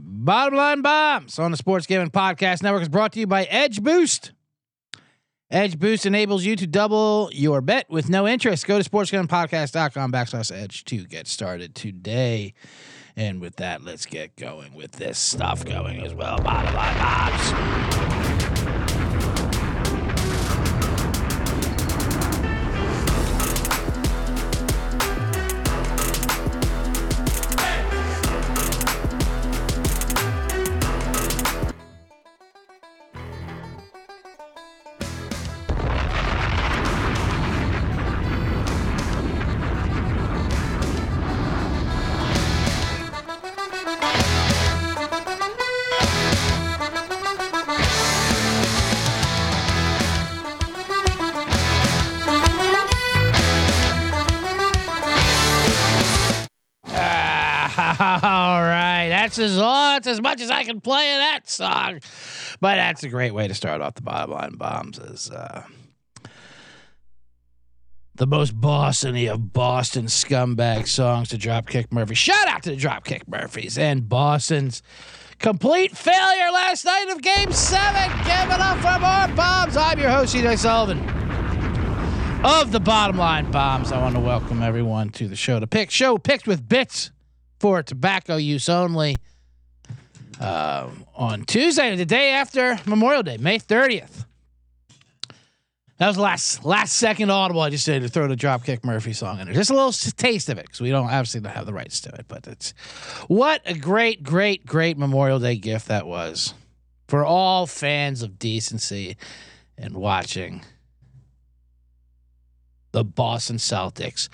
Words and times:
Bottom 0.00 0.56
line 0.56 0.82
bombs 0.82 1.38
on 1.38 1.50
the 1.50 1.56
Sports 1.56 1.86
Gambling 1.86 2.10
Podcast 2.10 2.62
Network 2.62 2.82
is 2.82 2.88
brought 2.88 3.12
to 3.12 3.20
you 3.20 3.26
by 3.26 3.44
Edge 3.44 3.82
Boost. 3.82 4.32
Edge 5.50 5.78
Boost 5.78 6.06
enables 6.06 6.44
you 6.44 6.56
to 6.56 6.66
double 6.66 7.30
your 7.32 7.60
bet 7.60 7.88
with 7.88 8.10
no 8.10 8.26
interest. 8.26 8.66
Go 8.66 8.82
to 8.82 8.88
sportsgamblingpodcast.com 8.88 10.10
backslash 10.10 10.50
edge 10.50 10.84
to 10.86 11.04
get 11.04 11.28
started 11.28 11.74
today. 11.74 12.54
And 13.16 13.40
with 13.40 13.56
that, 13.56 13.82
let's 13.82 14.06
get 14.06 14.36
going 14.36 14.74
with 14.74 14.92
this 14.92 15.18
stuff 15.18 15.64
going 15.64 16.04
as 16.04 16.12
well. 16.12 16.38
Bottom 16.38 16.74
line 16.74 16.98
bombs. 16.98 18.35
Much 60.26 60.40
as 60.40 60.50
I 60.50 60.64
can 60.64 60.80
play 60.80 61.12
of 61.12 61.18
that 61.20 61.48
song. 61.48 62.00
But 62.60 62.76
that's 62.76 63.04
a 63.04 63.08
great 63.08 63.32
way 63.32 63.46
to 63.46 63.54
start 63.54 63.80
off 63.80 63.94
the 63.94 64.02
bottom 64.02 64.32
line 64.32 64.56
bombs. 64.56 64.98
Is 64.98 65.30
uh, 65.30 65.62
the 68.16 68.26
most 68.26 68.60
Bostony 68.60 69.30
of 69.30 69.52
Boston 69.52 70.06
scumbag 70.06 70.88
songs 70.88 71.28
to 71.28 71.36
Dropkick 71.36 71.92
Murphy. 71.92 72.14
Shout 72.14 72.48
out 72.48 72.64
to 72.64 72.70
the 72.70 72.76
Dropkick 72.76 73.28
Murphys 73.28 73.78
and 73.78 74.08
Boston's 74.08 74.82
complete 75.38 75.96
failure 75.96 76.50
last 76.50 76.84
night 76.84 77.08
of 77.10 77.22
Game 77.22 77.52
Seven. 77.52 78.10
Give 78.18 78.50
it 78.50 78.60
up 78.60 78.78
for 78.78 78.98
more 78.98 79.36
bombs. 79.36 79.76
I'm 79.76 79.98
your 80.00 80.10
host, 80.10 80.34
CJ 80.34 80.58
Sullivan 80.58 80.98
of 82.44 82.72
the 82.72 82.80
bottom 82.80 83.16
line 83.16 83.50
bombs. 83.50 83.92
I 83.92 84.00
want 84.00 84.14
to 84.14 84.20
welcome 84.20 84.62
everyone 84.62 85.10
to 85.10 85.28
the 85.28 85.36
show. 85.36 85.60
The 85.60 85.66
pick 85.66 85.90
show 85.90 86.18
picked 86.18 86.46
with 86.46 86.68
bits 86.68 87.10
for 87.60 87.82
tobacco 87.82 88.36
use 88.36 88.68
only. 88.68 89.16
Uh, 90.40 90.90
on 91.14 91.44
Tuesday, 91.44 91.96
the 91.96 92.04
day 92.04 92.30
after 92.30 92.78
Memorial 92.86 93.22
Day, 93.22 93.38
May 93.38 93.58
30th. 93.58 94.24
That 95.98 96.08
was 96.08 96.16
the 96.16 96.22
last 96.22 96.64
last 96.64 96.92
second 96.92 97.30
audible. 97.30 97.62
I 97.62 97.70
just 97.70 97.86
did 97.86 98.02
to 98.02 98.08
throw 98.08 98.28
the 98.28 98.36
Dropkick 98.36 98.84
Murphy 98.84 99.14
song 99.14 99.40
in 99.40 99.46
there. 99.46 99.54
Just 99.54 99.70
a 99.70 99.74
little 99.74 99.92
taste 99.92 100.50
of 100.50 100.58
it 100.58 100.66
because 100.66 100.80
we 100.80 100.90
don't 100.90 101.06
obviously 101.06 101.40
don't 101.40 101.52
have 101.52 101.64
the 101.64 101.72
rights 101.72 102.02
to 102.02 102.10
it. 102.10 102.26
But 102.28 102.46
it's 102.46 102.74
what 103.28 103.62
a 103.64 103.72
great, 103.72 104.22
great, 104.22 104.66
great 104.66 104.98
Memorial 104.98 105.38
Day 105.38 105.56
gift 105.56 105.88
that 105.88 106.06
was 106.06 106.52
for 107.08 107.24
all 107.24 107.66
fans 107.66 108.22
of 108.22 108.38
decency 108.38 109.16
and 109.78 109.94
watching 109.94 110.62
the 112.92 113.02
Boston 113.04 113.56
Celtics 113.56 114.28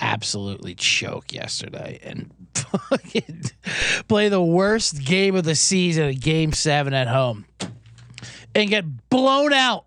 absolutely 0.00 0.74
choke 0.74 1.32
yesterday 1.32 2.00
and 2.02 2.30
fucking 2.54 3.42
play 4.08 4.28
the 4.28 4.42
worst 4.42 5.04
game 5.04 5.34
of 5.34 5.44
the 5.44 5.54
season 5.54 6.14
game 6.14 6.52
seven 6.52 6.94
at 6.94 7.08
home 7.08 7.44
and 8.54 8.68
get 8.70 8.84
blown 9.08 9.52
out 9.52 9.84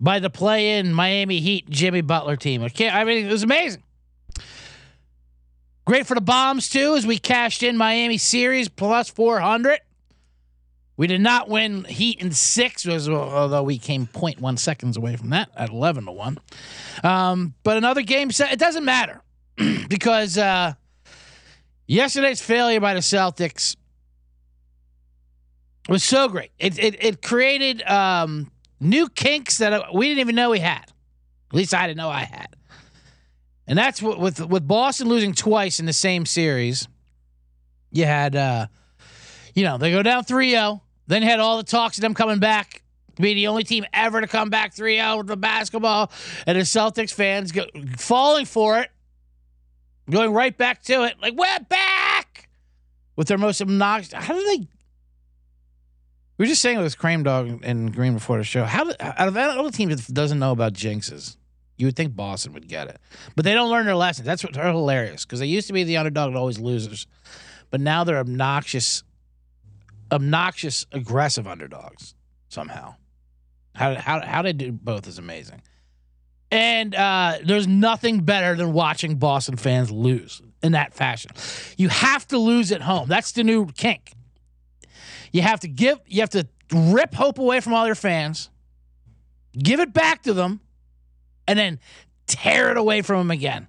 by 0.00 0.18
the 0.18 0.30
play 0.30 0.78
in 0.78 0.92
Miami 0.92 1.40
Heat 1.40 1.68
Jimmy 1.68 2.00
Butler 2.00 2.36
team. 2.36 2.62
Okay, 2.64 2.88
I 2.88 3.04
mean 3.04 3.26
it 3.26 3.30
was 3.30 3.42
amazing. 3.42 3.82
Great 5.86 6.06
for 6.06 6.14
the 6.14 6.20
bombs 6.20 6.68
too, 6.68 6.94
as 6.96 7.06
we 7.06 7.18
cashed 7.18 7.62
in 7.62 7.76
Miami 7.76 8.18
series 8.18 8.68
plus 8.68 9.08
four 9.08 9.40
hundred. 9.40 9.80
We 10.98 11.06
did 11.06 11.20
not 11.20 11.48
win 11.48 11.84
Heat 11.84 12.20
in 12.20 12.32
six, 12.32 12.86
although 12.86 13.62
we 13.62 13.78
came 13.78 14.08
0.1 14.08 14.58
seconds 14.58 14.96
away 14.96 15.14
from 15.14 15.30
that 15.30 15.48
at 15.56 15.70
eleven 15.70 16.06
to 16.06 16.12
one. 16.12 16.38
Um, 17.04 17.54
but 17.62 17.76
another 17.76 18.02
game 18.02 18.32
set, 18.32 18.52
it 18.52 18.58
doesn't 18.58 18.84
matter 18.84 19.22
because 19.88 20.36
uh, 20.36 20.74
yesterday's 21.86 22.42
failure 22.42 22.80
by 22.80 22.94
the 22.94 23.00
Celtics 23.00 23.76
was 25.88 26.02
so 26.02 26.28
great. 26.28 26.50
It 26.58 26.76
it, 26.80 27.02
it 27.02 27.22
created 27.22 27.80
um, 27.82 28.50
new 28.80 29.08
kinks 29.08 29.58
that 29.58 29.94
we 29.94 30.08
didn't 30.08 30.20
even 30.20 30.34
know 30.34 30.50
we 30.50 30.58
had. 30.58 30.92
At 31.50 31.54
least 31.54 31.74
I 31.74 31.86
didn't 31.86 31.98
know 31.98 32.10
I 32.10 32.24
had. 32.24 32.56
And 33.68 33.78
that's 33.78 34.02
what 34.02 34.18
with 34.18 34.44
with 34.44 34.66
Boston 34.66 35.08
losing 35.08 35.32
twice 35.32 35.78
in 35.78 35.86
the 35.86 35.92
same 35.92 36.26
series. 36.26 36.88
You 37.92 38.04
had 38.04 38.34
uh, 38.34 38.66
you 39.58 39.64
know, 39.64 39.76
they 39.76 39.90
go 39.90 40.04
down 40.04 40.24
3-0, 40.24 40.80
then 41.08 41.22
had 41.22 41.40
all 41.40 41.56
the 41.56 41.64
talks 41.64 41.98
of 41.98 42.02
them 42.02 42.14
coming 42.14 42.38
back 42.38 42.82
be 43.16 43.34
the 43.34 43.48
only 43.48 43.64
team 43.64 43.84
ever 43.92 44.20
to 44.20 44.28
come 44.28 44.48
back 44.48 44.72
3-0 44.74 45.18
with 45.18 45.26
the 45.26 45.36
basketball 45.36 46.12
and 46.46 46.56
the 46.56 46.62
Celtics 46.62 47.12
fans 47.12 47.50
go, 47.50 47.64
falling 47.96 48.44
for 48.44 48.78
it, 48.78 48.90
going 50.08 50.32
right 50.32 50.56
back 50.56 50.82
to 50.84 51.02
it, 51.04 51.16
like 51.20 51.34
we're 51.34 51.60
back 51.68 52.48
with 53.16 53.26
their 53.26 53.38
most 53.38 53.60
obnoxious. 53.60 54.12
How 54.12 54.34
do 54.34 54.44
they? 54.44 54.68
We 56.36 56.44
were 56.44 56.46
just 56.46 56.62
saying 56.62 56.78
with 56.78 56.96
Crane 56.96 57.24
Dog 57.24 57.64
and 57.64 57.92
Green 57.92 58.14
before 58.14 58.38
the 58.38 58.44
show. 58.44 58.62
How 58.62 58.88
out 59.00 59.26
of 59.26 59.36
all 59.36 59.64
the 59.64 59.72
teams 59.72 60.06
that 60.06 60.14
doesn't 60.14 60.38
know 60.38 60.52
about 60.52 60.72
jinxes, 60.72 61.36
you 61.76 61.86
would 61.86 61.96
think 61.96 62.14
Boston 62.14 62.52
would 62.52 62.68
get 62.68 62.86
it, 62.86 63.00
but 63.34 63.44
they 63.44 63.54
don't 63.54 63.70
learn 63.70 63.86
their 63.86 63.96
lessons. 63.96 64.26
That's 64.26 64.44
what 64.44 64.52
they're 64.52 64.70
hilarious 64.70 65.24
because 65.24 65.40
they 65.40 65.46
used 65.46 65.66
to 65.66 65.72
be 65.72 65.82
the 65.82 65.96
underdog 65.96 66.28
and 66.28 66.36
always 66.36 66.60
losers, 66.60 67.08
but 67.70 67.80
now 67.80 68.04
they're 68.04 68.18
obnoxious, 68.18 69.02
obnoxious, 70.10 70.86
aggressive 70.92 71.46
underdogs 71.46 72.14
somehow. 72.48 72.94
How 73.74 73.94
how 73.94 74.20
how 74.24 74.42
they 74.42 74.52
do 74.52 74.72
both 74.72 75.06
is 75.06 75.18
amazing. 75.18 75.62
And 76.50 76.94
uh, 76.94 77.38
there's 77.44 77.66
nothing 77.66 78.20
better 78.20 78.56
than 78.56 78.72
watching 78.72 79.16
Boston 79.16 79.56
fans 79.56 79.90
lose 79.90 80.40
in 80.62 80.72
that 80.72 80.94
fashion. 80.94 81.30
You 81.76 81.90
have 81.90 82.26
to 82.28 82.38
lose 82.38 82.72
at 82.72 82.80
home. 82.80 83.08
That's 83.08 83.32
the 83.32 83.44
new 83.44 83.66
kink. 83.66 84.12
You 85.30 85.42
have 85.42 85.60
to 85.60 85.68
give. 85.68 86.00
You 86.06 86.20
have 86.20 86.30
to 86.30 86.48
rip 86.72 87.14
hope 87.14 87.38
away 87.38 87.60
from 87.60 87.74
all 87.74 87.86
your 87.86 87.94
fans, 87.94 88.50
give 89.56 89.80
it 89.80 89.92
back 89.92 90.22
to 90.22 90.32
them, 90.32 90.60
and 91.46 91.58
then 91.58 91.80
tear 92.26 92.70
it 92.70 92.76
away 92.76 93.02
from 93.02 93.18
them 93.18 93.30
again. 93.30 93.68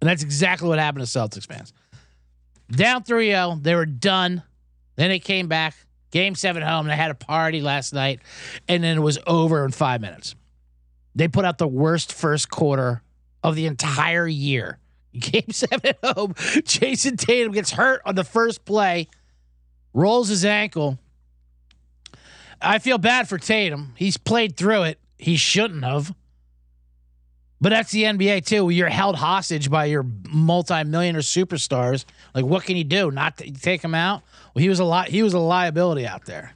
And 0.00 0.08
that's 0.08 0.22
exactly 0.22 0.68
what 0.68 0.78
happened 0.78 1.06
to 1.06 1.18
Celtics 1.18 1.46
fans. 1.46 1.72
Down 2.70 3.02
3-0, 3.02 3.62
they 3.62 3.74
were 3.74 3.86
done. 3.86 4.42
Then 5.00 5.12
it 5.12 5.20
came 5.20 5.48
back. 5.48 5.74
Game 6.10 6.34
seven 6.34 6.62
home. 6.62 6.86
They 6.86 6.94
had 6.94 7.10
a 7.10 7.14
party 7.14 7.62
last 7.62 7.94
night, 7.94 8.20
and 8.68 8.84
then 8.84 8.98
it 8.98 9.00
was 9.00 9.18
over 9.26 9.64
in 9.64 9.70
five 9.70 10.02
minutes. 10.02 10.34
They 11.14 11.26
put 11.26 11.46
out 11.46 11.56
the 11.56 11.66
worst 11.66 12.12
first 12.12 12.50
quarter 12.50 13.00
of 13.42 13.54
the 13.54 13.64
entire 13.64 14.28
year. 14.28 14.78
Game 15.18 15.52
seven 15.52 15.94
home. 16.04 16.34
Jayson 16.34 17.16
Tatum 17.16 17.52
gets 17.52 17.70
hurt 17.70 18.02
on 18.04 18.14
the 18.14 18.24
first 18.24 18.66
play, 18.66 19.08
rolls 19.94 20.28
his 20.28 20.44
ankle. 20.44 20.98
I 22.60 22.78
feel 22.78 22.98
bad 22.98 23.26
for 23.26 23.38
Tatum. 23.38 23.94
He's 23.96 24.18
played 24.18 24.54
through 24.54 24.82
it. 24.82 25.00
He 25.16 25.36
shouldn't 25.36 25.82
have. 25.82 26.14
But 27.58 27.70
that's 27.70 27.90
the 27.90 28.04
NBA 28.04 28.44
too. 28.44 28.68
You're 28.68 28.90
held 28.90 29.16
hostage 29.16 29.70
by 29.70 29.86
your 29.86 30.04
multi-millionaire 30.28 31.22
superstars. 31.22 32.04
Like, 32.34 32.44
what 32.44 32.64
can 32.64 32.76
you 32.76 32.84
do? 32.84 33.10
Not 33.10 33.40
take 33.62 33.82
him 33.82 33.94
out? 33.94 34.24
Well, 34.54 34.62
he 34.62 34.68
was 34.68 34.80
a 34.80 34.84
lot. 34.84 35.08
He 35.08 35.22
was 35.22 35.34
a 35.34 35.38
liability 35.38 36.06
out 36.06 36.24
there. 36.26 36.54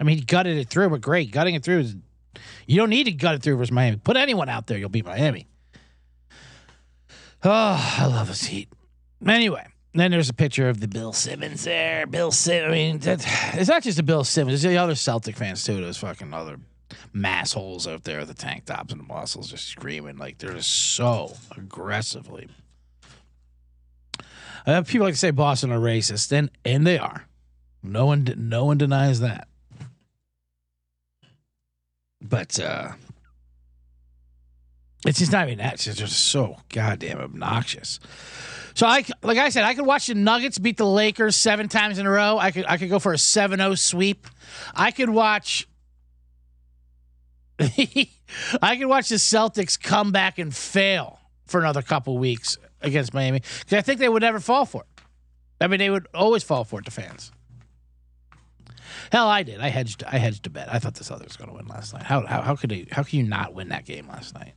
I 0.00 0.04
mean, 0.04 0.16
he 0.16 0.24
gutted 0.24 0.56
it 0.56 0.68
through, 0.68 0.90
but 0.90 1.00
great. 1.00 1.30
Gutting 1.30 1.54
it 1.54 1.62
through 1.62 1.80
is 1.80 1.96
you 2.66 2.76
don't 2.76 2.90
need 2.90 3.04
to 3.04 3.12
gut 3.12 3.34
it 3.34 3.42
through 3.42 3.56
versus 3.56 3.72
Miami. 3.72 3.98
Put 3.98 4.16
anyone 4.16 4.48
out 4.48 4.66
there, 4.66 4.78
you'll 4.78 4.88
beat 4.88 5.04
Miami. 5.04 5.46
Oh, 7.44 7.96
I 7.98 8.06
love 8.06 8.28
this 8.28 8.44
heat. 8.44 8.68
Anyway, 9.26 9.66
then 9.94 10.10
there's 10.10 10.28
a 10.28 10.34
picture 10.34 10.68
of 10.68 10.80
the 10.80 10.88
Bill 10.88 11.12
Simmons 11.12 11.64
there. 11.64 12.06
Bill 12.06 12.32
Simmons. 12.32 12.68
I 12.68 12.70
mean, 12.72 13.00
it's 13.54 13.68
not 13.68 13.82
just 13.82 13.96
the 13.96 14.02
Bill 14.02 14.24
Simmons. 14.24 14.62
There's 14.62 14.74
the 14.74 14.78
other 14.78 14.94
Celtic 14.94 15.36
fans 15.36 15.64
too. 15.64 15.80
Those 15.80 15.98
fucking 15.98 16.32
other 16.32 16.58
massholes 17.14 17.90
out 17.90 18.04
there 18.04 18.20
with 18.20 18.28
the 18.28 18.34
tank 18.34 18.64
tops 18.64 18.92
and 18.92 19.00
the 19.00 19.06
muscles 19.06 19.50
just 19.50 19.66
screaming 19.68 20.16
like 20.16 20.38
they're 20.38 20.54
just 20.54 20.94
so 20.94 21.34
aggressively. 21.56 22.48
Uh, 24.66 24.82
people 24.82 25.06
like 25.06 25.14
to 25.14 25.18
say 25.18 25.30
Boston 25.30 25.72
are 25.72 25.78
racist, 25.78 26.32
and 26.32 26.50
and 26.64 26.86
they 26.86 26.98
are. 26.98 27.26
No 27.82 28.06
one 28.06 28.32
no 28.36 28.64
one 28.64 28.78
denies 28.78 29.20
that. 29.20 29.48
But 32.20 32.58
uh 32.60 32.92
It's 35.04 35.18
just 35.18 35.32
not 35.32 35.48
even 35.48 35.58
that. 35.58 35.74
It's 35.74 35.98
just 35.98 36.26
so 36.26 36.56
goddamn 36.68 37.18
obnoxious. 37.18 37.98
So 38.74 38.86
I 38.86 39.04
like 39.22 39.38
I 39.38 39.48
said, 39.48 39.64
I 39.64 39.74
could 39.74 39.84
watch 39.84 40.06
the 40.06 40.14
Nuggets 40.14 40.58
beat 40.58 40.76
the 40.76 40.86
Lakers 40.86 41.34
seven 41.34 41.68
times 41.68 41.98
in 41.98 42.06
a 42.06 42.10
row. 42.10 42.38
I 42.38 42.52
could 42.52 42.64
I 42.68 42.76
could 42.78 42.88
go 42.88 43.00
for 43.00 43.12
a 43.12 43.16
7-0 43.16 43.76
sweep. 43.78 44.28
I 44.74 44.92
could 44.92 45.10
watch 45.10 45.66
I 47.58 48.76
could 48.76 48.86
watch 48.86 49.08
the 49.08 49.16
Celtics 49.16 49.80
come 49.80 50.12
back 50.12 50.38
and 50.38 50.54
fail 50.54 51.18
for 51.46 51.60
another 51.60 51.82
couple 51.82 52.16
weeks 52.16 52.56
against 52.82 53.14
Miami 53.14 53.40
because 53.40 53.78
I 53.78 53.82
think 53.82 54.00
they 54.00 54.08
would 54.08 54.22
never 54.22 54.40
fall 54.40 54.66
for 54.66 54.82
it. 54.82 55.02
I 55.60 55.68
mean, 55.68 55.78
they 55.78 55.90
would 55.90 56.08
always 56.14 56.42
fall 56.42 56.64
for 56.64 56.80
it. 56.80 56.84
to 56.86 56.90
fans. 56.90 57.30
Hell, 59.10 59.28
I 59.28 59.42
did. 59.42 59.60
I 59.60 59.68
hedged. 59.68 60.04
I 60.04 60.18
hedged 60.18 60.46
a 60.46 60.50
bet. 60.50 60.72
I 60.72 60.78
thought 60.78 60.94
the 60.94 61.04
Celtics 61.04 61.38
were 61.38 61.46
going 61.46 61.56
to 61.56 61.62
win 61.62 61.66
last 61.66 61.92
night. 61.92 62.02
How 62.02 62.26
how 62.26 62.42
how 62.42 62.56
could 62.56 62.70
they? 62.70 62.86
How 62.90 63.02
can 63.02 63.18
you 63.18 63.26
not 63.26 63.54
win 63.54 63.68
that 63.68 63.84
game 63.84 64.08
last 64.08 64.34
night? 64.34 64.54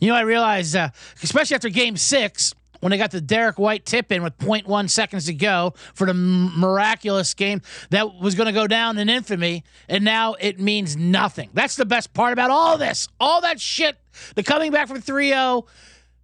You 0.00 0.08
know, 0.08 0.14
I 0.14 0.22
realized, 0.22 0.74
uh, 0.74 0.90
especially 1.22 1.54
after 1.54 1.68
Game 1.68 1.96
Six, 1.96 2.54
when 2.80 2.90
they 2.90 2.98
got 2.98 3.12
the 3.12 3.20
Derrick 3.20 3.58
White 3.58 3.86
tip 3.86 4.10
in 4.10 4.24
with 4.24 4.36
0.1 4.38 4.90
seconds 4.90 5.26
to 5.26 5.34
go 5.34 5.74
for 5.94 6.06
the 6.06 6.14
miraculous 6.14 7.32
game 7.34 7.62
that 7.90 8.14
was 8.20 8.34
going 8.34 8.46
to 8.46 8.52
go 8.52 8.66
down 8.66 8.98
in 8.98 9.08
infamy, 9.08 9.62
and 9.88 10.04
now 10.04 10.34
it 10.34 10.58
means 10.58 10.96
nothing. 10.96 11.48
That's 11.54 11.76
the 11.76 11.86
best 11.86 12.12
part 12.12 12.32
about 12.32 12.50
all 12.50 12.76
this. 12.78 13.06
All 13.20 13.40
that 13.42 13.60
shit, 13.60 13.96
the 14.34 14.42
coming 14.42 14.72
back 14.72 14.88
from 14.88 15.00
3 15.00 15.28
0, 15.28 15.66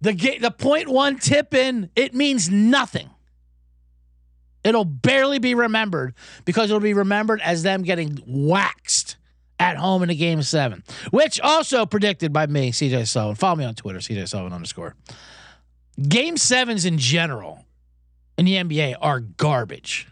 the, 0.01 0.13
ga- 0.13 0.39
the 0.39 0.51
0.1 0.51 1.21
tip 1.21 1.53
in, 1.53 1.89
it 1.95 2.13
means 2.13 2.49
nothing. 2.49 3.09
It'll 4.63 4.85
barely 4.85 5.39
be 5.39 5.55
remembered 5.55 6.13
because 6.45 6.69
it'll 6.69 6.81
be 6.81 6.93
remembered 6.93 7.41
as 7.41 7.63
them 7.63 7.83
getting 7.83 8.19
waxed 8.25 9.15
at 9.59 9.77
home 9.77 10.03
in 10.03 10.09
a 10.09 10.15
game 10.15 10.41
seven, 10.41 10.83
which 11.11 11.39
also 11.41 11.85
predicted 11.85 12.31
by 12.31 12.47
me, 12.47 12.71
CJ 12.71 13.07
Sullivan. 13.07 13.35
Follow 13.35 13.55
me 13.55 13.65
on 13.65 13.75
Twitter, 13.75 13.99
CJ 13.99 14.27
Sullivan 14.27 14.53
underscore. 14.53 14.95
Game 16.07 16.37
sevens 16.37 16.85
in 16.85 16.97
general 16.97 17.65
in 18.37 18.45
the 18.45 18.55
NBA 18.55 18.95
are 19.01 19.19
garbage. 19.19 20.07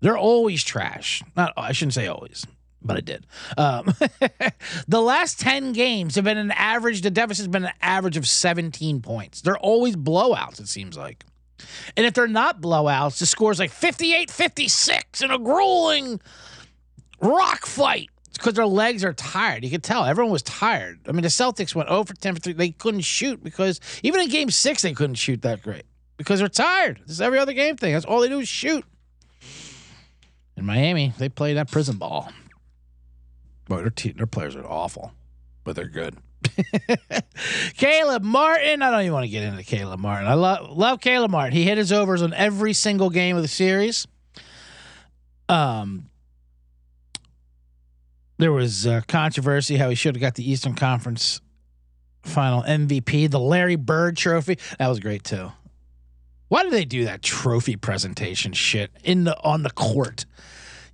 They're 0.00 0.16
always 0.16 0.64
trash. 0.64 1.22
Not 1.36 1.52
I 1.56 1.72
shouldn't 1.72 1.94
say 1.94 2.06
always, 2.06 2.46
but 2.82 2.96
I 2.96 3.00
did. 3.00 3.26
Um, 3.56 3.94
the 4.88 5.00
last 5.00 5.40
10 5.40 5.72
games 5.72 6.14
have 6.14 6.24
been 6.24 6.38
an 6.38 6.50
average, 6.52 7.02
the 7.02 7.10
deficit's 7.10 7.48
been 7.48 7.64
an 7.64 7.72
average 7.82 8.16
of 8.16 8.26
17 8.26 9.02
points. 9.02 9.40
They're 9.40 9.58
always 9.58 9.96
blowouts, 9.96 10.60
it 10.60 10.68
seems 10.68 10.96
like. 10.96 11.24
And 11.96 12.06
if 12.06 12.14
they're 12.14 12.26
not 12.26 12.60
blowouts, 12.60 13.18
the 13.18 13.26
score's 13.26 13.58
like 13.58 13.70
58 13.70 14.30
56 14.30 15.22
in 15.22 15.30
a 15.30 15.38
grueling 15.38 16.20
rock 17.20 17.66
fight. 17.66 18.08
It's 18.28 18.38
because 18.38 18.54
their 18.54 18.66
legs 18.66 19.04
are 19.04 19.12
tired. 19.12 19.64
You 19.64 19.70
could 19.70 19.82
tell 19.82 20.04
everyone 20.04 20.32
was 20.32 20.42
tired. 20.42 21.00
I 21.06 21.12
mean, 21.12 21.22
the 21.22 21.28
Celtics 21.28 21.74
went 21.74 21.88
over 21.88 22.14
10 22.14 22.34
for 22.34 22.40
3. 22.40 22.52
They 22.54 22.70
couldn't 22.70 23.00
shoot 23.00 23.42
because 23.42 23.80
even 24.02 24.20
in 24.20 24.28
game 24.28 24.50
six, 24.50 24.82
they 24.82 24.94
couldn't 24.94 25.16
shoot 25.16 25.42
that 25.42 25.62
great 25.62 25.84
because 26.16 26.38
they're 26.38 26.48
tired. 26.48 27.00
This 27.06 27.16
is 27.16 27.20
every 27.20 27.38
other 27.38 27.52
game 27.52 27.76
thing. 27.76 27.92
That's 27.92 28.04
all 28.04 28.20
they 28.20 28.28
do 28.28 28.40
is 28.40 28.48
shoot. 28.48 28.84
In 30.56 30.66
Miami, 30.66 31.12
they 31.18 31.28
play 31.28 31.54
that 31.54 31.70
prison 31.70 31.96
ball. 31.96 32.30
Boy, 33.70 33.82
their, 33.82 33.90
te- 33.90 34.10
their 34.10 34.26
players 34.26 34.56
are 34.56 34.66
awful, 34.66 35.12
but 35.62 35.76
they're 35.76 35.86
good. 35.86 36.16
Caleb 37.76 38.24
Martin. 38.24 38.82
I 38.82 38.90
don't 38.90 39.02
even 39.02 39.12
want 39.12 39.26
to 39.26 39.30
get 39.30 39.44
into 39.44 39.62
Caleb 39.62 40.00
Martin. 40.00 40.26
I 40.26 40.34
love 40.34 40.76
love 40.76 41.00
Caleb 41.00 41.30
Martin. 41.30 41.52
He 41.52 41.62
hit 41.62 41.78
his 41.78 41.92
overs 41.92 42.20
on 42.20 42.34
every 42.34 42.72
single 42.72 43.10
game 43.10 43.36
of 43.36 43.42
the 43.42 43.48
series. 43.48 44.08
Um, 45.48 46.10
there 48.38 48.50
was 48.50 48.88
uh, 48.88 49.02
controversy 49.06 49.76
how 49.76 49.88
he 49.88 49.94
should 49.94 50.16
have 50.16 50.20
got 50.20 50.34
the 50.34 50.50
Eastern 50.50 50.74
Conference 50.74 51.40
Final 52.22 52.64
MVP, 52.64 53.30
the 53.30 53.38
Larry 53.38 53.76
Bird 53.76 54.16
Trophy. 54.16 54.58
That 54.80 54.88
was 54.88 54.98
great 54.98 55.22
too. 55.22 55.52
Why 56.48 56.64
did 56.64 56.72
they 56.72 56.84
do 56.84 57.04
that 57.04 57.22
trophy 57.22 57.76
presentation 57.76 58.52
shit 58.52 58.90
in 59.04 59.22
the 59.22 59.40
on 59.44 59.62
the 59.62 59.70
court? 59.70 60.26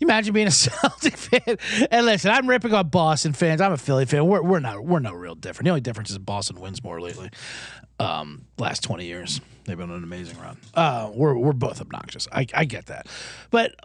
Imagine 0.01 0.35
being 0.35 0.47
a 0.47 0.51
Celtic 0.53 1.17
fan. 1.17 1.57
And 1.91 2.07
listen, 2.07 2.31
I'm 2.31 2.49
ripping 2.49 2.75
on 2.75 2.89
Boston 2.89 3.33
fans. 3.33 3.61
I'm 3.61 3.73
a 3.73 3.77
Philly 3.77 4.07
fan. 4.07 4.27
We're, 4.27 4.43
we're 4.43 4.61
not 4.61 4.85
we're 4.85 5.01
no 5.01 5.13
real 5.13 5.35
different. 5.35 5.65
The 5.65 5.71
only 5.71 5.81
difference 5.81 6.11
is 6.11 6.19
Boston 6.19 6.61
wins 6.61 6.83
more 6.83 7.01
lately. 7.01 7.31
Um, 7.99 8.45
last 8.59 8.83
20 8.83 9.07
years, 9.07 9.41
they've 9.65 9.77
been 9.77 9.91
on 9.91 9.97
an 9.97 10.05
amazing 10.05 10.39
run. 10.39 10.59
Uh, 10.75 11.11
we're 11.15 11.37
we're 11.37 11.55
both 11.55 11.81
obnoxious. 11.81 12.29
I, 12.31 12.47
I 12.53 12.67
get 12.67 12.87
that, 12.87 13.07
but 13.51 13.75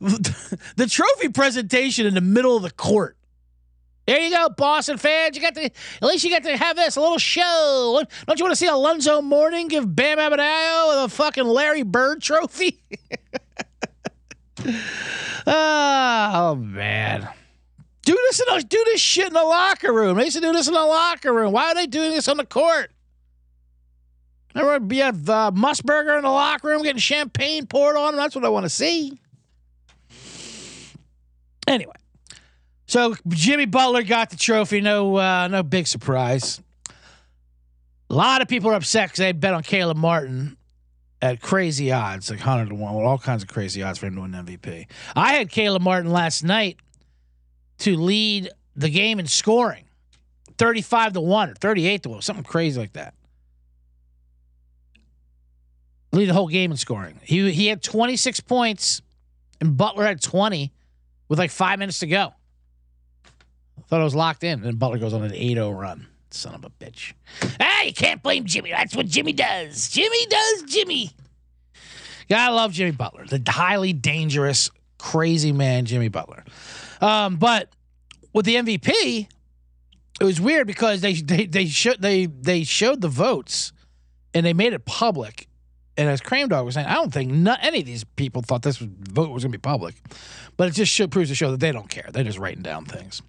the 0.00 0.86
trophy 0.88 1.28
presentation 1.28 2.06
in 2.06 2.14
the 2.14 2.20
middle 2.20 2.56
of 2.56 2.62
the 2.62 2.72
court. 2.72 3.16
There 4.06 4.18
you 4.18 4.30
go, 4.30 4.48
Boston 4.48 4.98
fans. 4.98 5.36
You 5.36 5.42
got 5.42 5.54
to 5.54 5.64
at 5.66 6.02
least 6.02 6.24
you 6.24 6.30
got 6.30 6.42
to 6.42 6.56
have 6.56 6.74
this 6.74 6.96
a 6.96 7.00
little 7.00 7.18
show. 7.18 8.02
Don't 8.26 8.38
you 8.40 8.44
want 8.44 8.52
to 8.52 8.56
see 8.56 8.66
Alonzo 8.66 9.22
Mourning 9.22 9.68
give 9.68 9.94
Bam 9.94 10.18
Adebayo 10.18 11.04
the 11.04 11.08
fucking 11.10 11.44
Larry 11.44 11.84
Bird 11.84 12.20
trophy? 12.20 12.82
oh 15.46 16.56
man. 16.58 17.28
Do 18.02 18.12
this 18.12 18.40
in 18.40 18.56
a, 18.56 18.62
do 18.62 18.82
this 18.86 19.00
shit 19.00 19.28
in 19.28 19.32
the 19.34 19.44
locker 19.44 19.92
room. 19.92 20.16
They 20.16 20.24
used 20.24 20.36
to 20.36 20.42
do 20.42 20.52
this 20.52 20.68
in 20.68 20.74
the 20.74 20.80
locker 20.80 21.32
room. 21.32 21.52
Why 21.52 21.70
are 21.70 21.74
they 21.74 21.86
doing 21.86 22.10
this 22.10 22.28
on 22.28 22.38
the 22.38 22.46
court? 22.46 22.90
Remember, 24.54 24.94
you 24.94 25.02
have 25.02 25.28
uh, 25.28 25.50
Musburger 25.54 26.16
in 26.16 26.22
the 26.22 26.30
locker 26.30 26.68
room 26.68 26.82
getting 26.82 26.98
champagne 26.98 27.66
poured 27.66 27.96
on. 27.96 28.16
That's 28.16 28.34
what 28.34 28.44
I 28.44 28.48
want 28.48 28.64
to 28.64 28.70
see. 28.70 29.18
Anyway, 31.68 31.94
so 32.86 33.14
Jimmy 33.28 33.66
Butler 33.66 34.02
got 34.02 34.30
the 34.30 34.36
trophy. 34.36 34.80
No, 34.80 35.16
uh, 35.16 35.46
no 35.46 35.62
big 35.62 35.86
surprise. 35.86 36.60
A 36.88 38.14
lot 38.14 38.42
of 38.42 38.48
people 38.48 38.70
are 38.70 38.74
upset 38.74 39.08
because 39.08 39.18
they 39.18 39.30
bet 39.30 39.54
on 39.54 39.62
Caleb 39.62 39.96
Martin 39.96 40.56
at 41.22 41.40
crazy 41.40 41.92
odds, 41.92 42.30
like 42.30 42.40
100 42.40 42.70
to 42.70 42.74
1, 42.74 42.94
with 42.94 43.04
all 43.04 43.18
kinds 43.18 43.42
of 43.42 43.48
crazy 43.48 43.82
odds 43.82 43.98
for 43.98 44.06
him 44.06 44.16
to 44.16 44.22
win 44.22 44.32
MVP. 44.32 44.86
I 45.14 45.34
had 45.34 45.50
Caleb 45.50 45.82
Martin 45.82 46.10
last 46.10 46.42
night 46.42 46.78
to 47.78 47.96
lead 47.96 48.50
the 48.76 48.88
game 48.88 49.18
in 49.18 49.26
scoring 49.26 49.84
35 50.58 51.14
to 51.14 51.20
1 51.20 51.50
or 51.50 51.54
38 51.54 52.02
to 52.04 52.08
1, 52.10 52.22
something 52.22 52.44
crazy 52.44 52.80
like 52.80 52.92
that. 52.94 53.14
Lead 56.12 56.28
the 56.28 56.34
whole 56.34 56.48
game 56.48 56.70
in 56.70 56.76
scoring. 56.76 57.20
He, 57.22 57.50
he 57.52 57.66
had 57.68 57.82
26 57.82 58.40
points, 58.40 59.00
and 59.60 59.76
Butler 59.76 60.04
had 60.04 60.20
20 60.20 60.72
with 61.28 61.38
like 61.38 61.50
five 61.50 61.78
minutes 61.78 62.00
to 62.00 62.06
go. 62.06 62.34
Thought 63.88 64.00
I 64.00 64.04
was 64.04 64.14
locked 64.14 64.44
in, 64.44 64.64
and 64.64 64.78
Butler 64.78 64.98
goes 64.98 65.12
on 65.12 65.24
an 65.24 65.34
8 65.34 65.54
0 65.54 65.70
run. 65.72 66.06
Son 66.30 66.54
of 66.54 66.64
a 66.64 66.70
bitch. 66.70 67.12
Ah, 67.60 67.82
you 67.82 67.92
can't 67.92 68.22
blame 68.22 68.44
Jimmy. 68.44 68.70
That's 68.70 68.94
what 68.94 69.06
Jimmy 69.06 69.32
does. 69.32 69.88
Jimmy 69.88 70.26
does 70.26 70.62
Jimmy. 70.62 71.10
Gotta 72.28 72.54
love 72.54 72.72
Jimmy 72.72 72.92
Butler, 72.92 73.26
the 73.26 73.42
highly 73.48 73.92
dangerous, 73.92 74.70
crazy 74.98 75.50
man, 75.50 75.84
Jimmy 75.84 76.08
Butler. 76.08 76.44
Um, 77.00 77.36
but 77.36 77.70
with 78.32 78.46
the 78.46 78.54
MVP, 78.56 79.26
it 80.20 80.24
was 80.24 80.40
weird 80.40 80.66
because 80.66 81.00
they 81.00 81.14
they 81.14 81.46
they 81.46 81.66
showed 81.66 82.00
they 82.00 82.26
they 82.26 82.62
showed 82.62 83.00
the 83.00 83.08
votes 83.08 83.72
and 84.34 84.46
they 84.46 84.52
made 84.52 84.72
it 84.72 84.84
public. 84.84 85.48
And 85.96 86.08
as 86.08 86.20
Cream 86.20 86.48
Dog 86.48 86.64
was 86.64 86.74
saying, 86.74 86.86
I 86.86 86.94
don't 86.94 87.12
think 87.12 87.30
not 87.32 87.58
any 87.62 87.80
of 87.80 87.86
these 87.86 88.04
people 88.04 88.42
thought 88.42 88.62
this 88.62 88.76
vote 88.78 89.30
was 89.30 89.42
going 89.42 89.52
to 89.52 89.58
be 89.58 89.60
public, 89.60 89.96
but 90.56 90.68
it 90.68 90.74
just 90.74 91.10
proves 91.10 91.28
to 91.28 91.34
show 91.34 91.50
that 91.50 91.60
they 91.60 91.72
don't 91.72 91.90
care. 91.90 92.08
They're 92.10 92.24
just 92.24 92.38
writing 92.38 92.62
down 92.62 92.86
things. 92.86 93.20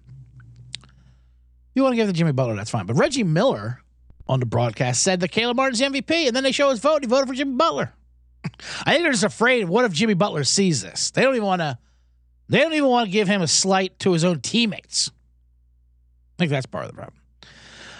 You 1.74 1.82
want 1.82 1.92
to 1.92 1.96
give 1.96 2.08
it 2.08 2.12
to 2.12 2.18
Jimmy 2.18 2.32
Butler, 2.32 2.54
that's 2.54 2.70
fine. 2.70 2.86
But 2.86 2.94
Reggie 2.94 3.24
Miller 3.24 3.82
on 4.28 4.40
the 4.40 4.46
broadcast 4.46 5.02
said 5.02 5.20
that 5.20 5.28
Caleb 5.28 5.56
Martin's 5.56 5.78
the 5.78 5.86
MVP, 5.86 6.26
and 6.26 6.36
then 6.36 6.44
they 6.44 6.52
show 6.52 6.70
his 6.70 6.80
vote. 6.80 7.02
He 7.02 7.08
voted 7.08 7.28
for 7.28 7.34
Jimmy 7.34 7.54
Butler. 7.54 7.92
I 8.84 8.92
think 8.92 9.04
they're 9.04 9.12
just 9.12 9.24
afraid. 9.24 9.64
What 9.68 9.84
if 9.84 9.92
Jimmy 9.92 10.14
Butler 10.14 10.44
sees 10.44 10.82
this? 10.82 11.10
They 11.10 11.22
don't 11.22 11.34
even 11.34 11.46
want 11.46 11.60
to. 11.60 11.78
They 12.48 12.58
don't 12.58 12.74
even 12.74 12.88
want 12.88 13.06
to 13.06 13.12
give 13.12 13.28
him 13.28 13.40
a 13.40 13.48
slight 13.48 13.98
to 14.00 14.12
his 14.12 14.24
own 14.24 14.40
teammates. 14.40 15.10
I 15.10 16.34
think 16.38 16.50
that's 16.50 16.66
part 16.66 16.84
of 16.84 16.90
the 16.90 16.96
problem. 16.96 17.18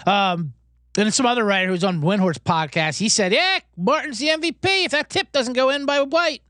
Um, 0.05 0.53
then 0.93 1.11
some 1.11 1.25
other 1.25 1.43
writer 1.43 1.69
who's 1.69 1.83
on 1.83 2.01
Windhorst 2.01 2.39
podcast, 2.41 2.99
he 2.99 3.09
said, 3.09 3.31
"Yeah, 3.31 3.59
Martin's 3.75 4.19
the 4.19 4.27
MVP 4.27 4.85
if 4.85 4.91
that 4.91 5.09
tip 5.09 5.31
doesn't 5.31 5.53
go 5.53 5.69
in 5.69 5.85
by 5.85 6.01
White." 6.01 6.43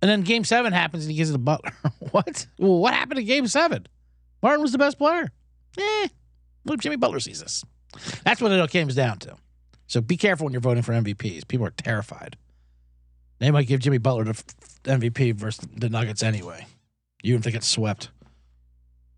And 0.00 0.10
then 0.10 0.22
Game 0.22 0.44
Seven 0.44 0.72
happens 0.72 1.04
and 1.04 1.10
he 1.10 1.16
gives 1.18 1.30
it 1.30 1.34
to 1.34 1.38
Butler. 1.38 1.72
what? 2.10 2.46
Well, 2.58 2.78
what 2.78 2.94
happened 2.94 3.20
in 3.20 3.26
Game 3.26 3.46
Seven? 3.46 3.86
Martin 4.42 4.62
was 4.62 4.72
the 4.72 4.78
best 4.78 4.96
player. 4.96 5.30
Eh, 5.78 6.08
what 6.64 6.74
if 6.74 6.80
Jimmy 6.80 6.96
Butler 6.96 7.20
sees 7.20 7.40
this? 7.40 7.64
That's 8.24 8.40
what 8.40 8.52
it 8.52 8.60
all 8.60 8.68
comes 8.68 8.94
down 8.94 9.18
to. 9.20 9.36
So 9.86 10.00
be 10.00 10.16
careful 10.16 10.44
when 10.44 10.52
you're 10.52 10.60
voting 10.60 10.82
for 10.82 10.92
MVPs. 10.92 11.48
People 11.48 11.66
are 11.66 11.70
terrified. 11.70 12.36
They 13.40 13.50
might 13.50 13.66
give 13.66 13.80
Jimmy 13.80 13.98
Butler 13.98 14.24
the 14.24 14.34
MVP 14.84 15.34
versus 15.34 15.66
the 15.74 15.88
Nuggets 15.88 16.22
anyway. 16.22 16.66
You 17.22 17.32
even 17.34 17.42
think 17.42 17.56
it's 17.56 17.66
swept. 17.66 18.10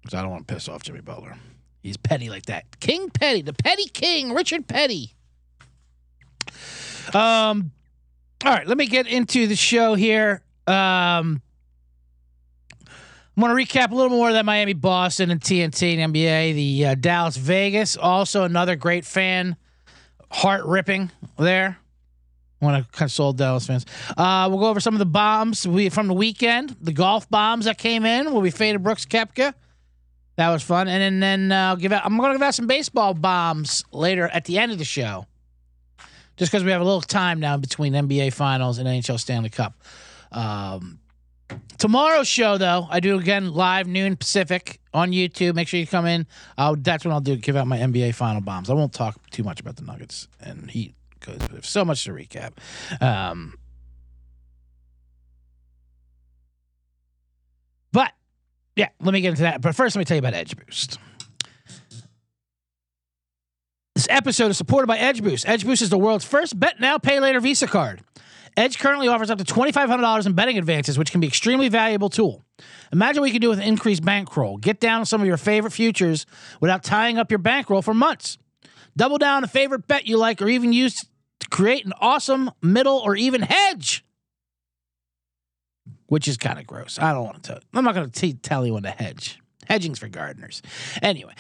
Because 0.01 0.15
I 0.15 0.23
don't 0.23 0.31
want 0.31 0.49
to 0.49 0.55
piss 0.55 0.69
off 0.69 0.83
Jimmy 0.83 1.01
Butler. 1.01 1.37
He's 1.83 1.97
petty 1.97 2.31
like 2.31 2.47
that. 2.47 2.81
King 2.81 3.11
Petty, 3.11 3.43
the 3.43 3.53
Petty 3.53 3.87
King, 3.87 4.33
Richard 4.33 4.67
Petty. 4.67 5.15
Um, 7.13 7.73
all 8.45 8.53
right, 8.53 8.67
let 8.67 8.77
me 8.77 8.87
get 8.87 9.07
into 9.07 9.47
the 9.47 9.57
show 9.57 9.95
here. 9.95 10.43
Um, 10.67 11.43
I'm 13.37 13.43
going 13.43 13.57
to 13.57 13.65
recap 13.65 13.93
a 13.93 13.95
little 13.95 14.11
more 14.11 14.29
of 14.29 14.35
that 14.35 14.45
Miami 14.45 14.75
Boston 14.75 15.31
and 15.31 15.41
TNT 15.41 15.97
and 15.97 16.15
NBA. 16.15 16.55
The 16.55 16.87
uh, 16.87 16.95
Dallas 16.97 17.37
Vegas, 17.37 17.97
also 17.97 18.45
another 18.45 18.77
great 18.77 19.07
fan, 19.07 19.57
heart 20.31 20.67
ripping 20.67 21.11
there. 21.39 21.79
I 22.61 22.65
want 22.65 22.85
to 22.85 22.93
console 22.93 23.33
Dallas 23.33 23.67
fans. 23.67 23.87
Uh, 24.17 24.49
we'll 24.51 24.61
go 24.61 24.67
over 24.67 24.81
some 24.81 24.95
of 24.95 24.99
the 24.99 25.07
bombs 25.07 25.67
we 25.67 25.89
from 25.89 26.09
the 26.09 26.15
weekend, 26.15 26.77
the 26.81 26.93
golf 26.93 27.29
bombs 27.31 27.65
that 27.65 27.79
came 27.79 28.05
in. 28.05 28.33
Will 28.33 28.43
be 28.43 28.51
faded 28.51 28.83
Brooks 28.83 29.07
Koepka. 29.07 29.55
That 30.37 30.51
was 30.51 30.63
fun, 30.63 30.89
and 30.89 31.01
then, 31.03 31.21
then 31.21 31.53
uh, 31.53 31.75
give 31.75 31.93
out. 31.93 32.05
I'm 32.05 32.17
going 32.17 32.33
to 32.33 32.35
give 32.35 32.43
out 32.43 32.55
some 32.55 32.67
baseball 32.67 33.15
bombs 33.15 33.85
later 33.93 34.29
at 34.29 34.45
the 34.45 34.59
end 34.59 34.73
of 34.73 34.79
the 34.79 34.85
show, 34.85 35.27
just 36.37 36.53
because 36.53 36.65
we 36.65 36.71
have 36.71 36.81
a 36.81 36.85
little 36.85 37.01
time 37.01 37.41
now 37.41 37.57
between 37.57 37.95
NBA 37.95 38.33
Finals 38.35 38.79
and 38.79 38.87
NHL 38.87 39.19
Stanley 39.19 39.51
Cup. 39.51 39.75
Um, 40.31 41.01
tomorrow's 41.79 42.29
show, 42.29 42.59
though, 42.59 42.87
I 42.91 43.01
do 43.01 43.19
again 43.19 43.53
live 43.53 43.87
noon 43.87 44.17
Pacific 44.17 44.81
on 44.95 45.11
YouTube. 45.11 45.55
Make 45.55 45.69
sure 45.69 45.81
you 45.81 45.87
come 45.87 46.07
in. 46.07 46.27
Uh, 46.57 46.77
that's 46.79 47.05
when 47.05 47.13
I'll 47.13 47.21
do 47.21 47.37
give 47.37 47.57
out 47.57 47.67
my 47.67 47.79
NBA 47.79 48.15
Final 48.15 48.41
bombs. 48.41 48.71
I 48.71 48.75
won't 48.75 48.93
talk 48.93 49.19
too 49.31 49.43
much 49.43 49.61
about 49.61 49.77
the 49.77 49.83
Nuggets 49.83 50.29
and 50.41 50.71
Heat 50.71 50.95
because 51.19 51.39
there's 51.49 51.69
so 51.69 51.85
much 51.85 52.05
to 52.05 52.13
recap. 52.13 52.53
Um, 53.01 53.59
but 57.93 58.13
yeah, 58.77 58.89
let 59.01 59.13
me 59.13 59.21
get 59.21 59.31
into 59.31 59.43
that. 59.43 59.61
But 59.61 59.75
first, 59.75 59.97
let 59.97 60.01
me 60.01 60.05
tell 60.05 60.17
you 60.17 60.21
about 60.21 60.35
Edge 60.35 60.57
Boost. 60.57 60.99
This 63.95 64.07
episode 64.09 64.51
is 64.51 64.57
supported 64.57 64.87
by 64.87 64.99
Edge 64.99 65.23
Boost. 65.23 65.47
Edge 65.47 65.65
Boost 65.65 65.83
is 65.83 65.91
the 65.91 65.99
world's 65.99 66.25
first 66.25 66.59
bet 66.59 66.81
now, 66.81 66.99
pay 66.99 67.21
later 67.21 67.41
Visa 67.41 67.67
card. 67.67 68.01
Edge 68.57 68.79
currently 68.79 69.09
offers 69.09 69.31
up 69.31 69.39
to 69.39 69.45
$2,500 69.45 70.27
in 70.27 70.33
betting 70.35 70.59
advances, 70.59 70.99
which 70.99 71.11
can 71.11 71.21
be 71.21 71.27
extremely 71.27 71.69
valuable 71.69 72.11
tool. 72.11 72.45
Imagine 72.93 73.23
what 73.23 73.27
you 73.27 73.33
can 73.33 73.41
do 73.41 73.49
with 73.49 73.61
increased 73.61 74.05
bankroll. 74.05 74.59
Get 74.59 74.79
down 74.79 75.01
on 75.01 75.07
some 75.07 75.21
of 75.21 75.27
your 75.27 75.39
favorite 75.39 75.73
futures 75.73 76.27
without 76.61 76.83
tying 76.83 77.19
up 77.19 77.31
your 77.31 77.39
bankroll 77.39 77.83
for 77.83 77.95
months. 77.95 78.37
Double 78.97 79.17
down 79.17 79.39
on 79.39 79.45
a 79.45 79.49
favorite 79.49 79.87
bet 79.89 80.07
you 80.07 80.19
like, 80.19 80.43
or 80.43 80.49
even 80.49 80.73
use 80.73 81.03
to 81.41 81.49
create 81.49 81.87
an 81.87 81.95
awesome 82.01 82.51
middle 82.61 82.99
or 82.99 83.17
even 83.17 83.41
hedge, 83.41 84.05
which 86.07 86.29
is 86.29 86.37
kind 86.37 86.59
of 86.59 86.67
gross. 86.67 86.99
I 86.99 87.13
don't 87.15 87.25
want 87.25 87.43
to. 87.45 87.61
I'm 87.73 87.85
not 87.85 87.95
going 87.95 88.11
to 88.11 88.33
tell 88.35 88.67
you 88.67 88.75
when 88.75 88.83
to 88.83 88.91
hedge. 88.91 89.41
Hedging's 89.67 89.99
for 89.99 90.09
gardeners. 90.09 90.61
Anyway, 91.01 91.33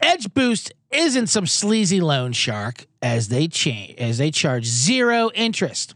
Edge 0.00 0.32
Boost 0.32 0.72
isn't 0.90 1.28
some 1.28 1.46
sleazy 1.46 2.00
loan 2.00 2.32
shark 2.32 2.86
as 3.00 3.28
they 3.28 3.48
change 3.48 3.98
as 3.98 4.18
they 4.18 4.30
charge 4.30 4.66
zero 4.66 5.30
interest. 5.34 5.94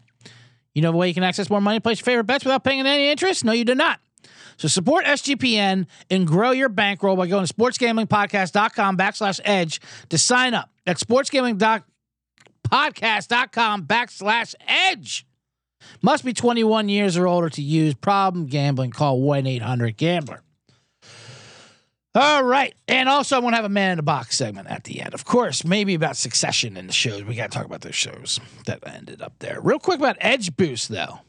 You 0.75 0.83
know 0.83 0.93
the 0.93 0.99
way 0.99 1.09
you 1.09 1.15
can 1.15 1.23
access 1.23 1.49
more 1.49 1.61
money, 1.61 1.81
place 1.81 2.01
your 2.01 2.05
favorite 2.05 2.25
bets 2.25 2.45
without 2.45 2.65
paying 2.65 2.87
any 2.87 3.11
interest? 3.11 3.45
No, 3.45 3.53
you 3.53 3.65
do 3.65 3.75
not. 3.75 4.01
So 4.59 4.69
support 4.69 5.05
SGPN 5.05 5.87
and 6.11 6.27
grow 6.27 6.51
your 6.51 6.69
bankroll 6.69 7.17
by 7.17 7.27
going 7.27 7.47
to 7.47 7.55
sportsgamblingpodcast.com 7.55 8.97
backslash 8.97 9.41
edge 9.45 9.81
to 10.09 10.19
sign 10.19 10.55
up. 10.55 10.71
At 10.87 10.99
sportsgamblingpodcast.com 10.99 13.87
backslash 13.87 14.55
edge. 14.67 15.27
Must 16.03 16.25
be 16.25 16.33
21 16.33 16.89
years 16.89 17.17
or 17.17 17.27
older 17.27 17.51
to 17.51 17.63
use. 17.63 17.95
Problem 17.95 18.47
gambling. 18.47 18.91
Call 18.91 19.21
1-800-GAMBLER. 19.21 20.43
All 22.17 22.43
right. 22.43 22.75
And 22.89 23.11
also, 23.11 23.37
I 23.37 23.41
want 23.41 23.53
to 23.53 23.57
have 23.57 23.67
a 23.67 23.69
man 23.69 23.91
in 23.93 23.97
the 23.99 24.03
box 24.03 24.39
segment 24.39 24.69
at 24.69 24.85
the 24.85 25.03
end. 25.03 25.13
Of 25.13 25.27
course, 25.27 25.65
maybe 25.67 25.95
about 25.95 26.17
succession 26.17 26.79
in 26.79 26.87
the 26.87 26.93
shows. 26.93 27.23
We 27.23 27.35
got 27.35 27.51
to 27.51 27.59
talk 27.59 27.67
about 27.67 27.83
those 27.83 27.95
shows 27.95 28.41
that 28.65 28.79
ended 28.87 29.21
up 29.21 29.35
there. 29.39 29.61
Real 29.61 29.79
quick 29.79 29.99
about 29.99 30.17
Edge 30.19 30.57
Boost, 30.57 30.89
though. 30.89 31.21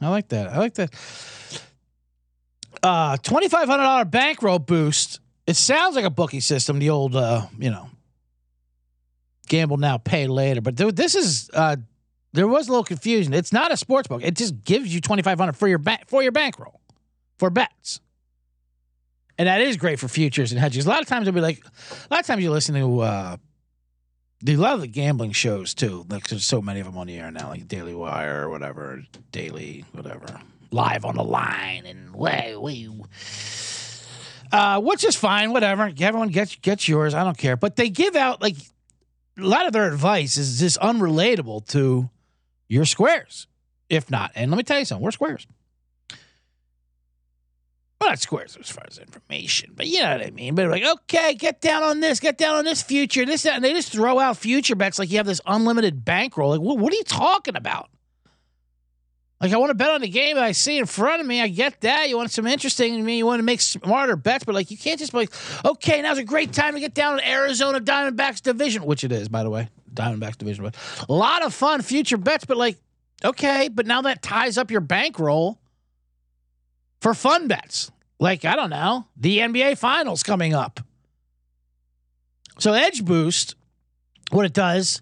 I 0.00 0.08
like 0.08 0.28
that. 0.28 0.48
I 0.48 0.56
like 0.56 0.74
that. 0.74 0.94
Uh, 2.82 3.18
$2,500 3.18 4.10
bankroll 4.10 4.58
boost. 4.58 5.20
It 5.46 5.56
sounds 5.56 5.94
like 5.94 6.06
a 6.06 6.10
bookie 6.10 6.40
system, 6.40 6.78
the 6.78 6.88
old, 6.88 7.14
uh, 7.14 7.42
you 7.58 7.70
know, 7.70 7.90
gamble 9.46 9.76
now, 9.76 9.98
pay 9.98 10.26
later. 10.26 10.62
But 10.62 10.78
th- 10.78 10.94
this 10.94 11.14
is, 11.14 11.50
uh, 11.52 11.76
there 12.32 12.48
was 12.48 12.68
a 12.68 12.70
little 12.70 12.84
confusion. 12.84 13.34
It's 13.34 13.52
not 13.52 13.72
a 13.72 13.76
sports 13.76 14.08
book. 14.08 14.22
It 14.24 14.36
just 14.36 14.64
gives 14.64 14.94
you 14.94 15.02
2500 15.02 15.54
for 15.54 15.68
your 15.68 15.78
ba- 15.78 15.98
for 16.06 16.22
your 16.22 16.32
bankroll 16.32 16.80
for 17.36 17.50
bets. 17.50 18.00
And 19.40 19.46
that 19.46 19.62
is 19.62 19.78
great 19.78 19.98
for 19.98 20.06
futures 20.06 20.52
and 20.52 20.60
hedges. 20.60 20.84
A 20.84 20.88
lot 20.90 21.00
of 21.00 21.06
times 21.06 21.26
I'll 21.26 21.32
be 21.32 21.40
like, 21.40 21.64
a 21.64 22.08
lot 22.10 22.20
of 22.20 22.26
times 22.26 22.42
you 22.42 22.50
listen 22.50 22.74
to 22.74 23.00
uh, 23.00 23.36
a 24.46 24.56
lot 24.56 24.74
of 24.74 24.82
the 24.82 24.86
gambling 24.86 25.32
shows 25.32 25.72
too. 25.72 26.04
Like 26.10 26.28
there's 26.28 26.44
so 26.44 26.60
many 26.60 26.80
of 26.80 26.84
them 26.84 26.98
on 26.98 27.06
the 27.06 27.16
air 27.16 27.30
now, 27.30 27.48
like 27.48 27.66
Daily 27.66 27.94
Wire 27.94 28.46
or 28.46 28.50
whatever, 28.50 29.02
Daily 29.32 29.86
whatever, 29.92 30.38
live 30.72 31.06
on 31.06 31.14
the 31.14 31.24
line 31.24 31.86
and 31.86 32.14
way 32.14 32.54
way. 32.54 32.90
Uh, 34.52 34.78
which 34.82 35.04
is 35.04 35.16
fine, 35.16 35.54
whatever. 35.54 35.90
Everyone 35.98 36.28
gets 36.28 36.56
gets 36.56 36.86
yours. 36.86 37.14
I 37.14 37.24
don't 37.24 37.38
care. 37.38 37.56
But 37.56 37.76
they 37.76 37.88
give 37.88 38.16
out 38.16 38.42
like 38.42 38.56
a 39.38 39.42
lot 39.42 39.66
of 39.66 39.72
their 39.72 39.90
advice 39.90 40.36
is 40.36 40.60
just 40.60 40.78
unrelatable 40.80 41.66
to 41.68 42.10
your 42.68 42.84
squares, 42.84 43.46
if 43.88 44.10
not. 44.10 44.32
And 44.34 44.50
let 44.50 44.58
me 44.58 44.64
tell 44.64 44.80
you 44.80 44.84
something, 44.84 45.02
we're 45.02 45.12
squares. 45.12 45.46
Well, 48.00 48.08
not 48.08 48.18
squares 48.18 48.56
as 48.58 48.70
far 48.70 48.84
as 48.88 48.96
information, 48.96 49.72
but 49.76 49.86
you 49.86 50.00
know 50.00 50.16
what 50.16 50.26
I 50.26 50.30
mean. 50.30 50.54
But 50.54 50.70
like, 50.70 50.84
okay, 50.84 51.34
get 51.34 51.60
down 51.60 51.82
on 51.82 52.00
this, 52.00 52.18
get 52.18 52.38
down 52.38 52.56
on 52.56 52.64
this 52.64 52.82
future, 52.82 53.26
this, 53.26 53.42
that, 53.42 53.56
and 53.56 53.64
they 53.64 53.74
just 53.74 53.92
throw 53.92 54.18
out 54.18 54.38
future 54.38 54.74
bets 54.74 54.98
like 54.98 55.10
you 55.10 55.18
have 55.18 55.26
this 55.26 55.42
unlimited 55.44 56.02
bankroll. 56.02 56.50
Like, 56.50 56.60
what, 56.60 56.78
what 56.78 56.92
are 56.94 56.96
you 56.96 57.04
talking 57.04 57.56
about? 57.56 57.90
Like, 59.38 59.52
I 59.52 59.56
want 59.58 59.70
to 59.70 59.74
bet 59.74 59.90
on 59.90 60.00
the 60.00 60.08
game 60.08 60.38
I 60.38 60.52
see 60.52 60.78
in 60.78 60.86
front 60.86 61.20
of 61.20 61.26
me. 61.26 61.42
I 61.42 61.48
get 61.48 61.82
that. 61.82 62.08
You 62.08 62.16
want 62.16 62.30
some 62.30 62.46
interesting 62.46 62.96
to 62.96 63.02
me. 63.02 63.18
You 63.18 63.26
want 63.26 63.38
to 63.38 63.44
make 63.44 63.60
smarter 63.60 64.16
bets, 64.16 64.44
but 64.44 64.54
like, 64.54 64.70
you 64.70 64.78
can't 64.78 64.98
just 64.98 65.12
be 65.12 65.18
like, 65.18 65.32
okay, 65.64 66.00
now's 66.00 66.18
a 66.18 66.24
great 66.24 66.54
time 66.54 66.74
to 66.74 66.80
get 66.80 66.94
down 66.94 67.18
in 67.18 67.24
Arizona 67.26 67.80
Diamondbacks 67.80 68.40
division, 68.40 68.84
which 68.84 69.04
it 69.04 69.12
is, 69.12 69.28
by 69.28 69.42
the 69.42 69.50
way, 69.50 69.68
Diamondbacks 69.92 70.38
division. 70.38 70.64
But 70.64 70.76
a 71.06 71.12
lot 71.12 71.42
of 71.42 71.52
fun 71.52 71.82
future 71.82 72.16
bets, 72.18 72.46
but 72.46 72.56
like, 72.56 72.78
okay, 73.24 73.68
but 73.68 73.86
now 73.86 74.02
that 74.02 74.22
ties 74.22 74.56
up 74.56 74.70
your 74.70 74.80
bankroll 74.82 75.58
for 77.00 77.14
fun 77.14 77.48
bets. 77.48 77.90
Like, 78.18 78.44
I 78.44 78.54
don't 78.56 78.70
know, 78.70 79.06
the 79.16 79.38
NBA 79.38 79.78
Finals 79.78 80.22
coming 80.22 80.54
up. 80.54 80.80
So, 82.58 82.74
Edge 82.74 83.04
Boost, 83.04 83.54
what 84.30 84.44
it 84.44 84.52
does, 84.52 85.00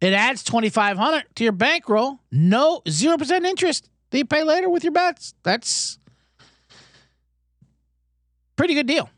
it 0.00 0.12
adds 0.12 0.44
2500 0.44 1.24
to 1.34 1.44
your 1.44 1.52
bankroll. 1.52 2.20
No, 2.30 2.80
0% 2.86 3.44
interest 3.44 3.90
that 4.10 4.18
you 4.18 4.24
pay 4.24 4.44
later 4.44 4.70
with 4.70 4.84
your 4.84 4.92
bets. 4.92 5.34
That's 5.42 5.98
pretty 8.54 8.74
good 8.74 8.86
deal. 8.86 9.10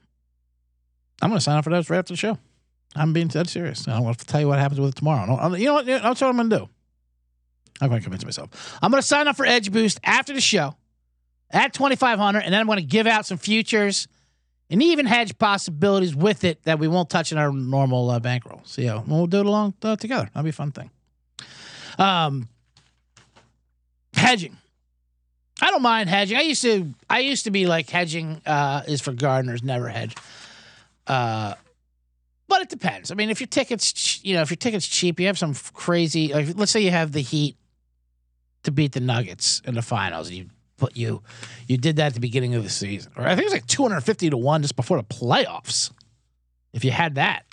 I'm 1.21 1.29
going 1.29 1.39
to 1.39 1.45
sign 1.45 1.59
up 1.59 1.65
for 1.65 1.71
those 1.71 1.91
right 1.91 1.99
after 1.99 2.15
the 2.15 2.17
show. 2.17 2.39
I'm 2.97 3.13
being 3.13 3.29
dead 3.29 3.49
serious. 3.49 3.87
I 3.87 3.93
don't 3.93 4.05
want 4.05 4.19
to 4.19 4.27
tell 4.27 4.41
you 4.41 4.49
what 4.49 4.59
happens 4.59 4.81
with 4.81 4.91
it 4.91 4.97
tomorrow. 4.97 5.55
You 5.55 5.67
know 5.67 5.75
what? 5.75 5.87
That's 5.87 6.21
what 6.21 6.29
I'm 6.29 6.37
going 6.37 6.51
to 6.51 6.59
do. 6.59 6.69
I'm 7.81 7.89
going 7.89 8.01
to 8.01 8.05
convince 8.05 8.25
myself. 8.25 8.79
I'm 8.83 8.91
going 8.91 9.01
to 9.01 9.07
sign 9.07 9.29
up 9.29 9.37
for 9.37 9.47
Edge 9.47 9.71
Boost 9.71 10.01
after 10.05 10.33
the 10.33 10.41
show 10.41 10.77
at 11.53 11.73
2500 11.73 12.41
and 12.41 12.53
then 12.53 12.61
I'm 12.61 12.67
going 12.67 12.79
to 12.79 12.85
give 12.85 13.07
out 13.07 13.27
some 13.27 13.39
futures 13.39 14.09
and 14.71 14.83
even 14.83 15.05
hedge 15.05 15.37
possibilities 15.39 16.17
with 16.17 16.45
it 16.45 16.63
that 16.65 16.79
we 16.79 16.89
won't 16.89 17.11
touch 17.11 17.31
in 17.31 17.39
our 17.39 17.53
normal 17.53 18.09
uh, 18.11 18.21
bankroll. 18.21 18.63
So 18.65 18.81
yeah, 18.81 19.03
we'll 19.07 19.27
do 19.27 19.41
it 19.41 19.47
along 19.47 19.75
uh, 19.83 19.97
together. 19.97 20.31
That'll 20.33 20.45
be 20.45 20.51
a 20.51 20.53
fun 20.53 20.73
thing. 20.73 20.91
Um, 21.99 22.49
hedging. 24.15 24.57
I 25.61 25.71
don't 25.71 25.83
mind 25.83 26.09
hedging. 26.09 26.37
I 26.37 26.41
used 26.41 26.63
to. 26.63 26.93
I 27.09 27.21
used 27.21 27.45
to 27.45 27.51
be 27.51 27.67
like 27.67 27.89
hedging 27.89 28.41
uh, 28.47 28.83
is 28.89 29.01
for 29.01 29.13
gardeners, 29.13 29.63
never 29.63 29.89
hedge. 29.89 30.17
Uh, 31.07 31.55
but 32.49 32.63
it 32.63 32.69
depends. 32.69 33.11
I 33.11 33.15
mean, 33.15 33.31
if 33.31 33.41
your 33.41 33.47
tickets, 33.47 34.25
you 34.25 34.35
know, 34.35 34.43
if 34.43 34.51
your 34.51 34.57
tickets 34.57 34.87
cheap, 34.87 35.21
you 35.21 35.27
have 35.27 35.39
some 35.39 35.55
crazy. 35.73 36.33
Like, 36.33 36.49
let's 36.57 36.73
say 36.73 36.81
you 36.81 36.91
have 36.91 37.13
the 37.13 37.21
Heat 37.21 37.57
to 38.65 38.71
beat 38.73 38.93
the 38.93 39.01
Nuggets 39.01 39.63
in 39.65 39.75
the 39.75 39.83
finals. 39.83 40.31
You 40.31 40.47
put 40.83 40.97
you 40.97 41.23
you 41.69 41.77
did 41.77 41.97
that 41.97 42.07
at 42.07 42.15
the 42.15 42.21
beginning 42.21 42.57
of 42.57 42.65
the 42.65 42.71
season. 42.71 43.13
Or 43.17 43.25
I 43.25 43.37
think 43.37 43.43
it 43.43 43.45
was 43.45 43.53
like 43.53 43.67
250 43.67 44.31
to 44.31 44.37
1 44.37 44.63
just 44.63 44.75
before 44.75 44.97
the 44.97 45.05
playoffs. 45.05 45.93
If 46.73 46.85
you 46.85 46.91
had 46.91 47.15
that. 47.15 47.45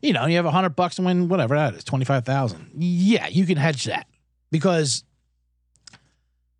You 0.00 0.12
know, 0.12 0.26
you 0.26 0.36
have 0.36 0.44
100 0.44 0.70
bucks 0.70 0.96
to 0.96 1.02
win 1.02 1.28
whatever 1.28 1.56
that 1.56 1.74
is, 1.74 1.84
25,000. 1.84 2.70
Yeah, 2.76 3.26
you 3.26 3.44
can 3.44 3.56
hedge 3.56 3.84
that 3.84 4.06
because 4.50 5.04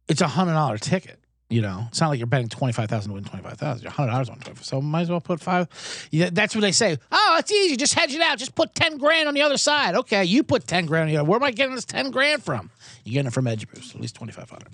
it's 0.09 0.21
a 0.21 0.27
$100 0.27 0.81
ticket. 0.81 1.19
You 1.51 1.63
know, 1.63 1.85
it's 1.89 2.01
not 2.01 2.09
like 2.09 2.19
you're 2.19 2.27
betting 2.27 2.49
twenty 2.49 2.73
five 2.73 2.89
thousand 2.89 3.11
to 3.11 3.15
win 3.15 3.23
twenty 3.23 3.45
five 3.45 3.59
thousand. 3.59 3.83
You're 3.83 3.93
hundred 3.93 4.13
dollars 4.13 4.29
on 4.31 4.41
twenty. 4.41 4.65
So 4.65 4.81
might 4.81 5.03
as 5.03 5.11
well 5.11 5.21
put 5.21 5.41
five. 5.41 5.69
Yeah, 6.11 6.31
that's 6.33 6.55
what 6.55 6.63
they 6.63 6.73
say. 6.73 6.97
Oh, 7.13 7.37
it's 7.39 7.53
easy. 7.53 7.77
Just 7.77 7.95
hedge 7.95 8.15
it 8.15 8.23
out. 8.23 8.39
Just 8.39 8.55
put 8.55 8.75
ten 8.75 8.97
grand 8.97 9.29
on 9.29 9.35
the 9.35 9.43
other 9.43 9.59
side. 9.59 9.95
Okay, 9.95 10.25
you 10.25 10.43
put 10.43 10.67
ten 10.67 10.87
grand 10.87 11.03
on 11.03 11.09
the 11.11 11.17
other. 11.19 11.29
Where 11.29 11.37
am 11.37 11.45
I 11.45 11.51
getting 11.51 11.75
this 11.75 11.85
ten 11.85 12.11
grand 12.11 12.43
from? 12.43 12.71
You're 13.05 13.13
getting 13.13 13.27
it 13.29 13.35
from 13.35 13.47
Edge 13.47 13.69
Boost, 13.69 13.95
at 13.95 14.01
least 14.01 14.17
twenty 14.17 14.33
five 14.33 14.49
hundred. 14.49 14.69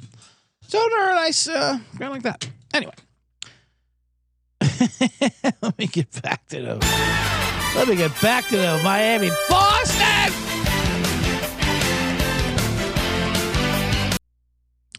So 0.70 0.78
they're 0.88 1.10
a 1.10 1.14
nice 1.16 1.48
uh, 1.48 1.80
ground 1.96 2.12
like 2.12 2.22
that. 2.22 2.48
Anyway, 2.72 2.94
let 5.62 5.76
me 5.76 5.88
get 5.88 6.22
back 6.22 6.46
to 6.46 6.62
the. 6.62 6.74
Let 7.74 7.88
me 7.88 7.96
get 7.96 8.12
back 8.22 8.46
to 8.50 8.56
the 8.56 8.80
Miami 8.84 9.30
Boston. 9.48 10.32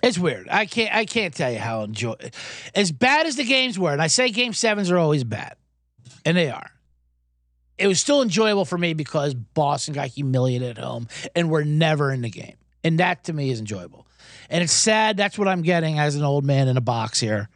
It's 0.03 0.19
weird. 0.19 0.49
I 0.49 0.65
can't. 0.65 0.93
I 0.93 1.05
can't 1.05 1.33
tell 1.33 1.49
you 1.49 1.59
how 1.59 1.83
enjoy. 1.83 2.15
As 2.75 2.91
bad 2.91 3.25
as 3.25 3.37
the 3.37 3.45
games 3.45 3.79
were, 3.79 3.93
and 3.93 4.01
I 4.01 4.07
say 4.07 4.29
game 4.29 4.51
sevens 4.51 4.91
are 4.91 4.97
always 4.97 5.23
bad, 5.23 5.55
and 6.25 6.35
they 6.35 6.49
are. 6.49 6.69
It 7.77 7.87
was 7.87 8.01
still 8.01 8.21
enjoyable 8.21 8.65
for 8.65 8.77
me 8.77 8.93
because 8.93 9.33
Boston 9.33 9.93
got 9.93 10.09
humiliated 10.09 10.77
at 10.77 10.83
home, 10.83 11.07
and 11.33 11.49
we're 11.49 11.63
never 11.63 12.11
in 12.11 12.23
the 12.23 12.29
game, 12.29 12.57
and 12.83 12.99
that 12.99 13.23
to 13.23 13.33
me 13.33 13.51
is 13.51 13.61
enjoyable. 13.61 14.05
And 14.51 14.61
it's 14.61 14.73
sad. 14.73 15.15
That's 15.15 15.37
what 15.39 15.47
I'm 15.47 15.61
getting 15.61 15.97
as 15.97 16.15
an 16.15 16.23
old 16.23 16.43
man 16.43 16.67
in 16.67 16.75
a 16.75 16.81
box 16.81 17.21
here. 17.21 17.47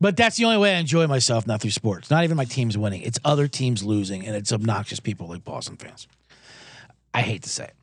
But 0.00 0.18
that's 0.18 0.36
the 0.36 0.44
only 0.44 0.58
way 0.58 0.74
I 0.74 0.78
enjoy 0.78 1.06
myself, 1.06 1.46
not 1.46 1.62
through 1.62 1.70
sports. 1.70 2.10
Not 2.10 2.24
even 2.24 2.36
my 2.36 2.44
team's 2.44 2.76
winning. 2.76 3.00
It's 3.00 3.18
other 3.24 3.48
teams 3.48 3.82
losing, 3.82 4.26
and 4.26 4.36
it's 4.36 4.52
obnoxious 4.52 5.00
people 5.00 5.28
like 5.28 5.42
Boston 5.42 5.76
fans. 5.76 6.06
I 7.14 7.22
hate 7.22 7.44
to 7.44 7.48
say 7.48 7.64
it. 7.64 7.74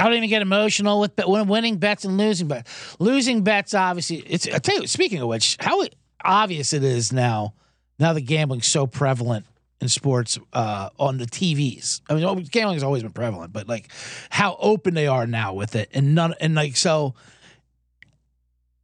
I 0.00 0.04
don't 0.04 0.14
even 0.14 0.28
get 0.28 0.42
emotional 0.42 0.98
with 0.98 1.12
winning 1.24 1.76
bets 1.76 2.04
and 2.04 2.18
losing, 2.18 2.48
but 2.48 2.66
losing 2.98 3.44
bets 3.44 3.74
obviously. 3.74 4.16
It's 4.26 4.48
I 4.48 4.58
tell 4.58 4.80
you. 4.80 4.88
Speaking 4.88 5.20
of 5.20 5.28
which, 5.28 5.56
how 5.60 5.84
obvious 6.24 6.72
it 6.72 6.82
is 6.82 7.12
now. 7.12 7.54
Now 7.98 8.12
the 8.12 8.20
gambling's 8.20 8.66
so 8.66 8.86
prevalent 8.86 9.46
in 9.80 9.88
sports 9.88 10.38
uh, 10.52 10.88
on 10.98 11.18
the 11.18 11.26
TVs. 11.26 12.00
I 12.08 12.14
mean, 12.14 12.44
gambling 12.44 12.76
has 12.76 12.82
always 12.82 13.02
been 13.02 13.12
prevalent, 13.12 13.52
but 13.52 13.68
like 13.68 13.88
how 14.30 14.56
open 14.58 14.94
they 14.94 15.06
are 15.06 15.26
now 15.26 15.54
with 15.54 15.76
it, 15.76 15.90
and 15.92 16.14
none 16.14 16.34
and 16.40 16.54
like 16.54 16.76
so 16.76 17.14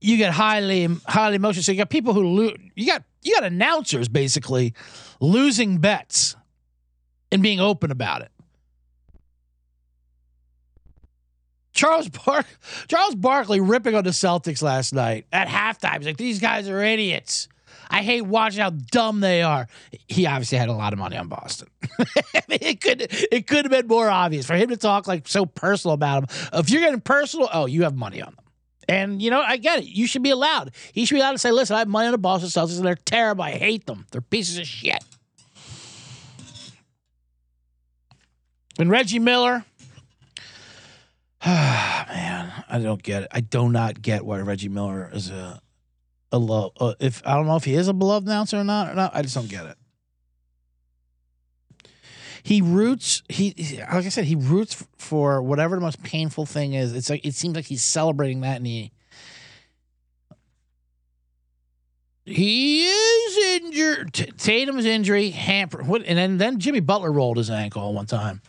you 0.00 0.16
get 0.16 0.32
highly 0.32 0.88
highly 1.06 1.36
emotional. 1.36 1.62
So 1.62 1.72
you 1.72 1.78
got 1.78 1.90
people 1.90 2.14
who 2.14 2.24
lose. 2.24 2.56
You 2.74 2.86
got 2.86 3.04
you 3.22 3.34
got 3.34 3.44
announcers 3.44 4.08
basically 4.08 4.74
losing 5.20 5.78
bets 5.78 6.36
and 7.32 7.42
being 7.42 7.60
open 7.60 7.90
about 7.90 8.22
it. 8.22 8.30
Charles 11.72 12.08
Bark 12.08 12.46
Charles 12.88 13.14
Barkley 13.14 13.60
ripping 13.60 13.94
on 13.94 14.04
the 14.04 14.10
Celtics 14.10 14.62
last 14.62 14.92
night 14.92 15.26
at 15.32 15.48
halftime. 15.48 15.98
He's 15.98 16.06
like, 16.06 16.16
these 16.16 16.40
guys 16.40 16.68
are 16.68 16.82
idiots. 16.82 17.48
I 17.90 18.02
hate 18.02 18.22
watching 18.22 18.60
how 18.60 18.70
dumb 18.70 19.20
they 19.20 19.42
are. 19.42 19.66
He 20.06 20.24
obviously 20.26 20.58
had 20.58 20.68
a 20.68 20.72
lot 20.72 20.92
of 20.92 20.98
money 20.98 21.16
on 21.16 21.26
Boston. 21.26 21.68
it 22.48 22.80
could 22.80 23.08
it 23.10 23.48
could 23.48 23.64
have 23.64 23.72
been 23.72 23.88
more 23.88 24.08
obvious 24.08 24.46
for 24.46 24.54
him 24.54 24.68
to 24.68 24.76
talk 24.76 25.08
like 25.08 25.26
so 25.26 25.44
personal 25.44 25.94
about 25.94 26.28
them. 26.28 26.60
If 26.60 26.70
you're 26.70 26.82
getting 26.82 27.00
personal, 27.00 27.48
oh, 27.52 27.66
you 27.66 27.82
have 27.82 27.96
money 27.96 28.22
on 28.22 28.32
them. 28.34 28.44
And, 28.88 29.22
you 29.22 29.30
know, 29.30 29.40
I 29.40 29.56
get 29.56 29.80
it. 29.80 29.84
You 29.84 30.06
should 30.06 30.22
be 30.22 30.30
allowed. 30.30 30.72
He 30.92 31.04
should 31.04 31.14
be 31.14 31.20
allowed 31.20 31.32
to 31.32 31.38
say, 31.38 31.52
listen, 31.52 31.76
I 31.76 31.80
have 31.80 31.88
money 31.88 32.06
on 32.06 32.12
the 32.12 32.18
Boston 32.18 32.48
Celtics 32.48 32.76
and 32.76 32.84
they're 32.84 32.96
terrible. 32.96 33.44
I 33.44 33.52
hate 33.52 33.86
them. 33.86 34.06
They're 34.10 34.20
pieces 34.20 34.58
of 34.58 34.66
shit. 34.66 35.04
And 38.78 38.90
Reggie 38.90 39.18
Miller, 39.18 39.64
ah, 41.42 42.06
man, 42.08 42.64
I 42.68 42.78
don't 42.78 43.02
get 43.02 43.24
it. 43.24 43.28
I 43.30 43.40
do 43.40 43.68
not 43.68 44.00
get 44.02 44.24
why 44.24 44.40
Reggie 44.40 44.68
Miller 44.68 45.10
is 45.12 45.30
a 45.30 45.60
a 46.32 46.38
love. 46.38 46.72
Uh, 46.78 46.94
if 47.00 47.22
I 47.26 47.34
don't 47.34 47.46
know 47.46 47.56
if 47.56 47.64
he 47.64 47.74
is 47.74 47.88
a 47.88 47.92
beloved 47.92 48.26
announcer 48.26 48.58
or 48.58 48.64
not, 48.64 48.90
or 48.90 48.94
not, 48.94 49.14
I 49.14 49.22
just 49.22 49.34
don't 49.34 49.48
get 49.48 49.66
it. 49.66 49.76
He 52.42 52.62
roots. 52.62 53.22
He 53.28 53.54
like 53.80 54.06
I 54.06 54.08
said, 54.08 54.24
he 54.24 54.34
roots 54.34 54.86
for 54.96 55.42
whatever 55.42 55.76
the 55.76 55.82
most 55.82 56.02
painful 56.02 56.46
thing 56.46 56.72
is. 56.72 56.94
It's 56.94 57.10
like 57.10 57.24
it 57.24 57.34
seems 57.34 57.54
like 57.54 57.66
he's 57.66 57.82
celebrating 57.82 58.40
that, 58.40 58.56
and 58.56 58.66
he 58.66 58.92
he 62.24 62.86
is 62.86 63.62
injured. 63.62 64.12
Tatum's 64.38 64.86
injury 64.86 65.30
hampered. 65.30 65.86
What? 65.86 66.02
And 66.06 66.16
then 66.16 66.38
then 66.38 66.58
Jimmy 66.58 66.80
Butler 66.80 67.12
rolled 67.12 67.36
his 67.36 67.50
ankle 67.50 67.92
one 67.92 68.06
time. 68.06 68.40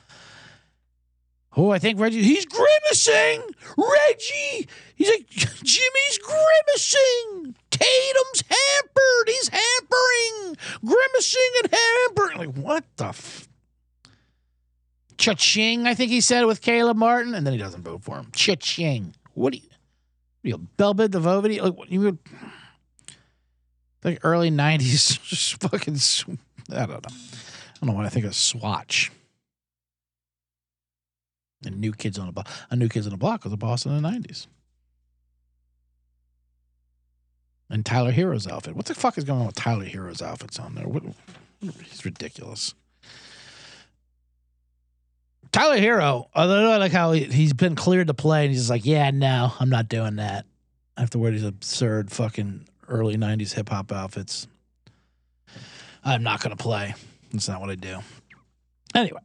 Oh, 1.57 1.69
I 1.69 1.79
think 1.79 1.99
Reggie. 1.99 2.23
He's 2.23 2.45
grimacing. 2.45 3.43
Reggie. 3.77 4.67
He's 4.95 5.09
like 5.09 5.27
Jimmy's 5.29 6.19
grimacing. 6.19 7.55
Tatum's 7.81 8.43
hampered. 8.47 9.27
He's 9.27 9.49
hampering, 9.49 10.57
grimacing 10.85 11.51
and 11.63 11.73
hampering. 11.73 12.37
Like 12.37 12.55
what 12.55 12.83
the. 12.97 13.07
F- 13.07 13.47
Cha-ching, 15.17 15.85
I 15.85 15.93
think 15.93 16.09
he 16.09 16.19
said 16.19 16.45
with 16.45 16.61
Caleb 16.61 16.97
Martin, 16.97 17.35
and 17.35 17.45
then 17.45 17.53
he 17.53 17.59
doesn't 17.59 17.83
vote 17.83 18.03
for 18.03 18.17
him. 18.17 18.29
Cha-ching. 18.33 19.13
What 19.35 19.53
do 19.53 19.59
you, 19.59 19.69
you 20.41 20.67
Belbid 20.77 21.11
the 21.11 21.19
vote? 21.19 21.43
Like 21.43 21.91
you 21.91 22.01
would, 22.01 22.17
like 24.03 24.19
early 24.23 24.49
'90s, 24.49 25.21
just 25.27 25.61
fucking. 25.61 25.97
I 26.75 26.85
don't 26.87 26.89
know. 26.89 26.95
I 26.95 27.85
don't 27.85 27.89
know 27.89 27.93
what 27.93 28.05
I 28.05 28.09
think 28.09 28.25
of 28.25 28.35
Swatch. 28.35 29.11
And 31.63 31.79
new 31.79 31.91
kids 31.91 32.17
on 32.17 32.27
a 32.27 32.31
block. 32.31 32.47
A 32.71 32.75
new 32.75 32.89
kids 32.89 33.05
on 33.05 33.13
a 33.13 33.17
block 33.17 33.43
was 33.43 33.53
a 33.53 33.57
boss 33.57 33.85
in 33.85 34.01
the 34.01 34.07
'90s. 34.07 34.47
And 37.71 37.85
Tyler 37.85 38.11
Herro's 38.11 38.47
outfit. 38.47 38.75
What 38.75 38.85
the 38.85 38.93
fuck 38.93 39.17
is 39.17 39.23
going 39.23 39.39
on 39.39 39.45
with 39.47 39.55
Tyler 39.55 39.85
Herro's 39.85 40.21
outfits 40.21 40.59
on 40.59 40.75
there? 40.75 40.87
What, 40.87 41.03
he's 41.61 42.03
ridiculous. 42.03 42.75
Tyler 45.51 45.77
Herro, 45.77 46.27
although 46.35 46.69
I 46.69 46.77
like 46.77 46.91
how 46.91 47.13
he, 47.13 47.23
he's 47.23 47.53
been 47.53 47.75
cleared 47.75 48.07
to 48.07 48.13
play, 48.13 48.45
and 48.45 48.53
he's 48.53 48.69
like, 48.69 48.85
yeah, 48.85 49.09
no, 49.11 49.53
I'm 49.59 49.69
not 49.69 49.89
doing 49.89 50.17
that. 50.17 50.45
I 50.95 51.01
have 51.01 51.09
to 51.11 51.19
wear 51.19 51.31
these 51.31 51.43
absurd 51.43 52.11
fucking 52.11 52.67
early 52.87 53.15
'90s 53.15 53.53
hip 53.53 53.69
hop 53.69 53.91
outfits, 53.91 54.47
I'm 56.03 56.23
not 56.23 56.41
gonna 56.41 56.55
play. 56.55 56.93
That's 57.31 57.47
not 57.47 57.61
what 57.61 57.69
I 57.69 57.75
do. 57.75 57.99
Anyway, 58.93 59.21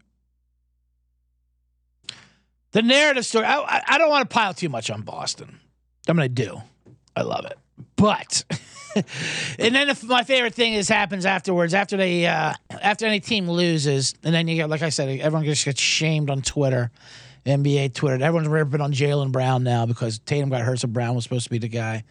the 2.72 2.82
narrative 2.82 3.26
story. 3.26 3.46
I, 3.46 3.82
I 3.86 3.98
don't 3.98 4.10
want 4.10 4.28
to 4.28 4.34
pile 4.34 4.54
too 4.54 4.68
much 4.68 4.90
on 4.90 5.02
Boston. 5.02 5.58
I 6.08 6.12
mean, 6.12 6.22
I 6.22 6.28
do. 6.28 6.62
I 7.16 7.22
love 7.22 7.44
it, 7.46 7.58
but. 7.96 8.44
and 9.58 9.74
then 9.74 9.88
if 9.88 10.02
my 10.04 10.22
favorite 10.22 10.54
thing 10.54 10.74
is 10.74 10.88
happens 10.88 11.26
afterwards 11.26 11.74
after 11.74 11.96
they 11.96 12.26
uh, 12.26 12.54
after 12.80 13.06
any 13.06 13.20
team 13.20 13.48
loses, 13.48 14.14
and 14.24 14.34
then 14.34 14.48
you 14.48 14.56
get 14.56 14.70
like 14.70 14.82
I 14.82 14.88
said, 14.88 15.08
everyone 15.20 15.44
just 15.44 15.64
gets 15.64 15.80
shamed 15.80 16.30
on 16.30 16.42
Twitter, 16.42 16.90
NBA 17.44 17.94
Twitter. 17.94 18.22
Everyone's 18.22 18.48
ripping 18.48 18.80
on 18.80 18.92
Jaylen 18.92 19.32
Brown 19.32 19.64
now 19.64 19.86
because 19.86 20.18
Tatum 20.20 20.48
got 20.48 20.62
hurt, 20.62 20.78
so 20.78 20.88
Brown 20.88 21.14
was 21.14 21.24
supposed 21.24 21.44
to 21.44 21.50
be 21.50 21.58
the 21.58 21.68
guy, 21.68 22.04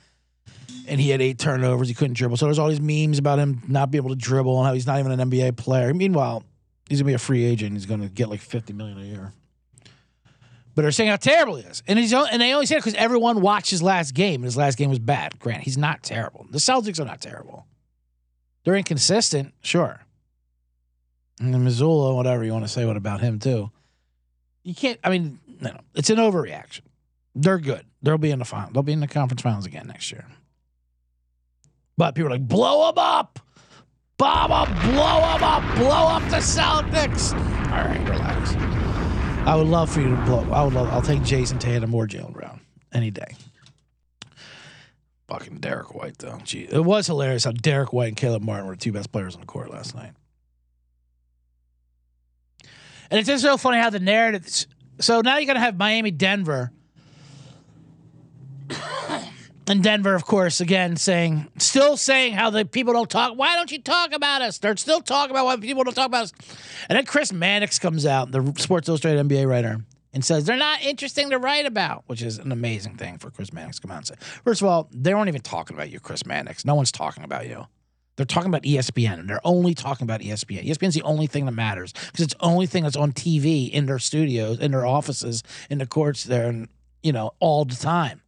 and 0.87 0.99
he 0.99 1.09
had 1.09 1.21
eight 1.21 1.39
turnovers. 1.39 1.87
He 1.87 1.93
couldn't 1.93 2.15
dribble, 2.15 2.37
so 2.37 2.45
there's 2.45 2.59
all 2.59 2.69
these 2.69 2.81
memes 2.81 3.17
about 3.17 3.39
him 3.39 3.61
not 3.67 3.89
being 3.89 4.03
able 4.03 4.15
to 4.15 4.19
dribble 4.21 4.57
and 4.59 4.67
how 4.67 4.73
he's 4.73 4.87
not 4.87 4.99
even 4.99 5.19
an 5.19 5.31
NBA 5.31 5.57
player. 5.57 5.93
Meanwhile, 5.93 6.43
he's 6.89 6.99
gonna 6.99 7.07
be 7.07 7.13
a 7.13 7.19
free 7.19 7.45
agent. 7.45 7.73
He's 7.73 7.85
gonna 7.85 8.09
get 8.09 8.29
like 8.29 8.41
fifty 8.41 8.73
million 8.73 8.99
a 8.99 9.05
year 9.05 9.33
but 10.75 10.81
they're 10.81 10.91
saying 10.91 11.09
how 11.09 11.15
terrible 11.15 11.55
he 11.55 11.63
is. 11.63 11.81
And 11.87 11.97
he's 11.97 12.13
and 12.13 12.41
they 12.41 12.53
only 12.53 12.65
say 12.65 12.75
it 12.75 12.79
because 12.79 12.93
everyone 12.95 13.41
watched 13.41 13.69
his 13.69 13.81
last 13.81 14.13
game. 14.13 14.35
And 14.35 14.43
his 14.43 14.57
last 14.57 14.77
game 14.77 14.89
was 14.89 14.99
bad. 14.99 15.39
Grant, 15.39 15.63
he's 15.63 15.77
not 15.77 16.03
terrible. 16.03 16.45
The 16.51 16.57
Celtics 16.57 16.99
are 16.99 17.05
not 17.05 17.21
terrible. 17.21 17.65
They're 18.63 18.75
inconsistent, 18.75 19.53
sure. 19.61 20.01
And 21.39 21.53
the 21.53 21.57
Mazzulla, 21.57 22.15
whatever 22.15 22.43
you 22.43 22.51
want 22.51 22.65
to 22.65 22.71
say, 22.71 22.85
what 22.85 22.97
about 22.97 23.21
him 23.21 23.39
too? 23.39 23.71
You 24.63 24.75
can't. 24.75 24.99
I 25.03 25.09
mean, 25.09 25.39
no, 25.61 25.77
it's 25.93 26.09
an 26.09 26.17
overreaction. 26.17 26.81
They're 27.35 27.59
good. 27.59 27.85
They'll 28.01 28.17
be 28.17 28.31
in 28.31 28.39
the 28.39 28.45
final. 28.45 28.71
They'll 28.71 28.83
be 28.83 28.93
in 28.93 28.99
the 28.99 29.07
conference 29.07 29.41
finals 29.41 29.65
again 29.65 29.87
next 29.87 30.11
year. 30.11 30.25
But 31.97 32.15
people 32.15 32.27
are 32.27 32.31
like, 32.31 32.47
blow 32.47 32.87
them 32.87 32.97
up, 32.97 33.39
bomb 34.17 34.51
up, 34.51 34.67
blow 34.83 35.21
them 35.21 35.43
up, 35.43 35.75
blow 35.75 36.07
up 36.07 36.23
the 36.29 36.37
Celtics. 36.37 37.33
All 37.71 37.85
right, 37.85 38.09
relax. 38.09 38.74
I 39.45 39.55
would 39.55 39.67
love 39.67 39.91
for 39.91 40.01
you 40.01 40.09
to 40.09 40.21
blow. 40.23 40.47
I 40.51 40.63
would 40.63 40.73
love. 40.73 40.87
I'll 40.89 41.03
take 41.03 41.21
Jayson 41.21 41.59
Tatum 41.59 41.93
or 41.93 42.07
Jaylen 42.07 42.33
Brown 42.33 42.61
any 42.91 43.11
day. 43.11 43.35
Fucking 45.27 45.59
Derrick 45.59 45.93
White 45.93 46.17
though. 46.17 46.39
Gee, 46.43 46.67
it 46.69 46.83
was 46.83 47.05
hilarious 47.07 47.43
how 47.43 47.51
Derrick 47.51 47.93
White 47.93 48.07
and 48.07 48.17
Caleb 48.17 48.41
Martin 48.41 48.65
were 48.67 48.73
the 48.73 48.81
two 48.81 48.91
best 48.91 49.11
players 49.11 49.35
on 49.35 49.41
the 49.41 49.47
court 49.47 49.71
last 49.71 49.95
night. 49.95 50.11
And 53.11 53.19
it's 53.19 53.27
just 53.27 53.43
so 53.43 53.55
funny 53.57 53.77
how 53.77 53.91
the 53.91 53.99
narrative. 53.99 54.47
So 54.99 55.21
now 55.21 55.37
you're 55.37 55.45
gonna 55.45 55.59
have 55.59 55.77
Miami, 55.77 56.09
Denver. 56.09 56.71
And 59.67 59.81
Denver, 59.81 60.13
of 60.13 60.25
course, 60.25 60.61
again 60.61 60.95
saying, 60.95 61.47
still 61.57 61.97
saying 61.97 62.33
how 62.33 62.51
the 62.51 62.65
people 62.65 62.93
don't 62.93 63.09
talk. 63.09 63.35
Why 63.35 63.55
don't 63.55 63.71
you 63.71 63.81
talk 63.81 64.13
about 64.13 64.41
us? 64.41 64.59
They're 64.59 64.77
still 64.77 65.01
talking 65.01 65.31
about 65.31 65.45
why 65.45 65.57
people 65.57 65.83
don't 65.83 65.95
talk 65.95 66.05
about 66.07 66.25
us. 66.25 66.33
And 66.87 66.97
then 66.97 67.05
Chris 67.05 67.33
Mannix 67.33 67.79
comes 67.79 68.05
out, 68.05 68.31
the 68.31 68.53
Sports 68.57 68.87
Illustrated 68.87 69.27
NBA 69.27 69.47
writer, 69.47 69.81
and 70.13 70.23
says 70.23 70.45
they're 70.45 70.55
not 70.55 70.83
interesting 70.83 71.31
to 71.31 71.39
write 71.39 71.65
about, 71.65 72.03
which 72.05 72.21
is 72.21 72.37
an 72.37 72.51
amazing 72.51 72.95
thing 72.95 73.17
for 73.17 73.31
Chris 73.31 73.51
Mannix 73.51 73.77
to 73.77 73.81
come 73.81 73.91
out 73.91 73.97
and 73.97 74.07
say. 74.07 74.15
First 74.43 74.61
of 74.61 74.67
all, 74.67 74.87
they 74.91 75.13
weren't 75.13 75.29
even 75.29 75.41
talking 75.41 75.75
about 75.75 75.89
you, 75.89 75.99
Chris 75.99 76.25
Mannix. 76.27 76.63
No 76.63 76.75
one's 76.75 76.91
talking 76.91 77.23
about 77.23 77.47
you. 77.47 77.65
They're 78.15 78.25
talking 78.25 78.49
about 78.49 78.63
ESPN, 78.63 79.19
and 79.19 79.29
they're 79.29 79.41
only 79.43 79.73
talking 79.73 80.05
about 80.05 80.21
ESPN. 80.21 80.65
ESPN's 80.65 80.93
the 80.93 81.01
only 81.01 81.27
thing 81.27 81.45
that 81.45 81.51
matters 81.51 81.91
because 81.91 82.21
it's 82.21 82.33
the 82.33 82.45
only 82.45 82.65
thing 82.65 82.83
that's 82.83 82.95
on 82.95 83.11
TV 83.11 83.69
in 83.69 83.87
their 83.87 83.99
studios, 83.99 84.59
in 84.59 84.71
their 84.71 84.85
offices, 84.85 85.43
in 85.69 85.79
the 85.79 85.85
courts 85.85 86.23
there, 86.23 86.47
and 86.47 86.69
you 87.03 87.11
know 87.11 87.31
all 87.39 87.65
the 87.65 87.75
time. 87.75 88.21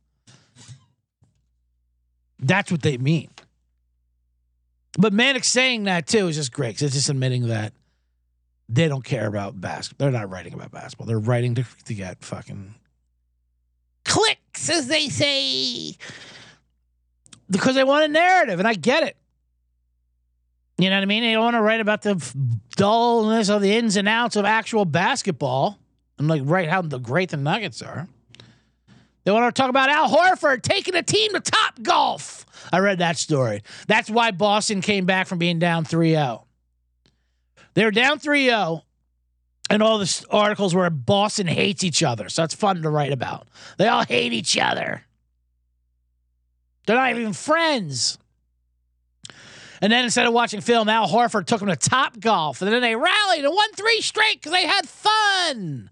That's 2.40 2.72
what 2.72 2.82
they 2.82 2.98
mean. 2.98 3.30
But 4.98 5.14
Mannix 5.14 5.48
saying 5.48 5.84
that 5.84 6.08
too 6.08 6.28
is 6.28 6.36
just 6.36 6.52
great 6.52 6.70
because 6.70 6.84
it's 6.84 6.96
just 6.96 7.10
admitting 7.10 7.48
that 7.48 7.74
they 8.70 8.88
don't 8.88 9.04
care 9.04 9.28
about 9.28 9.60
basketball. 9.60 10.06
They're 10.06 10.20
not 10.20 10.30
writing 10.30 10.54
about 10.54 10.72
basketball. 10.72 11.08
They're 11.08 11.20
writing 11.20 11.56
to, 11.56 11.66
to 11.86 11.94
get 11.94 12.24
fucking 12.24 12.76
clicks, 14.04 14.70
as 14.70 14.88
they 14.88 15.10
say, 15.10 15.96
because 17.50 17.76
they 17.76 17.84
want 17.84 18.06
a 18.06 18.08
narrative, 18.08 18.60
and 18.60 18.68
I 18.68 18.74
get 18.74 19.04
it. 19.04 19.16
You 20.78 20.90
know 20.90 20.96
what 20.98 21.04
I 21.04 21.06
mean? 21.06 21.24
They 21.24 21.34
don't 21.34 21.44
want 21.44 21.56
to 21.56 21.62
write 21.62 21.80
about 21.82 22.04
the 22.04 22.36
dullness 22.76 23.50
of 23.50 23.62
the 23.62 23.76
ins 23.76 23.96
and 23.98 24.08
outs 24.08 24.36
of 24.36 24.46
actual 24.46 24.86
basketball 24.86 25.80
and 26.20 26.28
like 26.28 26.42
write 26.46 26.70
how 26.70 26.82
the 26.82 27.00
great 27.00 27.30
the 27.30 27.38
Nuggets 27.38 27.82
are. 27.82 28.08
They 29.28 29.34
want 29.34 29.54
to 29.54 29.62
talk 29.62 29.70
about 29.70 29.90
Al 29.90 30.10
Horford 30.10 30.62
taking 30.62 30.96
a 30.96 31.04
team 31.04 31.34
to 31.34 31.42
top 31.42 31.82
golf. 31.84 32.46
I 32.72 32.80
read 32.80 33.00
that 33.00 33.18
story. 33.18 33.62
That's 33.86 34.10
why 34.10 34.32
Boston 34.32 34.80
came 34.80 35.06
back 35.06 35.28
from 35.28 35.38
being 35.38 35.60
down 35.60 35.84
3 35.84 36.12
0. 36.12 36.46
They 37.74 37.84
were 37.84 37.92
down 37.92 38.20
3 38.20 38.46
0, 38.46 38.84
and 39.70 39.84
all 39.84 39.98
the 39.98 40.26
articles 40.32 40.74
were 40.74 40.90
Boston 40.90 41.46
hates 41.46 41.84
each 41.84 42.04
other. 42.04 42.30
So 42.30 42.46
it's 42.46 42.54
fun 42.54 42.82
to 42.84 42.90
write 42.90 43.12
about. 43.12 43.50
They 43.78 43.90
all 43.90 44.06
hate 44.06 44.32
each 44.32 44.58
other. 44.58 45.02
They're 46.86 46.96
not 46.96 47.12
even 47.12 47.34
friends. 47.34 48.18
And 49.82 49.92
then 49.92 50.06
instead 50.06 50.26
of 50.26 50.32
watching 50.32 50.62
film, 50.62 50.88
Al 50.88 51.10
Horford 51.10 51.48
took 51.48 51.60
them 51.60 51.68
to 51.68 51.76
Top 51.76 52.18
Golf, 52.18 52.62
and 52.62 52.72
then 52.72 52.82
they 52.82 52.96
rallied 52.96 53.44
and 53.44 53.54
won 53.54 53.74
three 53.74 54.00
straight 54.00 54.36
because 54.36 54.54
they 54.54 54.66
had 54.66 54.88
fun. 54.88 55.90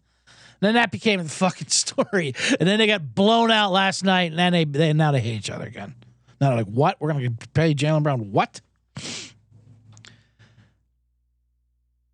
Then 0.60 0.76
that 0.76 0.92
became 0.92 1.22
the 1.22 1.30
fucking 1.30 1.68
story. 1.70 2.34
And 2.60 2.68
then 2.68 2.80
they 2.80 2.88
got 2.88 3.14
blown 3.14 3.52
out 3.52 3.72
last 3.72 4.04
night, 4.04 4.32
and 4.32 4.40
then 4.40 4.54
they, 4.54 4.66
they 4.66 4.94
now 4.94 5.12
they 5.12 5.22
hate 5.22 5.36
each 5.36 5.50
other 5.50 5.66
again. 5.66 5.96
Now 6.40 6.50
they're 6.50 6.58
like, 6.58 6.68
what? 6.68 7.00
We're 7.00 7.14
gonna 7.14 7.32
pay 7.54 7.74
Jaylen 7.74 8.04
Brown 8.04 8.32
what? 8.32 8.62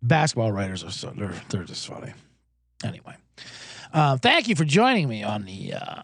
Basketball 0.02 0.50
writers 0.50 0.82
are 0.82 0.90
so 0.90 1.12
they're 1.16 1.34
they're 1.48 1.64
just 1.64 1.86
funny. 1.86 2.12
Anyway, 2.84 3.14
uh, 3.92 4.16
thank 4.16 4.48
you 4.48 4.56
for 4.56 4.64
joining 4.64 5.08
me 5.08 5.22
on 5.22 5.44
the. 5.44 5.74
Uh, 5.74 6.02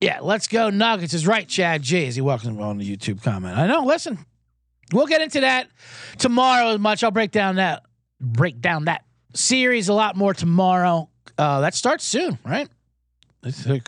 yeah, 0.00 0.18
let's 0.20 0.48
go 0.48 0.68
Nuggets 0.70 1.14
is 1.14 1.26
right, 1.26 1.46
Chad 1.46 1.82
G. 1.82 2.06
As 2.06 2.16
he 2.16 2.22
welcomes 2.22 2.58
on 2.58 2.78
the 2.78 2.96
YouTube 2.96 3.22
comment. 3.22 3.56
I 3.56 3.66
know. 3.66 3.84
Listen, 3.84 4.18
we'll 4.92 5.06
get 5.06 5.20
into 5.20 5.40
that 5.40 5.68
tomorrow 6.18 6.68
as 6.68 6.78
much. 6.78 7.02
I'll 7.04 7.10
break 7.10 7.30
down 7.30 7.56
that 7.56 7.84
break 8.20 8.60
down 8.60 8.84
that 8.86 9.04
series 9.34 9.88
a 9.88 9.94
lot 9.94 10.16
more 10.16 10.34
tomorrow. 10.34 11.08
Uh, 11.38 11.60
that 11.60 11.74
starts 11.74 12.04
soon, 12.04 12.38
right? 12.44 12.68
That 13.42 13.82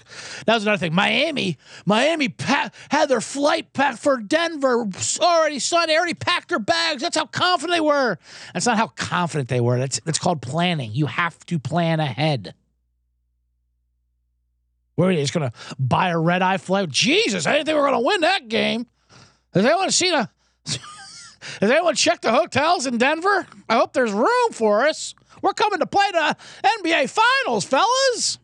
was 0.48 0.64
another 0.64 0.78
thing. 0.78 0.94
Miami, 0.94 1.58
Miami 1.86 2.28
pa- 2.28 2.70
had 2.90 3.08
their 3.08 3.20
flight 3.20 3.72
packed 3.72 4.00
for 4.00 4.16
Denver 4.16 4.88
already. 5.20 5.58
They 5.58 5.96
already 5.96 6.14
packed 6.14 6.48
their 6.48 6.58
bags. 6.58 7.02
That's 7.02 7.16
how 7.16 7.26
confident 7.26 7.76
they 7.76 7.80
were. 7.80 8.18
That's 8.52 8.66
not 8.66 8.76
how 8.76 8.88
confident 8.88 9.48
they 9.48 9.60
were. 9.60 9.78
That's 9.78 10.00
that's 10.00 10.18
called 10.18 10.42
planning. 10.42 10.90
You 10.92 11.06
have 11.06 11.38
to 11.46 11.60
plan 11.60 12.00
ahead. 12.00 12.54
Where 14.96 15.08
are 15.08 15.12
you 15.12 15.20
just 15.20 15.32
gonna 15.32 15.52
buy 15.78 16.08
a 16.08 16.18
red 16.18 16.42
eye 16.42 16.56
flight? 16.56 16.88
Jesus, 16.88 17.46
I 17.46 17.52
didn't 17.52 17.66
think 17.66 17.76
we 17.76 17.80
were 17.80 17.90
gonna 17.90 18.00
win 18.00 18.22
that 18.22 18.48
game. 18.48 18.86
Has 19.52 19.64
anyone 19.64 19.90
seen 19.92 20.14
a? 20.14 20.30
Has 21.60 21.70
anyone 21.70 21.94
checked 21.94 22.22
the 22.22 22.32
hotels 22.32 22.86
in 22.86 22.98
Denver? 22.98 23.46
I 23.68 23.76
hope 23.76 23.92
there's 23.92 24.12
room 24.12 24.50
for 24.50 24.86
us. 24.86 25.14
We're 25.44 25.52
coming 25.52 25.78
to 25.80 25.86
play 25.86 26.06
the 26.10 26.36
NBA 26.80 27.10
Finals, 27.10 27.66
fellas. 27.66 28.38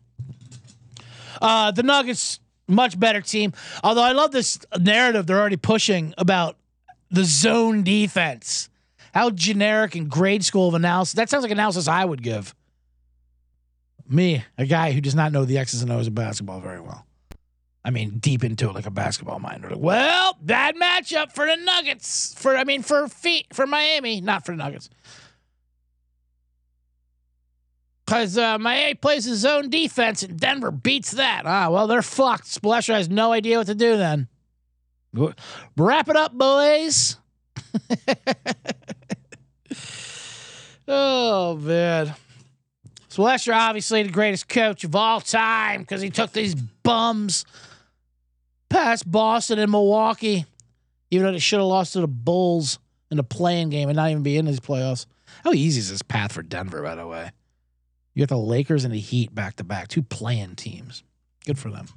Uh, 1.41 1.71
the 1.71 1.81
Nuggets, 1.81 2.39
much 2.67 2.99
better 2.99 3.21
team. 3.21 3.53
Although 3.83 4.03
I 4.03 4.11
love 4.11 4.31
this 4.31 4.59
narrative 4.79 5.25
they're 5.25 5.39
already 5.39 5.57
pushing 5.57 6.13
about 6.19 6.57
the 7.09 7.23
zone 7.23 7.81
defense. 7.81 8.69
How 9.15 9.31
generic 9.31 9.95
and 9.95 10.11
grade 10.11 10.45
school 10.45 10.67
of 10.67 10.75
analysis. 10.75 11.15
That 11.15 11.27
sounds 11.27 11.41
like 11.41 11.51
analysis 11.51 11.87
I 11.87 12.05
would 12.05 12.21
give. 12.21 12.53
Me, 14.07 14.45
a 14.59 14.65
guy 14.67 14.91
who 14.91 15.01
does 15.01 15.15
not 15.15 15.31
know 15.31 15.43
the 15.43 15.57
X's 15.57 15.81
and 15.81 15.91
O's 15.91 16.05
of 16.05 16.13
basketball 16.13 16.59
very 16.59 16.81
well. 16.81 17.07
I 17.83 17.89
mean, 17.89 18.19
deep 18.19 18.43
into 18.43 18.69
it 18.69 18.75
like 18.75 18.85
a 18.85 18.91
basketball 18.91 19.39
mind. 19.39 19.63
Like, 19.63 19.73
well, 19.77 20.37
bad 20.39 20.75
matchup 20.75 21.31
for 21.31 21.47
the 21.47 21.55
Nuggets. 21.55 22.35
For 22.37 22.55
I 22.55 22.63
mean, 22.63 22.83
for 22.83 23.07
feet 23.07 23.47
for 23.53 23.65
Miami, 23.65 24.21
not 24.21 24.45
for 24.45 24.51
the 24.51 24.57
Nuggets. 24.57 24.89
Because 28.11 28.37
uh, 28.37 28.57
Miami 28.57 28.95
plays 28.95 29.23
his 29.23 29.45
own 29.45 29.69
defense 29.69 30.21
and 30.21 30.37
Denver 30.37 30.69
beats 30.69 31.11
that. 31.11 31.43
Ah, 31.45 31.69
well, 31.69 31.87
they're 31.87 32.01
fucked. 32.01 32.43
Spoelstra 32.43 32.95
has 32.95 33.07
no 33.07 33.31
idea 33.31 33.57
what 33.57 33.67
to 33.67 33.75
do 33.75 33.95
then. 33.95 34.27
Wrap 35.77 36.09
it 36.09 36.17
up, 36.17 36.33
boys. 36.33 37.15
oh, 40.89 41.55
man. 41.55 42.13
Spoelstra, 43.09 43.55
obviously 43.55 44.03
the 44.03 44.09
greatest 44.09 44.49
coach 44.49 44.83
of 44.83 44.93
all 44.93 45.21
time 45.21 45.79
because 45.79 46.01
he 46.01 46.09
took 46.09 46.33
these 46.33 46.53
bums 46.53 47.45
past 48.67 49.09
Boston 49.09 49.57
and 49.57 49.71
Milwaukee, 49.71 50.45
even 51.11 51.27
though 51.27 51.31
they 51.31 51.39
should 51.39 51.59
have 51.59 51.67
lost 51.67 51.93
to 51.93 52.01
the 52.01 52.09
Bulls 52.09 52.77
in 53.09 53.15
the 53.15 53.23
playing 53.23 53.69
game 53.69 53.87
and 53.87 53.95
not 53.95 54.11
even 54.11 54.21
be 54.21 54.35
in 54.35 54.43
these 54.43 54.59
playoffs. 54.59 55.05
How 55.45 55.53
easy 55.53 55.79
is 55.79 55.89
this 55.89 56.01
path 56.01 56.33
for 56.33 56.43
Denver, 56.43 56.83
by 56.83 56.95
the 56.95 57.07
way? 57.07 57.31
You 58.13 58.25
got 58.25 58.29
the 58.29 58.37
Lakers 58.37 58.83
and 58.83 58.93
the 58.93 58.99
Heat 58.99 59.33
back 59.33 59.55
to 59.57 59.63
back, 59.63 59.87
two 59.87 60.03
playing 60.03 60.55
teams. 60.55 61.03
Good 61.45 61.57
for 61.57 61.69
them. 61.69 61.87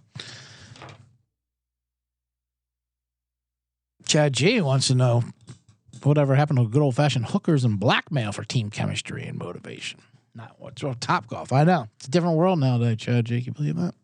Chad 4.06 4.32
G 4.32 4.60
wants 4.60 4.86
to 4.88 4.94
know 4.94 5.24
whatever 6.02 6.34
happened 6.34 6.58
to 6.58 6.68
good 6.68 6.82
old 6.82 6.94
fashioned 6.94 7.26
hookers 7.26 7.64
and 7.64 7.80
blackmail 7.80 8.32
for 8.32 8.44
team 8.44 8.70
chemistry 8.70 9.24
and 9.24 9.38
motivation. 9.38 10.00
Not 10.34 10.56
what's 10.58 10.82
well, 10.82 10.94
top 10.94 11.26
golf. 11.28 11.52
I 11.52 11.64
know. 11.64 11.88
It's 11.96 12.08
a 12.08 12.10
different 12.10 12.36
world 12.36 12.58
nowadays, 12.58 12.98
Chad 12.98 13.24
G. 13.24 13.40
Can 13.40 13.46
you 13.46 13.52
believe 13.52 13.76
that? 13.76 13.94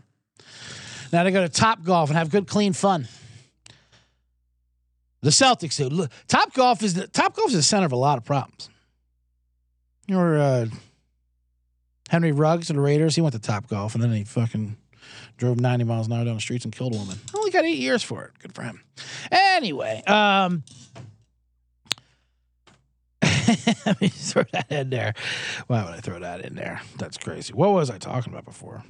Now 1.12 1.24
they 1.24 1.30
go 1.30 1.42
to 1.42 1.48
top 1.48 1.82
golf 1.82 2.08
and 2.08 2.16
have 2.16 2.30
good, 2.30 2.46
clean 2.46 2.72
fun. 2.72 3.08
The 5.22 5.30
Celtics 5.30 5.76
do. 5.76 6.06
Top 6.28 6.54
golf 6.54 6.82
is 6.82 6.94
the 6.94 7.06
top 7.06 7.36
golf 7.36 7.50
is 7.50 7.56
the 7.56 7.62
center 7.62 7.86
of 7.86 7.92
a 7.92 7.96
lot 7.96 8.16
of 8.16 8.24
problems. 8.24 8.70
You're 10.06 10.38
uh, 10.38 10.66
Henry 12.10 12.32
Ruggs 12.32 12.70
and 12.70 12.76
the 12.76 12.82
Raiders, 12.82 13.14
he 13.14 13.20
went 13.20 13.34
to 13.34 13.38
Top 13.38 13.68
Golf 13.68 13.94
and 13.94 14.02
then 14.02 14.10
he 14.10 14.24
fucking 14.24 14.76
drove 15.36 15.60
90 15.60 15.84
miles 15.84 16.08
an 16.08 16.12
hour 16.12 16.24
down 16.24 16.34
the 16.34 16.40
streets 16.40 16.64
and 16.64 16.74
killed 16.74 16.92
a 16.92 16.98
woman. 16.98 17.16
Only 17.32 17.52
got 17.52 17.64
eight 17.64 17.78
years 17.78 18.02
for 18.02 18.24
it. 18.24 18.32
Good 18.40 18.52
for 18.52 18.62
him. 18.62 18.82
Anyway, 19.30 20.02
um, 20.08 20.64
let 23.86 24.00
me 24.00 24.08
throw 24.08 24.42
that 24.52 24.66
in 24.72 24.90
there. 24.90 25.14
Why 25.68 25.84
would 25.84 25.94
I 25.94 26.00
throw 26.00 26.18
that 26.18 26.40
in 26.44 26.56
there? 26.56 26.82
That's 26.98 27.16
crazy. 27.16 27.52
What 27.52 27.70
was 27.70 27.90
I 27.90 27.98
talking 27.98 28.32
about 28.32 28.44
before? 28.44 28.82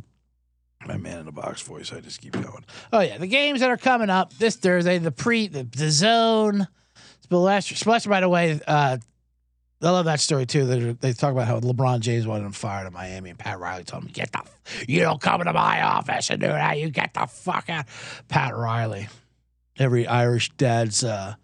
My 0.86 0.96
man 0.96 1.18
in 1.18 1.26
the 1.26 1.32
box 1.32 1.60
voice. 1.60 1.92
I 1.92 2.00
just 2.00 2.22
keep 2.22 2.32
going. 2.32 2.64
Oh 2.90 3.00
yeah, 3.00 3.18
the 3.18 3.26
games 3.26 3.60
that 3.60 3.68
are 3.68 3.76
coming 3.76 4.08
up 4.08 4.32
this 4.38 4.56
Thursday. 4.56 4.96
The 4.96 5.12
pre, 5.12 5.46
the, 5.46 5.64
the 5.64 5.90
zone. 5.90 6.68
Splash, 7.20 7.78
Splash. 7.78 8.06
By 8.06 8.20
the 8.20 8.30
way, 8.30 8.58
uh, 8.66 8.96
I 9.82 9.90
love 9.90 10.04
that 10.04 10.20
story 10.20 10.44
too. 10.44 10.66
They, 10.66 10.92
they 10.92 11.12
talk 11.14 11.32
about 11.32 11.46
how 11.46 11.58
LeBron 11.58 12.00
James 12.00 12.26
wanted 12.26 12.44
him 12.44 12.52
fired 12.52 12.86
in 12.86 12.92
Miami, 12.92 13.30
and 13.30 13.38
Pat 13.38 13.58
Riley 13.58 13.84
told 13.84 14.04
him, 14.04 14.10
"Get 14.12 14.30
the, 14.32 14.42
you 14.86 15.00
don't 15.00 15.20
come 15.20 15.40
into 15.40 15.54
my 15.54 15.80
office 15.82 16.28
and 16.28 16.40
do 16.40 16.48
that. 16.48 16.78
You 16.78 16.90
get 16.90 17.14
the 17.14 17.26
fuck 17.26 17.70
out." 17.70 17.86
Pat 18.28 18.54
Riley, 18.54 19.08
every 19.78 20.06
Irish 20.06 20.50
dad's 20.50 21.02
uh, 21.02 21.34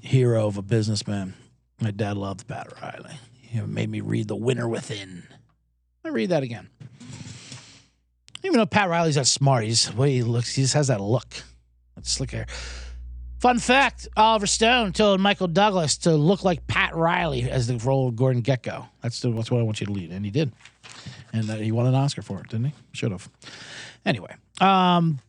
hero 0.00 0.46
of 0.46 0.56
a 0.56 0.62
businessman. 0.62 1.34
My 1.80 1.92
dad 1.92 2.16
loved 2.16 2.48
Pat 2.48 2.72
Riley. 2.82 3.14
He 3.40 3.60
made 3.60 3.88
me 3.88 4.00
read 4.00 4.26
The 4.26 4.36
Winner 4.36 4.68
Within. 4.68 5.22
I 6.04 6.08
read 6.08 6.30
that 6.30 6.42
again. 6.42 6.68
Even 8.42 8.58
though 8.58 8.66
Pat 8.66 8.88
Riley's 8.88 9.14
that 9.14 9.26
smart, 9.26 9.64
he's 9.64 9.88
the 9.88 9.96
way 9.96 10.12
he 10.12 10.22
looks. 10.22 10.54
He 10.54 10.62
just 10.62 10.74
has 10.74 10.88
that 10.88 11.00
look, 11.00 11.28
that 11.94 12.06
slick 12.06 12.32
hair. 12.32 12.46
Fun 13.38 13.60
fact: 13.60 14.08
Oliver 14.16 14.46
Stone 14.46 14.92
told 14.92 15.20
Michael 15.20 15.46
Douglas 15.46 15.96
to 15.98 16.14
look 16.14 16.42
like 16.42 16.66
Pat 16.66 16.94
Riley 16.94 17.48
as 17.48 17.68
the 17.68 17.78
role 17.78 18.08
of 18.08 18.16
Gordon 18.16 18.42
Gekko. 18.42 18.88
That's 19.00 19.20
that's 19.20 19.50
what 19.50 19.60
I 19.60 19.62
want 19.62 19.80
you 19.80 19.86
to 19.86 19.92
lead, 19.92 20.10
and 20.10 20.24
he 20.24 20.30
did, 20.30 20.52
and 21.32 21.48
uh, 21.48 21.54
he 21.54 21.70
won 21.70 21.86
an 21.86 21.94
Oscar 21.94 22.22
for 22.22 22.40
it, 22.40 22.48
didn't 22.48 22.66
he? 22.66 22.72
Should 22.92 23.12
have. 23.12 23.28
Anyway, 24.04 24.34
um, 24.60 25.20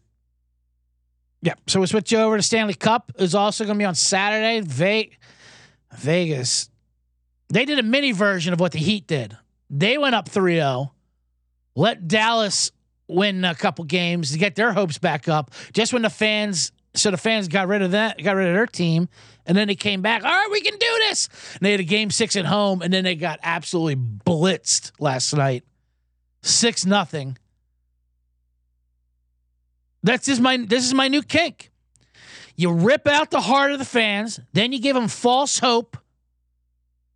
yeah. 1.43 1.53
So 1.67 1.79
we 1.81 1.87
switch 1.87 2.11
over 2.13 2.35
to 2.35 2.41
Stanley 2.41 2.73
Cup 2.73 3.11
is 3.19 3.35
also 3.35 3.63
going 3.63 3.77
to 3.77 3.81
be 3.81 3.85
on 3.85 3.95
Saturday. 3.95 4.61
Ve- 4.61 5.11
Vegas, 5.95 6.69
they 7.49 7.65
did 7.65 7.77
a 7.77 7.83
mini 7.83 8.11
version 8.11 8.53
of 8.53 8.59
what 8.59 8.71
the 8.71 8.79
Heat 8.79 9.05
did. 9.05 9.37
They 9.69 9.99
went 9.99 10.15
up 10.15 10.27
3-0, 10.27 10.89
let 11.75 12.07
Dallas 12.07 12.71
win 13.07 13.45
a 13.45 13.53
couple 13.53 13.85
games 13.85 14.31
to 14.31 14.39
get 14.39 14.55
their 14.55 14.73
hopes 14.73 14.97
back 14.97 15.27
up. 15.27 15.51
Just 15.73 15.93
when 15.93 16.01
the 16.01 16.09
fans 16.09 16.71
so 16.99 17.11
the 17.11 17.17
fans 17.17 17.47
got 17.47 17.67
rid 17.67 17.81
of 17.81 17.91
that, 17.91 18.21
got 18.21 18.35
rid 18.35 18.47
of 18.47 18.53
their 18.53 18.67
team, 18.67 19.09
and 19.45 19.57
then 19.57 19.67
they 19.67 19.75
came 19.75 20.01
back. 20.01 20.23
All 20.23 20.29
right, 20.29 20.49
we 20.51 20.61
can 20.61 20.77
do 20.77 20.95
this. 21.07 21.29
And 21.53 21.61
they 21.61 21.71
had 21.71 21.79
a 21.79 21.85
game 21.85 22.11
six 22.11 22.35
at 22.35 22.45
home, 22.45 22.81
and 22.81 22.93
then 22.93 23.03
they 23.03 23.15
got 23.15 23.39
absolutely 23.41 23.95
blitzed 23.95 24.91
last 24.99 25.33
night, 25.33 25.63
six 26.41 26.85
nothing. 26.85 27.37
That's 30.03 30.25
just 30.25 30.41
my 30.41 30.57
this 30.57 30.85
is 30.85 30.93
my 30.93 31.07
new 31.07 31.21
kink. 31.21 31.71
You 32.55 32.73
rip 32.73 33.07
out 33.07 33.31
the 33.31 33.41
heart 33.41 33.71
of 33.71 33.79
the 33.79 33.85
fans, 33.85 34.39
then 34.53 34.73
you 34.73 34.79
give 34.79 34.95
them 34.95 35.07
false 35.07 35.59
hope, 35.59 35.97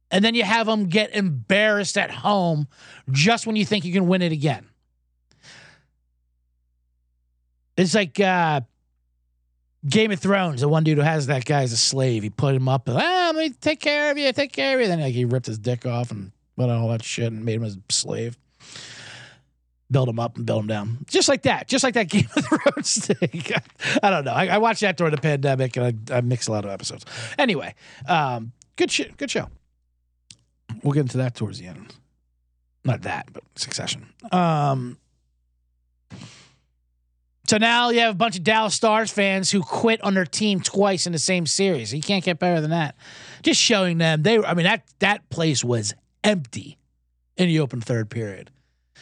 and 0.09 0.23
then 0.23 0.35
you 0.35 0.43
have 0.43 0.67
them 0.67 0.85
get 0.85 1.13
embarrassed 1.13 1.97
at 1.97 2.11
home 2.11 2.67
just 3.11 3.45
when 3.45 3.55
you 3.55 3.65
think 3.65 3.83
you 3.83 3.93
can 3.93 4.07
win 4.07 4.21
it 4.21 4.31
again. 4.31 4.67
It's 7.75 7.95
like 7.95 8.19
uh, 8.19 8.61
Game 9.87 10.11
of 10.11 10.19
Thrones. 10.19 10.61
The 10.61 10.69
one 10.69 10.83
dude 10.83 10.97
who 10.97 11.03
has 11.03 11.27
that 11.27 11.45
guy 11.45 11.63
as 11.63 11.71
a 11.71 11.77
slave. 11.77 12.23
He 12.23 12.29
put 12.29 12.55
him 12.55 12.69
up. 12.69 12.87
And, 12.87 12.97
ah, 12.97 13.31
let 13.33 13.35
me 13.35 13.49
take 13.49 13.79
care 13.79 14.11
of 14.11 14.17
you. 14.17 14.31
Take 14.31 14.53
care 14.53 14.75
of 14.75 14.81
you. 14.81 14.87
Then 14.87 15.01
like 15.01 15.13
he 15.13 15.25
ripped 15.25 15.47
his 15.47 15.57
dick 15.57 15.85
off 15.85 16.11
and 16.11 16.31
put 16.55 16.69
on 16.69 16.81
all 16.81 16.89
that 16.89 17.03
shit 17.03 17.31
and 17.31 17.43
made 17.43 17.55
him 17.55 17.63
a 17.63 17.71
slave. 17.91 18.37
Build 19.91 20.09
him 20.09 20.19
up 20.19 20.37
and 20.37 20.45
build 20.45 20.61
him 20.61 20.67
down, 20.67 21.05
just 21.07 21.29
like 21.29 21.43
that. 21.43 21.67
Just 21.67 21.83
like 21.83 21.93
that 21.93 22.07
Game 22.09 22.27
of 22.35 22.45
Thrones 22.45 23.05
thing. 23.05 23.43
I 24.03 24.09
don't 24.09 24.25
know. 24.25 24.33
I, 24.33 24.47
I, 24.47 24.57
watched 24.57 24.81
that 24.81 24.97
during 24.97 25.11
the 25.11 25.21
pandemic, 25.21 25.77
and 25.77 26.03
I, 26.09 26.17
I 26.17 26.21
mixed 26.21 26.47
a 26.47 26.51
lot 26.51 26.65
of 26.65 26.71
episodes. 26.71 27.05
Anyway, 27.37 27.75
um, 28.07 28.53
good 28.75 28.89
shit. 28.89 29.17
Good 29.17 29.29
show. 29.29 29.49
We'll 30.81 30.93
get 30.93 31.01
into 31.01 31.17
that 31.17 31.35
towards 31.35 31.59
the 31.59 31.67
end. 31.67 31.93
Not 32.83 33.03
that, 33.03 33.27
but 33.31 33.43
Succession. 33.55 34.07
Um, 34.31 34.97
so 37.53 37.59
now 37.59 37.89
you 37.89 37.99
have 37.99 38.15
a 38.15 38.17
bunch 38.17 38.35
of 38.35 38.43
Dallas 38.43 38.73
Stars 38.73 39.11
fans 39.11 39.51
who 39.51 39.61
quit 39.61 40.03
on 40.03 40.15
their 40.15 40.25
team 40.25 40.59
twice 40.59 41.05
in 41.05 41.13
the 41.13 41.19
same 41.19 41.45
series. 41.45 41.93
You 41.93 42.01
can't 42.01 42.25
get 42.25 42.39
better 42.39 42.59
than 42.59 42.71
that. 42.71 42.95
Just 43.43 43.61
showing 43.61 43.99
them 43.99 44.23
they. 44.23 44.43
I 44.43 44.55
mean 44.55 44.63
that 44.63 44.87
that 44.97 45.29
place 45.29 45.63
was 45.63 45.93
empty 46.23 46.79
in 47.37 47.49
the 47.49 47.59
open 47.59 47.79
third 47.79 48.09
period. 48.09 48.49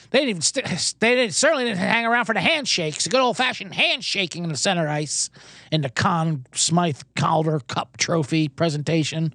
They 0.09 0.19
didn't 0.19 0.29
even. 0.31 0.41
St- 0.41 0.95
they 0.99 1.15
didn't, 1.15 1.33
certainly 1.33 1.63
didn't 1.63 1.77
hang 1.77 2.05
around 2.05 2.25
for 2.25 2.33
the 2.33 2.41
handshakes. 2.41 3.05
The 3.05 3.09
good 3.09 3.21
old 3.21 3.37
fashioned 3.37 3.73
handshaking 3.73 4.43
in 4.43 4.49
the 4.49 4.57
center 4.57 4.85
ice 4.85 5.29
in 5.71 5.79
the 5.79 5.89
Conn 5.89 6.45
Smythe 6.53 6.99
Calder 7.15 7.61
Cup 7.61 7.95
Trophy 7.95 8.49
presentation. 8.49 9.33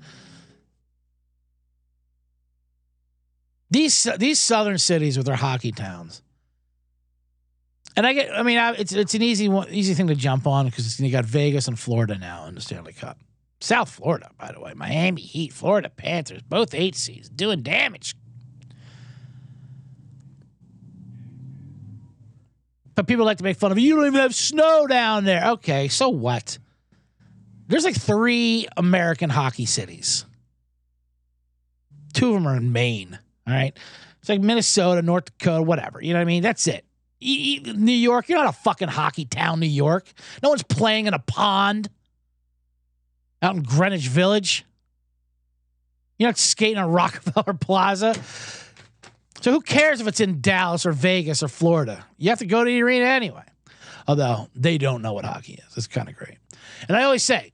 These 3.70 4.06
these 4.18 4.38
southern 4.38 4.76
cities 4.76 5.16
with 5.16 5.24
their 5.24 5.36
hockey 5.36 5.72
towns 5.72 6.20
and 7.96 8.06
I 8.06 8.12
get, 8.12 8.32
I 8.32 8.42
mean, 8.42 8.58
I, 8.58 8.72
it's 8.72 8.92
it's 8.92 9.14
an 9.14 9.22
easy 9.22 9.48
one, 9.48 9.68
easy 9.70 9.94
thing 9.94 10.08
to 10.08 10.14
jump 10.14 10.46
on 10.46 10.66
because 10.66 11.00
you 11.00 11.10
got 11.10 11.24
Vegas 11.24 11.66
and 11.66 11.78
Florida 11.78 12.18
now 12.18 12.46
in 12.46 12.54
the 12.54 12.60
Stanley 12.60 12.92
Cup. 12.92 13.18
South 13.60 13.88
Florida, 13.88 14.30
by 14.38 14.52
the 14.52 14.60
way, 14.60 14.74
Miami 14.74 15.22
Heat, 15.22 15.52
Florida 15.52 15.88
Panthers, 15.88 16.42
both 16.42 16.74
eight 16.74 16.94
seeds, 16.94 17.28
doing 17.28 17.62
damage. 17.62 18.14
But 22.94 23.06
people 23.06 23.24
like 23.24 23.38
to 23.38 23.44
make 23.44 23.58
fun 23.58 23.72
of 23.72 23.78
you. 23.78 23.88
You 23.88 23.96
don't 23.96 24.06
even 24.06 24.20
have 24.20 24.34
snow 24.34 24.86
down 24.86 25.24
there. 25.24 25.50
Okay, 25.52 25.88
so 25.88 26.08
what? 26.08 26.58
There's 27.68 27.84
like 27.84 27.96
three 27.96 28.66
American 28.76 29.28
hockey 29.28 29.66
cities. 29.66 30.24
Two 32.14 32.28
of 32.28 32.34
them 32.34 32.48
are 32.48 32.56
in 32.56 32.72
Maine. 32.72 33.18
All 33.46 33.52
right. 33.52 33.76
It's 34.20 34.28
like 34.30 34.40
Minnesota, 34.40 35.02
North 35.02 35.26
Dakota, 35.26 35.62
whatever. 35.62 36.00
You 36.00 36.14
know 36.14 36.20
what 36.20 36.22
I 36.22 36.26
mean? 36.26 36.42
That's 36.42 36.66
it. 36.66 36.85
New 37.20 37.92
York, 37.92 38.28
you're 38.28 38.38
not 38.38 38.48
a 38.48 38.58
fucking 38.58 38.88
hockey 38.88 39.24
town, 39.24 39.60
New 39.60 39.66
York. 39.66 40.06
No 40.42 40.50
one's 40.50 40.62
playing 40.62 41.06
in 41.06 41.14
a 41.14 41.18
pond 41.18 41.88
out 43.42 43.56
in 43.56 43.62
Greenwich 43.62 44.08
Village. 44.08 44.64
You're 46.18 46.28
not 46.28 46.38
skating 46.38 46.78
on 46.78 46.90
Rockefeller 46.90 47.54
Plaza. 47.60 48.14
So 49.40 49.52
who 49.52 49.60
cares 49.60 50.00
if 50.00 50.06
it's 50.06 50.20
in 50.20 50.40
Dallas 50.40 50.86
or 50.86 50.92
Vegas 50.92 51.42
or 51.42 51.48
Florida? 51.48 52.04
You 52.18 52.30
have 52.30 52.38
to 52.40 52.46
go 52.46 52.64
to 52.64 52.68
the 52.68 52.82
arena 52.82 53.06
anyway. 53.06 53.44
Although 54.08 54.48
they 54.54 54.78
don't 54.78 55.02
know 55.02 55.12
what 55.12 55.24
hockey 55.24 55.54
is. 55.54 55.76
It's 55.76 55.86
kind 55.86 56.08
of 56.08 56.16
great. 56.16 56.38
And 56.88 56.96
I 56.96 57.02
always 57.04 57.22
say, 57.22 57.52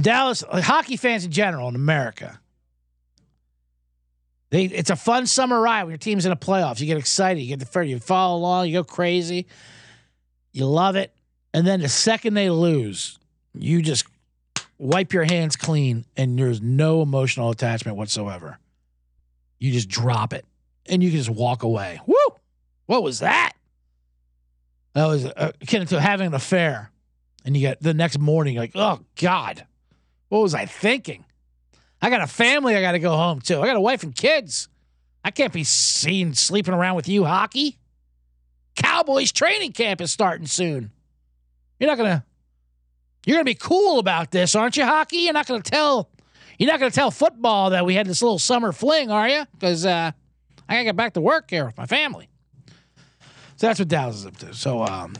Dallas, 0.00 0.44
hockey 0.48 0.96
fans 0.96 1.24
in 1.24 1.32
general 1.32 1.68
in 1.68 1.74
America, 1.74 2.40
they, 4.50 4.64
it's 4.64 4.90
a 4.90 4.96
fun 4.96 5.26
summer 5.26 5.60
ride 5.60 5.84
when 5.84 5.92
your 5.92 5.98
team's 5.98 6.26
in 6.26 6.32
a 6.32 6.36
playoffs. 6.36 6.80
You 6.80 6.86
get 6.86 6.98
excited, 6.98 7.40
you 7.40 7.48
get 7.48 7.60
the 7.60 7.66
fair, 7.66 7.82
you 7.82 7.98
follow 7.98 8.38
along, 8.38 8.66
you 8.66 8.74
go 8.74 8.84
crazy, 8.84 9.46
you 10.52 10.66
love 10.66 10.96
it, 10.96 11.14
and 11.54 11.66
then 11.66 11.80
the 11.80 11.88
second 11.88 12.34
they 12.34 12.50
lose, 12.50 13.18
you 13.54 13.80
just 13.82 14.06
wipe 14.78 15.12
your 15.12 15.24
hands 15.24 15.56
clean, 15.56 16.04
and 16.16 16.38
there's 16.38 16.60
no 16.60 17.02
emotional 17.02 17.50
attachment 17.50 17.96
whatsoever. 17.96 18.58
You 19.58 19.72
just 19.72 19.88
drop 19.88 20.32
it, 20.32 20.44
and 20.86 21.02
you 21.02 21.10
can 21.10 21.18
just 21.18 21.30
walk 21.30 21.62
away. 21.62 22.00
Woo! 22.06 22.16
What 22.86 23.02
was 23.02 23.20
that? 23.20 23.52
That 24.94 25.06
was 25.06 25.26
uh, 25.26 25.52
akin 25.60 25.86
to 25.86 26.00
having 26.00 26.28
an 26.28 26.34
affair, 26.34 26.90
and 27.44 27.56
you 27.56 27.60
get 27.60 27.80
the 27.80 27.94
next 27.94 28.18
morning, 28.18 28.56
like, 28.56 28.72
oh 28.74 29.00
God, 29.20 29.64
what 30.28 30.40
was 30.40 30.54
I 30.54 30.66
thinking? 30.66 31.24
I 32.02 32.10
got 32.10 32.22
a 32.22 32.26
family 32.26 32.76
I 32.76 32.80
got 32.80 32.92
to 32.92 32.98
go 32.98 33.16
home 33.16 33.40
to. 33.42 33.60
I 33.60 33.66
got 33.66 33.76
a 33.76 33.80
wife 33.80 34.02
and 34.02 34.14
kids. 34.14 34.68
I 35.24 35.30
can't 35.30 35.52
be 35.52 35.64
seen 35.64 36.34
sleeping 36.34 36.72
around 36.72 36.96
with 36.96 37.08
you, 37.08 37.24
hockey. 37.24 37.78
Cowboys 38.74 39.32
training 39.32 39.72
camp 39.72 40.00
is 40.00 40.10
starting 40.10 40.46
soon. 40.46 40.90
You're 41.78 41.88
not 41.88 41.98
gonna 41.98 42.24
you're 43.26 43.36
gonna 43.36 43.44
be 43.44 43.54
cool 43.54 43.98
about 43.98 44.30
this, 44.30 44.54
aren't 44.54 44.76
you, 44.76 44.84
hockey? 44.84 45.18
You're 45.18 45.34
not 45.34 45.46
gonna 45.46 45.62
tell 45.62 46.10
you're 46.58 46.70
not 46.70 46.78
gonna 46.78 46.90
tell 46.90 47.10
football 47.10 47.70
that 47.70 47.84
we 47.84 47.94
had 47.94 48.06
this 48.06 48.22
little 48.22 48.38
summer 48.38 48.72
fling, 48.72 49.10
are 49.10 49.28
you? 49.28 49.44
Because 49.52 49.84
uh, 49.84 50.12
I 50.68 50.74
gotta 50.74 50.84
get 50.84 50.96
back 50.96 51.14
to 51.14 51.20
work 51.20 51.50
here 51.50 51.66
with 51.66 51.76
my 51.76 51.86
family. 51.86 52.28
So 53.56 53.66
that's 53.66 53.78
what 53.78 53.88
Dallas 53.88 54.16
is 54.16 54.26
up 54.26 54.36
to. 54.38 54.54
So 54.54 54.82
um, 54.84 55.14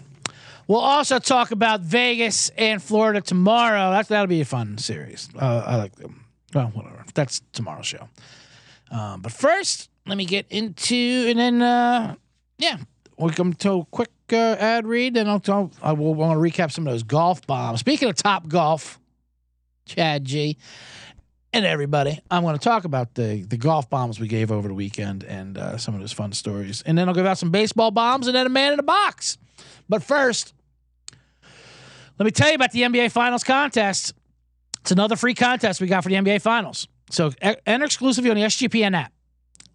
we'll 0.66 0.80
also 0.80 1.18
talk 1.18 1.50
about 1.50 1.80
Vegas 1.80 2.50
and 2.56 2.82
Florida 2.82 3.20
tomorrow. 3.20 3.90
That's 3.90 4.08
that'll 4.08 4.26
be 4.26 4.40
a 4.40 4.46
fun 4.46 4.78
series. 4.78 5.28
Uh, 5.38 5.64
I 5.66 5.76
like 5.76 5.96
them. 5.96 6.19
Well, 6.54 6.68
whatever. 6.68 7.04
That's 7.14 7.42
tomorrow's 7.52 7.86
show. 7.86 8.08
Um, 8.90 9.20
but 9.20 9.32
first, 9.32 9.88
let 10.06 10.16
me 10.16 10.24
get 10.24 10.46
into 10.50 11.26
and 11.28 11.38
then 11.38 11.62
uh, 11.62 12.16
yeah, 12.58 12.78
we'll 13.20 13.30
come 13.30 13.52
to 13.54 13.72
a 13.72 13.84
quick 13.86 14.10
uh, 14.32 14.56
ad 14.58 14.86
read, 14.86 15.16
and 15.16 15.28
I'll, 15.28 15.42
I'll 15.48 15.70
I 15.82 15.92
will 15.92 16.14
want 16.14 16.32
to 16.32 16.38
recap 16.38 16.72
some 16.72 16.86
of 16.86 16.92
those 16.92 17.02
golf 17.02 17.46
bombs. 17.46 17.80
Speaking 17.80 18.08
of 18.08 18.16
top 18.16 18.48
golf, 18.48 18.98
Chad 19.86 20.24
G. 20.24 20.56
And 21.52 21.66
everybody, 21.66 22.20
I'm 22.30 22.44
going 22.44 22.56
to 22.56 22.62
talk 22.62 22.84
about 22.84 23.14
the 23.14 23.42
the 23.42 23.56
golf 23.56 23.90
bombs 23.90 24.20
we 24.20 24.28
gave 24.28 24.52
over 24.52 24.68
the 24.68 24.74
weekend 24.74 25.24
and 25.24 25.58
uh, 25.58 25.76
some 25.78 25.94
of 25.94 26.00
those 26.00 26.12
fun 26.12 26.32
stories, 26.32 26.82
and 26.86 26.96
then 26.96 27.08
I'll 27.08 27.14
give 27.14 27.26
out 27.26 27.38
some 27.38 27.50
baseball 27.50 27.90
bombs 27.90 28.28
and 28.28 28.36
then 28.36 28.46
a 28.46 28.50
man 28.50 28.72
in 28.72 28.78
a 28.78 28.84
box. 28.84 29.36
But 29.88 30.04
first, 30.04 30.54
let 32.18 32.24
me 32.24 32.30
tell 32.30 32.50
you 32.50 32.54
about 32.54 32.70
the 32.70 32.82
NBA 32.82 33.10
Finals 33.10 33.42
contest. 33.42 34.14
It's 34.80 34.90
another 34.90 35.16
free 35.16 35.34
contest 35.34 35.80
we 35.80 35.86
got 35.86 36.02
for 36.02 36.08
the 36.08 36.16
NBA 36.16 36.42
Finals. 36.42 36.88
So 37.10 37.32
enter 37.40 37.84
exclusively 37.84 38.30
on 38.30 38.36
the 38.36 38.42
SGPN 38.42 38.96
app. 38.96 39.12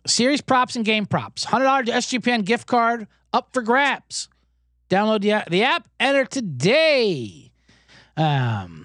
Series 0.07 0.41
props 0.41 0.75
and 0.75 0.85
game 0.85 1.05
props. 1.05 1.45
$100 1.45 1.85
SGPN 1.85 2.45
gift 2.45 2.67
card 2.67 3.07
up 3.33 3.49
for 3.53 3.61
grabs. 3.61 4.29
Download 4.89 5.21
the, 5.21 5.43
the 5.49 5.63
app, 5.63 5.87
enter 5.99 6.25
today. 6.25 7.51
Um, 8.15 8.84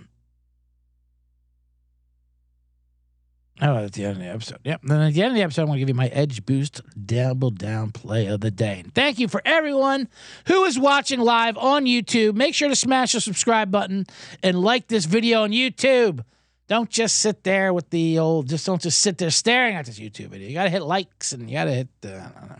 Oh, 3.62 3.76
at 3.76 3.92
the 3.92 4.04
end 4.04 4.16
of 4.16 4.22
the 4.22 4.28
episode. 4.28 4.58
Yep. 4.64 4.80
Then 4.84 5.00
at 5.02 5.12
the 5.12 5.22
end 5.22 5.32
of 5.32 5.36
the 5.36 5.42
episode, 5.42 5.62
I'm 5.62 5.68
going 5.68 5.76
to 5.76 5.80
give 5.80 5.88
you 5.90 5.94
my 5.94 6.08
Edge 6.08 6.46
Boost 6.46 6.80
Double 7.06 7.50
Down 7.50 7.92
play 7.92 8.26
of 8.26 8.40
the 8.40 8.50
day. 8.50 8.84
thank 8.94 9.18
you 9.18 9.28
for 9.28 9.42
everyone 9.44 10.08
who 10.46 10.64
is 10.64 10.78
watching 10.78 11.20
live 11.20 11.58
on 11.58 11.84
YouTube. 11.84 12.34
Make 12.34 12.54
sure 12.54 12.68
to 12.68 12.76
smash 12.76 13.12
the 13.12 13.20
subscribe 13.20 13.70
button 13.70 14.06
and 14.42 14.60
like 14.60 14.88
this 14.88 15.04
video 15.04 15.42
on 15.42 15.50
YouTube. 15.50 16.24
Don't 16.68 16.88
just 16.88 17.18
sit 17.18 17.44
there 17.44 17.74
with 17.74 17.90
the 17.90 18.18
old, 18.18 18.48
just 18.48 18.64
don't 18.64 18.80
just 18.80 19.00
sit 19.00 19.18
there 19.18 19.30
staring 19.30 19.74
at 19.74 19.86
this 19.86 19.98
YouTube 19.98 20.28
video. 20.28 20.48
You 20.48 20.54
got 20.54 20.64
to 20.64 20.70
hit 20.70 20.82
likes 20.82 21.32
and 21.32 21.50
you 21.50 21.56
got 21.56 21.64
to 21.64 21.72
hit, 21.72 21.88
uh, 22.04 22.08
I. 22.08 22.56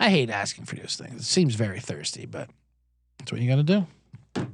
I 0.00 0.10
hate 0.10 0.30
asking 0.30 0.64
for 0.64 0.76
those 0.76 0.96
things. 0.96 1.22
It 1.22 1.24
seems 1.24 1.54
very 1.54 1.80
thirsty, 1.80 2.24
but 2.24 2.48
that's 3.18 3.32
what 3.32 3.40
you 3.40 3.48
got 3.48 3.56
to 3.56 3.62
do. 3.64 4.46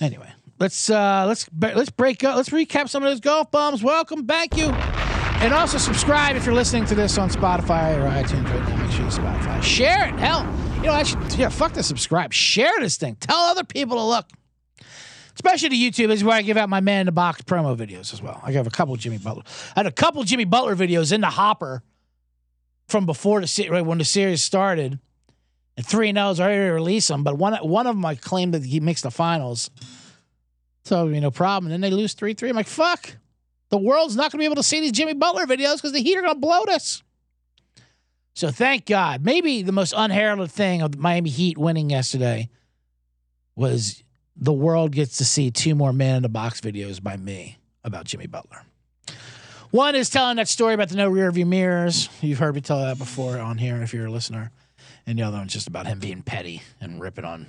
Anyway. 0.00 0.33
Let's 0.58 0.88
uh, 0.88 1.24
let's 1.26 1.48
let's 1.60 1.90
break 1.90 2.22
up. 2.22 2.36
Let's 2.36 2.50
recap 2.50 2.88
some 2.88 3.02
of 3.02 3.10
those 3.10 3.20
golf 3.20 3.50
bombs. 3.50 3.82
Welcome, 3.82 4.26
thank 4.26 4.56
you, 4.56 4.66
and 4.66 5.52
also 5.52 5.78
subscribe 5.78 6.36
if 6.36 6.46
you're 6.46 6.54
listening 6.54 6.84
to 6.86 6.94
this 6.94 7.18
on 7.18 7.28
Spotify 7.28 7.96
or 7.96 8.08
iTunes 8.08 8.44
right 8.44 8.68
now. 8.68 8.76
Make 8.76 8.92
sure 8.92 9.04
you 9.04 9.10
Spotify. 9.10 9.62
Share 9.62 10.08
it. 10.08 10.14
Hell, 10.14 10.46
you 10.76 10.82
know 10.82 10.92
I 10.92 11.02
should 11.02 11.34
yeah. 11.34 11.48
Fuck 11.48 11.72
the 11.72 11.82
subscribe. 11.82 12.32
Share 12.32 12.72
this 12.78 12.96
thing. 12.96 13.16
Tell 13.16 13.36
other 13.36 13.64
people 13.64 13.96
to 13.96 14.04
look. 14.04 14.26
Especially 15.34 15.70
to 15.70 15.74
YouTube 15.74 16.10
is 16.12 16.22
where 16.22 16.36
I 16.36 16.42
give 16.42 16.56
out 16.56 16.68
my 16.68 16.80
man 16.80 17.00
in 17.00 17.06
the 17.06 17.12
box 17.12 17.42
promo 17.42 17.76
videos 17.76 18.12
as 18.12 18.22
well. 18.22 18.40
I 18.44 18.52
have 18.52 18.68
a 18.68 18.70
couple 18.70 18.94
Jimmy 18.94 19.18
Butler. 19.18 19.42
I 19.74 19.80
had 19.80 19.86
a 19.86 19.92
couple 19.92 20.22
Jimmy 20.22 20.44
Butler 20.44 20.76
videos 20.76 21.12
in 21.12 21.20
the 21.20 21.30
hopper 21.30 21.82
from 22.86 23.04
before 23.06 23.40
the 23.40 23.68
right 23.70 23.84
when 23.84 23.98
the 23.98 24.04
series 24.04 24.42
started. 24.42 25.00
And 25.76 25.84
three 25.84 26.10
and 26.10 26.18
O's 26.18 26.38
already 26.38 26.70
released 26.70 27.08
them, 27.08 27.24
but 27.24 27.36
one 27.36 27.54
one 27.56 27.88
of 27.88 27.96
them 27.96 28.04
I 28.04 28.14
claimed 28.14 28.54
that 28.54 28.64
he 28.64 28.78
makes 28.78 29.02
the 29.02 29.10
finals. 29.10 29.70
So, 30.84 31.08
you 31.08 31.20
know, 31.20 31.30
problem. 31.30 31.72
And 31.72 31.82
then 31.82 31.90
they 31.90 31.94
lose 31.94 32.14
3 32.14 32.34
3. 32.34 32.50
I'm 32.50 32.56
like, 32.56 32.66
fuck. 32.66 33.16
The 33.70 33.78
world's 33.78 34.16
not 34.16 34.30
going 34.30 34.38
to 34.38 34.38
be 34.38 34.44
able 34.44 34.56
to 34.56 34.62
see 34.62 34.80
these 34.80 34.92
Jimmy 34.92 35.14
Butler 35.14 35.46
videos 35.46 35.76
because 35.76 35.92
the 35.92 36.02
Heat 36.02 36.16
are 36.16 36.22
going 36.22 36.34
to 36.34 36.40
bloat 36.40 36.68
us. 36.68 37.02
So 38.34 38.50
thank 38.50 38.86
God. 38.86 39.24
Maybe 39.24 39.62
the 39.62 39.72
most 39.72 39.94
unheralded 39.96 40.50
thing 40.50 40.82
of 40.82 40.92
the 40.92 40.98
Miami 40.98 41.30
Heat 41.30 41.56
winning 41.56 41.90
yesterday 41.90 42.50
was 43.56 44.02
the 44.36 44.52
world 44.52 44.92
gets 44.92 45.16
to 45.18 45.24
see 45.24 45.50
two 45.50 45.74
more 45.74 45.92
man 45.92 46.16
in 46.16 46.22
the 46.22 46.28
box 46.28 46.60
videos 46.60 47.02
by 47.02 47.16
me 47.16 47.58
about 47.84 48.04
Jimmy 48.04 48.26
Butler. 48.26 48.62
One 49.70 49.94
is 49.94 50.10
telling 50.10 50.36
that 50.36 50.48
story 50.48 50.74
about 50.74 50.88
the 50.88 50.96
no 50.96 51.08
rear 51.08 51.30
view 51.30 51.46
mirrors. 51.46 52.08
You've 52.20 52.38
heard 52.38 52.54
me 52.54 52.60
tell 52.60 52.80
that 52.80 52.98
before 52.98 53.38
on 53.38 53.58
here 53.58 53.82
if 53.82 53.92
you're 53.92 54.06
a 54.06 54.10
listener. 54.10 54.50
And 55.06 55.18
the 55.18 55.22
other 55.22 55.38
one's 55.38 55.52
just 55.52 55.66
about 55.66 55.86
him 55.86 55.98
being 55.98 56.22
petty 56.22 56.62
and 56.80 57.00
ripping 57.00 57.24
on 57.24 57.46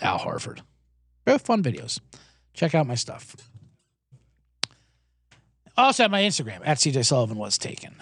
Al 0.00 0.18
Horford. 0.18 0.60
Both 1.24 1.42
fun 1.42 1.62
videos. 1.62 2.00
Check 2.60 2.74
out 2.74 2.86
my 2.86 2.94
stuff. 2.94 3.34
Also 5.78 6.04
at 6.04 6.10
my 6.10 6.20
Instagram 6.20 6.60
at 6.62 6.76
CJ 6.76 7.06
Sullivan 7.06 7.38
was 7.38 7.56
taken. 7.56 7.94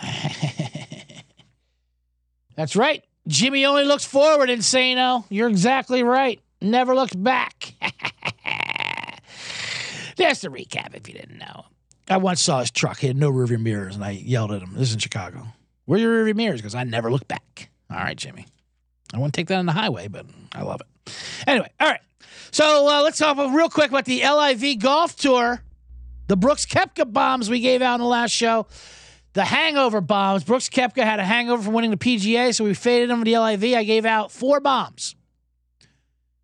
That's 2.57 2.75
right. 2.75 3.05
Jimmy 3.29 3.65
only 3.65 3.85
looks 3.85 4.05
forward, 4.05 4.49
Insano. 4.49 5.25
You're 5.29 5.49
exactly 5.49 6.03
right. 6.03 6.41
Never 6.61 6.97
looks 6.97 7.15
back. 7.15 7.75
That's 10.17 10.41
the 10.41 10.49
recap 10.49 10.93
if 10.93 11.07
you 11.07 11.15
didn't 11.15 11.39
know. 11.39 11.67
I 12.11 12.17
once 12.17 12.41
saw 12.41 12.59
his 12.59 12.73
truck. 12.73 12.99
He 12.99 13.07
had 13.07 13.17
no 13.17 13.31
rearview 13.31 13.61
mirrors, 13.61 13.95
and 13.95 14.05
I 14.05 14.11
yelled 14.11 14.51
at 14.51 14.61
him. 14.61 14.73
This 14.73 14.89
is 14.89 14.95
in 14.95 14.99
Chicago. 14.99 15.47
Where 15.85 16.01
are 16.01 16.03
your 16.03 16.25
rearview 16.25 16.35
mirrors? 16.35 16.61
Because 16.61 16.75
I 16.75 16.83
never 16.83 17.13
look 17.13 17.29
back. 17.29 17.71
All 17.93 17.99
right, 17.99 18.17
Jimmy. 18.17 18.45
I 19.15 19.19
wouldn't 19.19 19.35
take 19.35 19.47
that 19.47 19.59
on 19.59 19.67
the 19.67 19.73
highway, 19.73 20.09
but 20.09 20.27
I 20.53 20.63
love 20.63 20.81
it. 20.81 21.13
Anyway, 21.47 21.71
all 21.79 21.89
right. 21.89 22.01
So 22.51 22.89
uh, 22.89 23.03
let's 23.03 23.19
talk 23.19 23.37
real 23.37 23.69
quick 23.69 23.91
about 23.91 24.05
the 24.05 24.23
LIV 24.23 24.79
golf 24.81 25.17
tour. 25.17 25.63
The 26.29 26.37
Brooks 26.37 26.67
Koepka 26.67 27.11
bombs 27.11 27.49
we 27.49 27.61
gave 27.61 27.83
out 27.83 27.95
in 27.95 28.01
the 28.01 28.07
last 28.07 28.33
show. 28.33 28.67
The 29.33 29.45
hangover 29.45 30.01
bombs. 30.01 30.45
Brooks 30.45 30.69
Koepka 30.69 31.03
had 31.03 31.21
a 31.21 31.25
hangover 31.25 31.63
from 31.63 31.75
winning 31.75 31.91
the 31.91 31.97
PGA, 31.97 32.55
so 32.55 32.65
we 32.65 32.75
faded 32.75 33.11
him 33.11 33.25
to 33.25 33.31
the 33.31 33.39
LIV. 33.39 33.75
I 33.75 33.85
gave 33.85 34.05
out 34.05 34.33
four 34.33 34.61
bombs. 34.61 35.15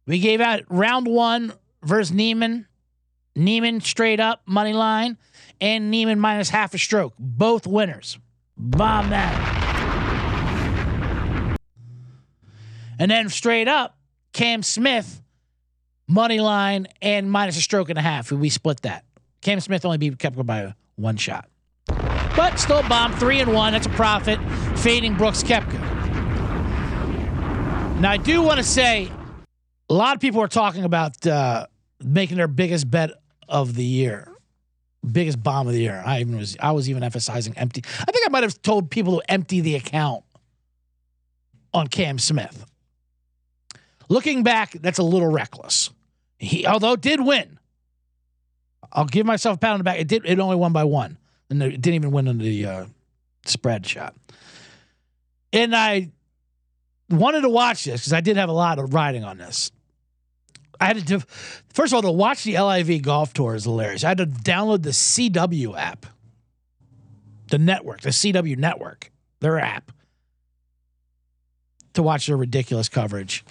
We 0.07 0.19
gave 0.19 0.41
out 0.41 0.61
round 0.69 1.07
one 1.07 1.53
versus 1.83 2.13
Niemann. 2.13 2.67
Niemann 3.37 3.81
straight 3.81 4.21
up 4.21 4.43
money 4.47 4.73
line, 4.73 5.19
and 5.61 5.91
Niemann 5.91 6.21
minus 6.21 6.51
half 6.51 6.73
a 6.75 6.79
stroke. 6.79 7.15
Both 7.19 7.67
winners. 7.67 8.19
Bomb 8.57 9.11
that. 9.11 9.51
And 12.99 13.11
then 13.11 13.29
straight 13.29 13.67
up, 13.67 13.99
Cam 14.33 14.63
Smith 14.63 15.21
money 16.07 16.41
line 16.41 16.87
and 17.03 17.31
minus 17.31 17.57
a 17.57 17.61
stroke 17.61 17.91
and 17.91 17.99
a 17.99 18.03
half. 18.03 18.31
We 18.31 18.49
split 18.49 18.83
that. 18.83 19.05
Cam 19.41 19.61
Smith 19.61 19.85
only 19.85 19.99
beat 19.99 20.17
Koepka 20.19 20.45
by 20.45 20.75
one 20.97 21.17
shot. 21.17 21.49
But 21.87 22.57
still 22.57 22.83
bomb 22.89 23.13
three 23.13 23.41
and 23.41 23.53
one. 23.53 23.73
That's 23.73 23.87
a 23.87 23.91
profit. 23.91 24.39
Fading 24.79 25.17
Brooks 25.17 25.43
Koepka. 25.43 25.81
Now 28.01 28.11
I 28.11 28.17
do 28.17 28.43
want 28.43 28.59
to 28.59 28.65
say 28.65 29.11
a 29.89 29.95
lot 29.95 30.15
of 30.17 30.21
people 30.21 30.41
are 30.41 30.49
talking 30.49 30.85
about 30.85 31.27
uh, 31.27 31.67
making 32.03 32.37
their 32.37 32.49
biggest 32.49 32.91
bet 32.91 33.11
of 33.49 33.75
the 33.75 33.85
year. 33.85 34.31
Biggest 35.11 35.43
bomb 35.43 35.67
of 35.67 35.75
the 35.75 35.81
year. 35.81 36.03
I 36.05 36.21
even 36.21 36.37
was 36.37 36.57
I 36.59 36.73
was 36.73 36.89
even 36.89 37.03
emphasizing 37.03 37.57
empty. 37.59 37.83
I 38.01 38.11
think 38.11 38.27
I 38.27 38.31
might 38.31 38.43
have 38.43 38.61
told 38.63 38.91
people 38.91 39.21
to 39.21 39.31
empty 39.31 39.61
the 39.61 39.75
account 39.77 40.25
on 41.75 41.89
Cam 41.89 42.19
Smith. 42.19 42.65
Looking 44.09 44.43
back, 44.43 44.73
that's 44.73 44.99
a 44.99 45.03
little 45.03 45.31
reckless. 45.31 45.91
He, 46.39 46.67
although 46.67 46.93
it 46.93 47.01
did 47.01 47.21
win, 47.21 47.59
I'll 48.93 49.07
give 49.07 49.27
myself 49.27 49.57
a 49.57 49.59
pat 49.59 49.73
on 49.73 49.79
the 49.79 49.85
back. 49.85 49.99
It 49.99 50.09
did. 50.09 50.25
It 50.25 50.39
only 50.39 50.57
won 50.57 50.73
by 50.73 50.85
one, 50.85 51.19
and 51.51 51.63
it 51.63 51.81
didn't 51.81 51.95
even 51.95 52.11
win 52.11 52.29
on 52.29 52.39
the 52.39 52.67
uh, 52.67 52.87
spread 53.45 53.87
shot. 53.87 54.15
And 55.53 55.75
I 55.75 56.11
wanted 57.11 57.43
to 57.43 57.49
watch 57.49 57.85
this 57.85 58.03
because 58.03 58.13
I 58.13 58.21
did 58.21 58.37
have 58.37 58.49
a 58.49 58.53
lot 58.53 58.79
of 58.79 58.95
riding 58.95 59.25
on 59.25 59.39
this. 59.39 59.71
I 60.81 60.87
had 60.87 61.07
to, 61.07 61.21
first 61.73 61.93
of 61.93 61.97
all, 61.97 62.03
to 62.03 62.11
watch 62.11 62.45
the 62.45 62.59
LIV 62.59 63.03
golf 63.03 63.33
tour 63.33 63.55
is 63.55 63.65
hilarious. 63.65 64.05
I 64.05 64.09
had 64.09 64.19
to 64.19 64.27
download 64.27 64.83
the 64.83 64.91
CW 64.91 65.79
app, 65.79 66.07
the 67.49 67.59
network, 67.59 68.01
the 68.01 68.11
CW 68.11 68.57
network, 68.57 69.13
their 69.41 69.59
app, 69.59 69.93
to 71.95 72.03
watch 72.03 72.27
their 72.27 72.37
ridiculous 72.37 72.89
coverage 72.89 73.45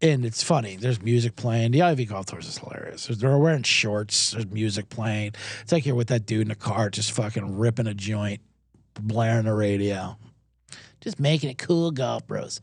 and 0.00 0.24
it's 0.24 0.42
funny. 0.42 0.76
There's 0.76 1.02
music 1.02 1.36
playing. 1.36 1.72
The 1.72 1.82
Ivy 1.82 2.04
Golf 2.04 2.26
Tours 2.26 2.46
is 2.46 2.58
hilarious. 2.58 3.06
They're 3.06 3.36
wearing 3.36 3.64
shorts. 3.64 4.30
There's 4.30 4.46
music 4.46 4.88
playing. 4.88 5.32
It's 5.62 5.72
like 5.72 5.86
you're 5.86 5.96
with 5.96 6.08
that 6.08 6.26
dude 6.26 6.42
in 6.42 6.48
the 6.48 6.54
car, 6.54 6.90
just 6.90 7.12
fucking 7.12 7.58
ripping 7.58 7.86
a 7.86 7.94
joint, 7.94 8.40
blaring 9.00 9.46
the 9.46 9.54
radio, 9.54 10.16
just 11.00 11.18
making 11.18 11.50
it 11.50 11.58
cool, 11.58 11.90
golf 11.90 12.26
bros. 12.26 12.60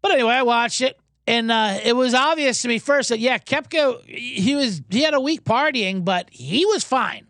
But 0.00 0.12
anyway, 0.12 0.34
I 0.34 0.42
watched 0.42 0.80
it, 0.80 0.98
and 1.26 1.50
uh, 1.50 1.78
it 1.82 1.96
was 1.96 2.14
obvious 2.14 2.62
to 2.62 2.68
me 2.68 2.78
first 2.78 3.08
that 3.08 3.18
yeah, 3.18 3.38
Koepka 3.38 4.04
he 4.04 4.54
was 4.54 4.82
he 4.90 5.02
had 5.02 5.14
a 5.14 5.20
week 5.20 5.44
partying, 5.44 6.04
but 6.04 6.28
he 6.30 6.66
was 6.66 6.84
fine. 6.84 7.26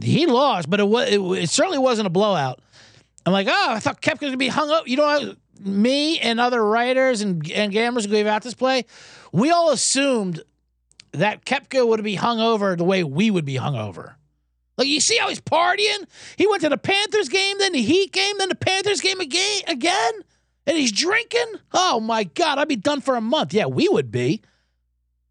He 0.00 0.26
lost, 0.26 0.68
but 0.68 0.80
it 0.80 0.88
was 0.88 1.08
it, 1.10 1.20
it 1.20 1.50
certainly 1.50 1.78
wasn't 1.78 2.06
a 2.06 2.10
blowout. 2.10 2.60
I'm 3.26 3.32
like, 3.32 3.46
oh, 3.48 3.66
I 3.68 3.78
thought 3.78 4.00
Koepka 4.00 4.22
was 4.22 4.30
gonna 4.30 4.36
be 4.38 4.48
hung 4.48 4.70
up. 4.70 4.88
You 4.88 4.96
know, 4.96 5.34
me 5.64 6.18
and 6.18 6.40
other 6.40 6.64
writers 6.64 7.20
and, 7.20 7.50
and 7.50 7.72
gamblers 7.72 8.04
who 8.04 8.10
gave 8.10 8.26
out 8.26 8.42
this 8.42 8.54
play, 8.54 8.84
we 9.32 9.50
all 9.50 9.70
assumed 9.70 10.42
that 11.12 11.44
Koepka 11.44 11.86
would 11.86 12.02
be 12.04 12.14
hung 12.14 12.40
over 12.40 12.76
the 12.76 12.84
way 12.84 13.04
we 13.04 13.30
would 13.30 13.44
be 13.44 13.56
hung 13.56 13.76
over. 13.76 14.16
Like 14.76 14.88
you 14.88 15.00
see 15.00 15.18
how 15.18 15.28
he's 15.28 15.40
partying? 15.40 16.06
He 16.36 16.46
went 16.46 16.62
to 16.62 16.68
the 16.68 16.78
Panthers 16.78 17.28
game, 17.28 17.58
then 17.58 17.72
the 17.72 17.82
Heat 17.82 18.12
game, 18.12 18.38
then 18.38 18.48
the 18.48 18.54
Panthers 18.54 19.00
game 19.00 19.20
again, 19.20 19.62
again, 19.66 20.12
and 20.66 20.76
he's 20.76 20.92
drinking. 20.92 21.54
Oh 21.72 22.00
my 22.00 22.24
God, 22.24 22.58
I'd 22.58 22.68
be 22.68 22.76
done 22.76 23.00
for 23.00 23.16
a 23.16 23.20
month. 23.20 23.52
Yeah, 23.52 23.66
we 23.66 23.88
would 23.88 24.10
be, 24.10 24.40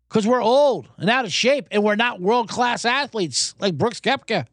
because 0.07 0.27
we're 0.27 0.43
old 0.43 0.87
and 0.97 1.09
out 1.09 1.25
of 1.25 1.33
shape, 1.33 1.67
and 1.71 1.83
we're 1.83 1.95
not 1.95 2.21
world 2.21 2.49
class 2.49 2.85
athletes 2.85 3.55
like 3.59 3.75
Brooks 3.75 3.99
Koepka. 3.99 4.45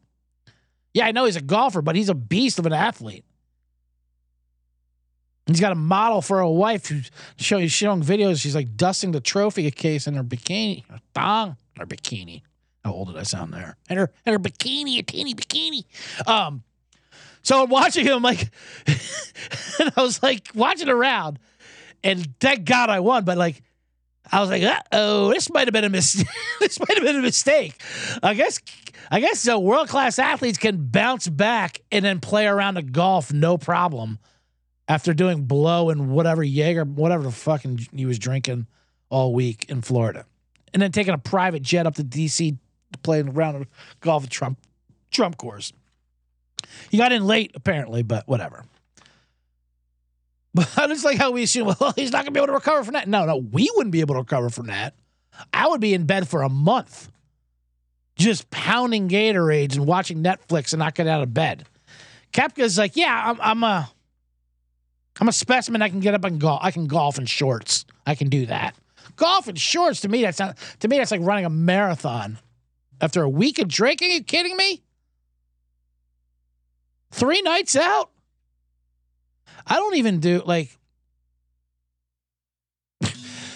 Yeah, 0.93 1.05
I 1.05 1.11
know 1.11 1.25
he's 1.25 1.35
a 1.35 1.41
golfer, 1.41 1.83
but 1.83 1.95
he's 1.95 2.09
a 2.09 2.15
beast 2.15 2.57
of 2.57 2.65
an 2.65 2.73
athlete. 2.73 3.23
He's 5.47 5.61
got 5.61 5.71
a 5.71 5.75
model 5.75 6.21
for 6.21 6.39
a 6.39 6.49
wife 6.49 6.87
who's 6.87 7.09
showing, 7.37 7.67
showing 7.69 8.03
videos. 8.03 8.41
She's 8.41 8.55
like 8.55 8.75
dusting 8.75 9.11
the 9.11 9.21
trophy 9.21 9.69
case 9.71 10.05
in 10.05 10.13
her 10.15 10.23
bikini, 10.23 10.85
her 10.89 10.99
thong, 11.13 11.57
her 11.77 11.85
bikini. 11.85 12.41
How 12.83 12.91
old 12.93 13.07
did 13.07 13.17
I 13.17 13.23
sound 13.23 13.53
there? 13.53 13.77
And 13.89 13.97
her 13.99 14.11
and 14.25 14.33
her 14.33 14.39
bikini, 14.39 14.99
a 14.99 15.03
teeny 15.03 15.33
bikini. 15.33 15.85
Um, 16.27 16.63
so 17.43 17.63
I'm 17.63 17.69
watching 17.69 18.05
him 18.05 18.21
like, 18.21 18.49
and 18.87 19.93
I 19.95 20.01
was 20.01 20.21
like 20.21 20.49
watching 20.53 20.89
around, 20.89 21.39
and 22.03 22.27
thank 22.39 22.65
God 22.65 22.89
I 22.89 22.99
won. 22.99 23.23
But 23.23 23.37
like, 23.37 23.61
I 24.29 24.41
was 24.41 24.49
like, 24.49 24.63
uh 24.63 24.81
oh, 24.91 25.31
this 25.31 25.49
might 25.49 25.67
have 25.67 25.73
been 25.73 25.85
a 25.85 25.89
mistake. 25.89 26.27
this 26.59 26.77
might 26.79 26.95
have 26.95 27.03
been 27.03 27.15
a 27.15 27.21
mistake. 27.21 27.81
I 28.21 28.33
guess, 28.33 28.59
I 29.09 29.21
guess 29.21 29.39
so. 29.39 29.59
World 29.59 29.87
class 29.87 30.19
athletes 30.19 30.57
can 30.57 30.87
bounce 30.87 31.29
back 31.29 31.81
and 31.89 32.03
then 32.03 32.19
play 32.19 32.47
around 32.47 32.73
the 32.73 32.81
golf 32.81 33.31
no 33.31 33.57
problem 33.57 34.19
after 34.87 35.13
doing 35.13 35.45
blow 35.45 35.89
and 35.89 36.09
whatever 36.09 36.43
Jaeger, 36.43 36.85
whatever 36.85 37.23
the 37.23 37.31
fucking 37.31 37.87
he 37.93 38.05
was 38.05 38.19
drinking 38.19 38.67
all 39.09 39.33
week 39.33 39.65
in 39.69 39.81
Florida, 39.81 40.25
and 40.73 40.81
then 40.81 40.91
taking 40.91 41.13
a 41.13 41.17
private 41.17 41.61
jet 41.61 41.85
up 41.85 41.95
to 41.95 42.03
D.C. 42.03 42.57
to 42.91 42.99
play 42.99 43.19
a 43.19 43.23
round 43.23 43.57
of 43.57 43.67
golf 44.01 44.23
at 44.23 44.29
Trump 44.29 44.59
Trump 45.11 45.37
course. 45.37 45.73
He 46.89 46.97
got 46.97 47.11
in 47.11 47.25
late 47.25 47.51
apparently, 47.55 48.03
but 48.03 48.27
whatever. 48.27 48.63
But 50.75 50.89
it's 50.89 51.03
like 51.03 51.19
how 51.19 51.29
we 51.29 51.43
assume, 51.43 51.67
well, 51.79 51.93
he's 51.95 52.11
not 52.11 52.23
gonna 52.23 52.31
be 52.31 52.39
able 52.39 52.47
to 52.47 52.53
recover 52.53 52.83
from 52.83 52.93
that. 52.93 53.07
No, 53.07 53.25
no, 53.25 53.37
we 53.37 53.69
wouldn't 53.75 53.91
be 53.91 53.99
able 53.99 54.15
to 54.15 54.21
recover 54.21 54.49
from 54.49 54.67
that. 54.67 54.95
I 55.53 55.67
would 55.67 55.81
be 55.81 55.93
in 55.93 56.05
bed 56.05 56.27
for 56.27 56.41
a 56.41 56.49
month, 56.49 57.11
just 58.15 58.49
pounding 58.49 59.07
Gatorades 59.07 59.75
and 59.75 59.85
watching 59.85 60.23
Netflix 60.23 60.73
and 60.73 60.79
not 60.79 60.95
getting 60.95 61.11
out 61.11 61.21
of 61.21 61.31
bed. 61.31 61.65
Koepka's 62.33 62.75
like, 62.75 62.95
yeah, 62.95 63.23
I'm, 63.25 63.39
I'm 63.39 63.63
a 63.63 63.91
I'm 65.19 65.27
a 65.27 65.33
specimen. 65.33 65.81
I 65.81 65.89
can 65.89 65.99
get 65.99 66.13
up 66.13 66.23
and 66.23 66.39
golf. 66.39 66.59
I 66.63 66.71
can 66.71 66.87
golf 66.87 67.17
in 67.17 67.25
shorts. 67.25 67.85
I 68.05 68.15
can 68.15 68.29
do 68.29 68.45
that. 68.45 68.75
Golf 69.15 69.47
in 69.47 69.55
shorts 69.55 70.01
to 70.01 70.09
me 70.09 70.21
that's 70.21 70.39
not 70.39 70.57
to 70.79 70.87
me 70.87 70.97
that's 70.97 71.11
like 71.11 71.21
running 71.21 71.45
a 71.45 71.49
marathon. 71.49 72.37
After 72.99 73.23
a 73.23 73.29
week 73.29 73.59
of 73.59 73.67
drinking, 73.67 74.11
you 74.11 74.23
kidding 74.23 74.55
me? 74.55 74.81
Three 77.11 77.41
nights 77.41 77.75
out. 77.75 78.09
I 79.65 79.75
don't 79.75 79.95
even 79.95 80.19
do 80.19 80.41
like. 80.45 80.77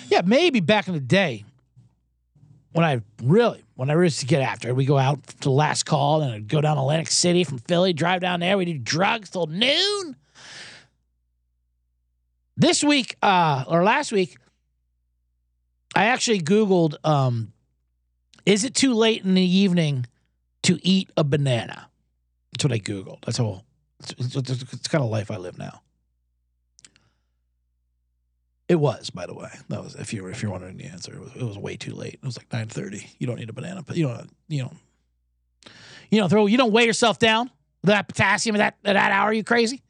yeah, 0.10 0.22
maybe 0.26 0.60
back 0.60 0.88
in 0.88 0.94
the 0.94 1.00
day 1.00 1.46
when 2.74 2.86
I 2.86 3.02
really 3.24 3.64
when 3.76 3.90
I 3.90 4.02
used 4.02 4.20
to 4.20 4.26
get 4.26 4.42
after 4.42 4.70
it, 4.70 4.76
we 4.76 4.86
go 4.86 4.98
out 4.98 5.26
to 5.42 5.50
last 5.50 5.86
call 5.86 6.22
and 6.22 6.34
I'd 6.34 6.48
go 6.48 6.62
down 6.62 6.78
Atlantic 6.78 7.10
City 7.10 7.44
from 7.44 7.58
Philly, 7.60 7.94
drive 7.94 8.22
down 8.22 8.40
there. 8.40 8.58
We 8.58 8.66
do 8.66 8.78
drugs 8.78 9.30
till 9.30 9.48
noon. 9.48 10.16
This 12.62 12.84
week, 12.84 13.16
uh, 13.24 13.64
or 13.68 13.84
last 13.84 14.12
week, 14.12 14.38
I 15.96 16.06
actually 16.06 16.42
Googled, 16.42 16.94
um, 17.04 17.54
is 18.46 18.64
it 18.66 18.76
too 18.76 18.94
late 18.94 19.26
in 19.26 19.34
the 19.34 19.42
evening 19.42 20.06
to 20.62 20.78
eat 20.84 21.10
a 21.18 21.24
banana? 21.24 21.90
That's 22.52 22.64
what 22.64 22.72
I 22.72 22.78
Googled. 22.78 23.26
That's 23.26 23.40
all. 23.40 23.66
It's, 24.00 24.36
it's, 24.36 24.62
it's, 24.62 24.88
kind 24.88 25.04
of 25.04 25.10
life 25.10 25.32
I 25.32 25.38
live 25.38 25.58
now. 25.58 25.82
It 28.70 28.76
was, 28.76 29.10
by 29.10 29.26
the 29.26 29.34
way. 29.34 29.50
That 29.70 29.84
was 29.84 29.96
if 29.96 30.14
you 30.14 30.22
were 30.22 30.30
if 30.30 30.44
you're 30.44 30.52
wondering 30.52 30.78
the 30.78 30.86
answer. 30.86 31.16
It 31.16 31.20
was, 31.20 31.32
it 31.36 31.44
was 31.44 31.58
way 31.58 31.78
too 31.78 31.96
late. 31.96 32.20
It 32.22 32.24
was 32.24 32.38
like 32.38 32.54
nine 32.54 32.68
thirty. 32.68 33.08
You 33.18 33.26
don't 33.26 33.40
need 33.40 33.50
a 33.50 33.54
banana, 33.54 33.82
but 33.82 33.98
you 33.98 34.08
don't 34.08 34.30
you 34.50 34.62
don't 34.62 34.78
you 36.12 36.20
don't 36.20 36.30
throw 36.30 36.46
you 36.46 36.58
don't 36.58 36.72
weigh 36.72 36.86
yourself 36.86 37.18
down 37.18 37.50
that 37.84 38.08
potassium 38.08 38.56
at 38.56 38.60
that 38.60 38.90
at 38.90 38.94
that 38.94 39.12
hour. 39.12 39.34
You 39.34 39.44
crazy? 39.44 39.82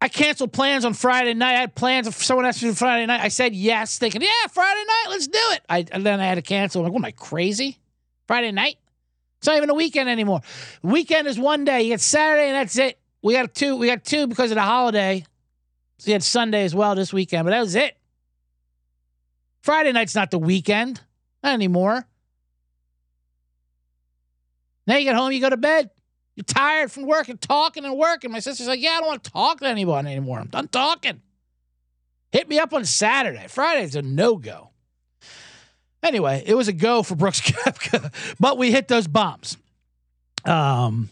I 0.00 0.08
canceled 0.08 0.52
plans 0.52 0.84
on 0.84 0.94
Friday 0.94 1.34
night. 1.34 1.54
I 1.54 1.60
had 1.60 1.74
plans. 1.74 2.06
If 2.06 2.22
someone 2.22 2.44
asked 2.44 2.62
me 2.62 2.72
Friday 2.72 3.06
night, 3.06 3.20
I 3.22 3.28
said 3.28 3.54
yes, 3.54 3.98
thinking, 3.98 4.22
yeah, 4.22 4.46
Friday 4.52 4.84
night, 4.86 5.06
let's 5.10 5.26
do 5.26 5.38
it. 5.52 5.62
I, 5.68 5.86
and 5.90 6.04
then 6.04 6.20
I 6.20 6.26
had 6.26 6.34
to 6.34 6.42
cancel. 6.42 6.80
I'm 6.80 6.84
like, 6.84 6.92
what 6.92 7.00
am 7.00 7.04
I 7.06 7.12
crazy? 7.12 7.78
Friday 8.26 8.52
night? 8.52 8.76
It's 9.38 9.46
not 9.46 9.56
even 9.56 9.70
a 9.70 9.74
weekend 9.74 10.08
anymore. 10.08 10.40
Weekend 10.82 11.26
is 11.26 11.38
one 11.38 11.64
day. 11.64 11.82
You 11.82 11.88
get 11.90 12.00
Saturday, 12.00 12.48
and 12.48 12.56
that's 12.56 12.76
it. 12.78 12.98
We 13.22 13.34
got 13.34 13.54
two. 13.54 13.76
We 13.76 13.86
got 13.86 14.04
two 14.04 14.26
because 14.26 14.50
of 14.50 14.56
the 14.56 14.62
holiday. 14.62 15.24
So 15.98 16.08
you 16.08 16.12
had 16.12 16.22
Sunday 16.22 16.64
as 16.64 16.74
well 16.74 16.94
this 16.94 17.12
weekend, 17.12 17.44
but 17.44 17.50
that 17.50 17.60
was 17.60 17.74
it. 17.74 17.96
Friday 19.62 19.92
night's 19.92 20.14
not 20.14 20.30
the 20.30 20.38
weekend. 20.38 21.00
Not 21.42 21.54
anymore. 21.54 22.06
Now 24.86 24.96
you 24.96 25.04
get 25.04 25.16
home, 25.16 25.32
you 25.32 25.40
go 25.40 25.50
to 25.50 25.56
bed. 25.56 25.90
You're 26.36 26.44
tired 26.44 26.92
from 26.92 27.06
working, 27.06 27.38
talking 27.38 27.84
and 27.84 27.96
working. 27.96 28.30
My 28.30 28.40
sister's 28.40 28.68
like, 28.68 28.80
Yeah, 28.80 28.90
I 28.90 29.00
don't 29.00 29.08
want 29.08 29.24
to 29.24 29.30
talk 29.30 29.60
to 29.60 29.66
anyone 29.66 30.06
anymore. 30.06 30.38
I'm 30.38 30.48
done 30.48 30.68
talking. 30.68 31.22
Hit 32.30 32.48
me 32.48 32.58
up 32.58 32.74
on 32.74 32.84
Saturday. 32.84 33.46
Friday's 33.48 33.96
a 33.96 34.02
no 34.02 34.36
go. 34.36 34.70
Anyway, 36.02 36.42
it 36.46 36.54
was 36.54 36.68
a 36.68 36.72
go 36.72 37.02
for 37.02 37.16
Brooks 37.16 37.40
Koepka, 37.50 38.12
but 38.38 38.58
we 38.58 38.70
hit 38.70 38.86
those 38.88 39.08
bombs. 39.08 39.56
Um, 40.44 41.08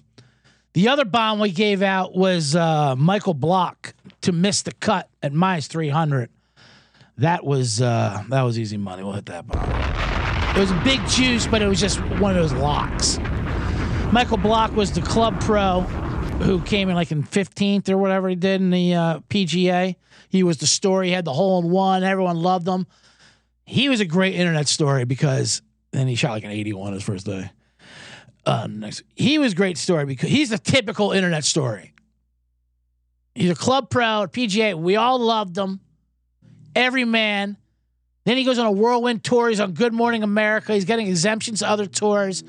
the 0.74 0.88
other 0.88 1.04
bomb 1.04 1.40
we 1.40 1.50
gave 1.50 1.82
out 1.82 2.14
was 2.14 2.54
uh, 2.54 2.94
Michael 2.96 3.34
Block 3.34 3.94
to 4.20 4.32
miss 4.32 4.62
the 4.62 4.72
cut 4.72 5.08
at 5.22 5.32
minus 5.32 5.66
300. 5.68 6.28
That 7.18 7.44
was 7.44 7.80
uh, 7.80 8.24
that 8.28 8.42
was 8.42 8.58
easy 8.58 8.76
money. 8.76 9.02
We'll 9.02 9.12
hit 9.12 9.26
that 9.26 9.46
bomb. 9.46 10.56
It 10.56 10.60
was 10.60 10.70
a 10.70 10.80
big 10.84 11.04
juice, 11.08 11.46
but 11.46 11.62
it 11.62 11.68
was 11.68 11.80
just 11.80 12.00
one 12.18 12.36
of 12.36 12.36
those 12.36 12.52
locks. 12.52 13.18
Michael 14.14 14.36
Block 14.36 14.76
was 14.76 14.92
the 14.92 15.00
club 15.00 15.40
pro 15.40 15.80
who 15.80 16.60
came 16.60 16.88
in 16.88 16.94
like 16.94 17.10
in 17.10 17.24
15th 17.24 17.88
or 17.88 17.98
whatever 17.98 18.28
he 18.28 18.36
did 18.36 18.60
in 18.60 18.70
the 18.70 18.94
uh, 18.94 19.18
PGA. 19.28 19.96
He 20.28 20.44
was 20.44 20.58
the 20.58 20.68
story. 20.68 21.08
He 21.08 21.12
had 21.12 21.24
the 21.24 21.32
hole 21.32 21.60
in 21.60 21.68
one. 21.68 22.04
Everyone 22.04 22.36
loved 22.36 22.64
him. 22.64 22.86
He 23.64 23.88
was 23.88 23.98
a 23.98 24.04
great 24.04 24.36
internet 24.36 24.68
story 24.68 25.04
because 25.04 25.62
then 25.90 26.06
he 26.06 26.14
shot 26.14 26.30
like 26.30 26.44
an 26.44 26.52
81 26.52 26.92
his 26.92 27.02
first 27.02 27.26
day. 27.26 27.50
Uh, 28.46 28.68
next, 28.70 29.02
he 29.16 29.38
was 29.38 29.52
great 29.52 29.78
story 29.78 30.04
because 30.04 30.30
he's 30.30 30.52
a 30.52 30.58
typical 30.58 31.10
internet 31.10 31.44
story. 31.44 31.92
He's 33.34 33.50
a 33.50 33.56
club 33.56 33.90
pro 33.90 34.28
PGA. 34.28 34.76
We 34.76 34.94
all 34.94 35.18
loved 35.18 35.58
him. 35.58 35.80
Every 36.76 37.04
man. 37.04 37.56
Then 38.26 38.36
he 38.36 38.44
goes 38.44 38.60
on 38.60 38.66
a 38.66 38.72
whirlwind 38.72 39.24
tour. 39.24 39.48
He's 39.48 39.58
on 39.58 39.72
Good 39.72 39.92
Morning 39.92 40.22
America. 40.22 40.72
He's 40.72 40.84
getting 40.84 41.08
exemptions 41.08 41.58
to 41.58 41.68
other 41.68 41.86
tours. 41.86 42.44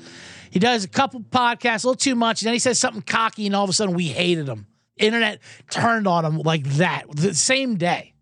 He 0.56 0.60
does 0.60 0.84
a 0.84 0.88
couple 0.88 1.20
podcasts, 1.20 1.84
a 1.84 1.88
little 1.88 1.96
too 1.96 2.14
much. 2.14 2.40
And 2.40 2.46
then 2.46 2.54
he 2.54 2.58
says 2.58 2.78
something 2.78 3.02
cocky, 3.02 3.44
and 3.44 3.54
all 3.54 3.64
of 3.64 3.68
a 3.68 3.74
sudden 3.74 3.94
we 3.94 4.06
hated 4.06 4.48
him. 4.48 4.66
Internet 4.96 5.40
turned 5.68 6.08
on 6.08 6.24
him 6.24 6.38
like 6.38 6.64
that 6.64 7.04
the 7.14 7.34
same 7.34 7.76
day. 7.76 8.14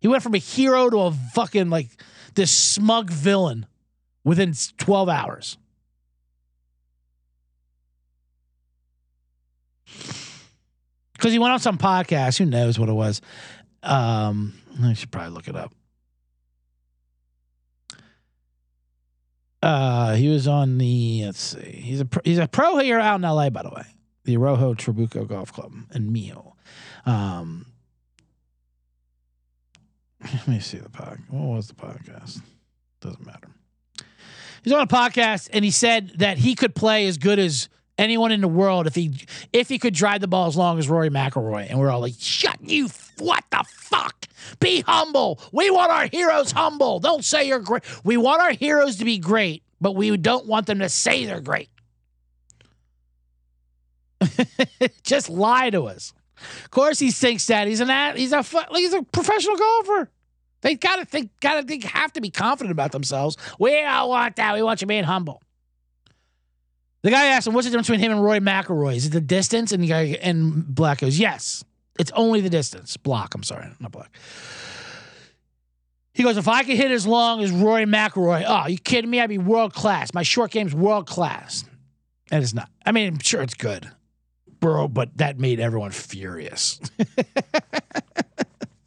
He 0.00 0.08
went 0.08 0.22
from 0.22 0.34
a 0.34 0.38
hero 0.38 0.88
to 0.88 1.00
a 1.00 1.12
fucking 1.34 1.68
like 1.68 1.90
this 2.34 2.50
smug 2.50 3.10
villain 3.10 3.66
within 4.24 4.54
12 4.78 5.10
hours. 5.10 5.58
Because 11.12 11.32
he 11.32 11.38
went 11.38 11.52
on 11.52 11.60
some 11.60 11.76
podcast. 11.76 12.38
Who 12.38 12.46
knows 12.46 12.78
what 12.78 12.88
it 12.88 12.94
was? 12.94 13.20
Um, 13.82 14.54
I 14.82 14.94
should 14.94 15.10
probably 15.10 15.34
look 15.34 15.46
it 15.46 15.56
up. 15.56 15.74
Uh, 19.62 20.14
he 20.14 20.28
was 20.28 20.46
on 20.46 20.78
the. 20.78 21.24
Let's 21.26 21.40
see. 21.40 21.60
He's 21.60 22.00
a 22.00 22.04
pro, 22.04 22.22
he's 22.24 22.38
a 22.38 22.46
pro 22.46 22.76
here 22.78 22.98
out 22.98 23.16
in 23.16 23.24
L.A. 23.24 23.50
By 23.50 23.62
the 23.62 23.70
way, 23.70 23.84
the 24.24 24.36
Arroyo 24.36 24.74
Trabuco 24.74 25.26
Golf 25.26 25.52
Club 25.52 25.72
in 25.94 26.12
Mio. 26.12 26.54
Um, 27.06 27.66
let 30.22 30.48
me 30.48 30.60
see 30.60 30.78
the 30.78 30.88
podcast. 30.88 31.30
What 31.30 31.56
was 31.56 31.68
the 31.68 31.74
podcast? 31.74 32.40
Doesn't 33.00 33.24
matter. 33.24 33.48
He's 34.62 34.72
on 34.72 34.80
a 34.80 34.86
podcast 34.86 35.48
and 35.52 35.64
he 35.64 35.70
said 35.70 36.12
that 36.18 36.38
he 36.38 36.54
could 36.54 36.74
play 36.74 37.06
as 37.06 37.16
good 37.16 37.38
as 37.38 37.68
anyone 37.96 38.32
in 38.32 38.40
the 38.40 38.48
world 38.48 38.86
if 38.86 38.94
he 38.94 39.14
if 39.52 39.68
he 39.68 39.78
could 39.78 39.94
drive 39.94 40.20
the 40.20 40.28
ball 40.28 40.46
as 40.46 40.56
long 40.56 40.78
as 40.78 40.88
Rory 40.88 41.10
McIlroy. 41.10 41.68
And 41.68 41.78
we're 41.78 41.90
all 41.90 42.00
like, 42.00 42.14
"Shut 42.18 42.58
you! 42.60 42.88
What 43.18 43.44
the 43.50 43.64
fuck? 43.68 44.17
Be 44.60 44.80
humble. 44.80 45.40
We 45.52 45.70
want 45.70 45.90
our 45.90 46.06
heroes 46.06 46.52
humble. 46.52 47.00
Don't 47.00 47.24
say 47.24 47.46
you're 47.48 47.60
great. 47.60 47.82
We 48.04 48.16
want 48.16 48.42
our 48.42 48.52
heroes 48.52 48.96
to 48.96 49.04
be 49.04 49.18
great, 49.18 49.62
but 49.80 49.94
we 49.96 50.16
don't 50.16 50.46
want 50.46 50.66
them 50.66 50.80
to 50.80 50.88
say 50.88 51.24
they're 51.24 51.40
great. 51.40 51.68
Just 55.02 55.28
lie 55.28 55.70
to 55.70 55.84
us. 55.84 56.12
Of 56.64 56.70
course, 56.70 56.98
he 56.98 57.10
thinks 57.10 57.46
that 57.46 57.66
he's 57.66 57.80
an 57.80 58.16
he's 58.16 58.32
a 58.32 58.44
he's 58.72 58.92
a 58.92 59.02
professional 59.02 59.56
golfer. 59.56 60.10
They 60.60 60.74
gotta 60.74 61.04
think, 61.04 61.30
gotta 61.40 61.62
think, 61.62 61.84
have 61.84 62.12
to 62.14 62.20
be 62.20 62.30
confident 62.30 62.72
about 62.72 62.92
themselves. 62.92 63.36
We 63.58 63.72
don't 63.80 64.08
want 64.08 64.36
that. 64.36 64.54
We 64.54 64.62
want 64.62 64.80
you 64.80 64.86
being 64.86 65.04
humble. 65.04 65.42
The 67.02 67.10
guy 67.10 67.26
asked 67.26 67.46
him, 67.46 67.54
"What's 67.54 67.66
the 67.66 67.70
difference 67.70 67.88
between 67.88 68.04
him 68.04 68.12
and 68.12 68.22
Rory 68.22 68.40
McIlroy? 68.40 68.96
Is 68.96 69.06
it 69.06 69.12
the 69.12 69.20
distance?" 69.20 69.72
And 69.72 69.82
the 69.82 69.88
guy 69.88 70.18
and 70.20 70.66
Black 70.66 70.98
goes, 70.98 71.18
"Yes, 71.18 71.64
it's 71.98 72.10
only 72.14 72.40
the 72.40 72.50
distance. 72.50 72.96
Block. 72.96 73.34
I'm 73.34 73.42
sorry, 73.42 73.66
not 73.80 73.92
block. 73.92 74.10
He 76.14 76.22
goes, 76.22 76.36
"If 76.36 76.48
I 76.48 76.64
could 76.64 76.76
hit 76.76 76.90
as 76.90 77.06
long 77.06 77.42
as 77.42 77.50
Rory 77.50 77.84
McIlroy, 77.84 78.44
oh, 78.46 78.66
you 78.66 78.78
kidding 78.78 79.10
me? 79.10 79.20
I'd 79.20 79.28
be 79.28 79.38
world 79.38 79.74
class. 79.74 80.12
My 80.14 80.22
short 80.22 80.50
game's 80.50 80.74
world 80.74 81.06
class." 81.06 81.64
And 82.30 82.42
it's 82.42 82.54
not. 82.54 82.70
I 82.84 82.92
mean, 82.92 83.08
I'm 83.14 83.18
sure 83.20 83.40
it's 83.42 83.54
good, 83.54 83.88
bro, 84.60 84.88
but 84.88 85.16
that 85.18 85.38
made 85.38 85.60
everyone 85.60 85.92
furious. 85.92 86.80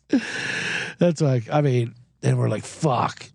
That's 0.99 1.21
like, 1.21 1.49
I 1.51 1.61
mean, 1.61 1.95
then 2.21 2.37
we're 2.37 2.49
like, 2.49 2.63
"Fuck, 2.63 3.25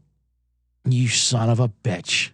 you 0.85 1.09
son 1.09 1.51
of 1.51 1.61
a 1.61 1.69
bitch." 1.69 2.31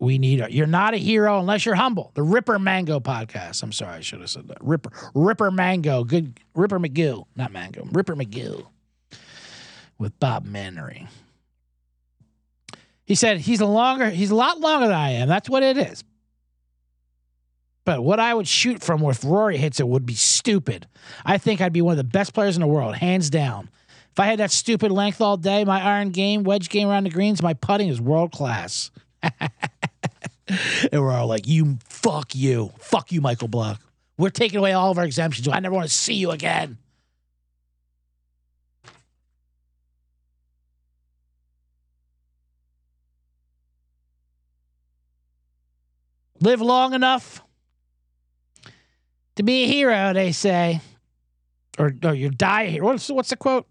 We 0.00 0.16
need 0.18 0.40
a, 0.40 0.50
you're 0.50 0.66
not 0.66 0.94
a 0.94 0.96
hero 0.96 1.38
unless 1.38 1.66
you're 1.66 1.74
humble. 1.74 2.10
The 2.14 2.22
Ripper 2.22 2.58
Mango 2.58 3.00
podcast. 3.00 3.62
I'm 3.62 3.70
sorry, 3.70 3.98
I 3.98 4.00
should 4.00 4.20
have 4.20 4.30
said 4.30 4.48
that. 4.48 4.56
Ripper 4.62 4.90
Ripper 5.14 5.50
Mango. 5.50 6.04
Good 6.04 6.40
Ripper 6.54 6.80
McGill, 6.80 7.26
not 7.36 7.52
Mango. 7.52 7.86
Ripper 7.92 8.16
McGill 8.16 8.66
with 9.98 10.18
Bob 10.18 10.46
Menery. 10.46 11.06
He 13.04 13.14
said 13.14 13.38
he's 13.38 13.60
a 13.60 13.66
longer, 13.66 14.08
he's 14.08 14.30
a 14.30 14.34
lot 14.34 14.58
longer 14.58 14.86
than 14.86 14.96
I 14.96 15.10
am. 15.10 15.28
That's 15.28 15.50
what 15.50 15.62
it 15.62 15.76
is. 15.76 16.02
But 17.84 18.02
what 18.02 18.20
I 18.20 18.32
would 18.32 18.48
shoot 18.48 18.82
from 18.82 19.02
if 19.04 19.24
Rory 19.24 19.58
hits 19.58 19.80
it 19.80 19.88
would 19.88 20.06
be 20.06 20.14
stupid. 20.14 20.86
I 21.24 21.36
think 21.36 21.60
I'd 21.60 21.72
be 21.72 21.82
one 21.82 21.92
of 21.92 21.98
the 21.98 22.04
best 22.04 22.32
players 22.32 22.56
in 22.56 22.60
the 22.60 22.66
world, 22.66 22.94
hands 22.94 23.28
down. 23.28 23.68
If 24.12 24.20
I 24.20 24.26
had 24.26 24.38
that 24.38 24.50
stupid 24.50 24.92
length 24.92 25.20
all 25.20 25.36
day, 25.36 25.64
my 25.64 25.82
iron 25.82 26.10
game, 26.10 26.44
wedge 26.44 26.68
game 26.68 26.88
around 26.88 27.04
the 27.04 27.10
greens, 27.10 27.42
my 27.42 27.54
putting 27.54 27.88
is 27.88 28.00
world 28.00 28.32
class. 28.32 28.90
and 30.92 31.00
we're 31.00 31.12
all 31.12 31.26
like, 31.26 31.46
"You 31.46 31.78
fuck 31.84 32.34
you, 32.34 32.72
fuck 32.78 33.12
you, 33.12 33.20
Michael 33.20 33.48
Block. 33.48 33.80
We're 34.18 34.30
taking 34.30 34.58
away 34.58 34.72
all 34.72 34.90
of 34.90 34.98
our 34.98 35.04
exemptions. 35.04 35.48
I 35.48 35.60
never 35.60 35.74
want 35.74 35.88
to 35.88 35.94
see 35.94 36.14
you 36.14 36.30
again." 36.30 36.78
Live 46.42 46.62
long 46.62 46.94
enough 46.94 47.42
to 49.36 49.42
be 49.42 49.64
a 49.64 49.66
hero, 49.66 50.14
they 50.14 50.32
say, 50.32 50.80
or, 51.78 51.92
or 52.02 52.14
you 52.14 52.30
die 52.30 52.62
a 52.62 52.70
hero. 52.70 52.86
What's, 52.86 53.10
what's 53.10 53.28
the 53.28 53.36
quote? 53.36 53.66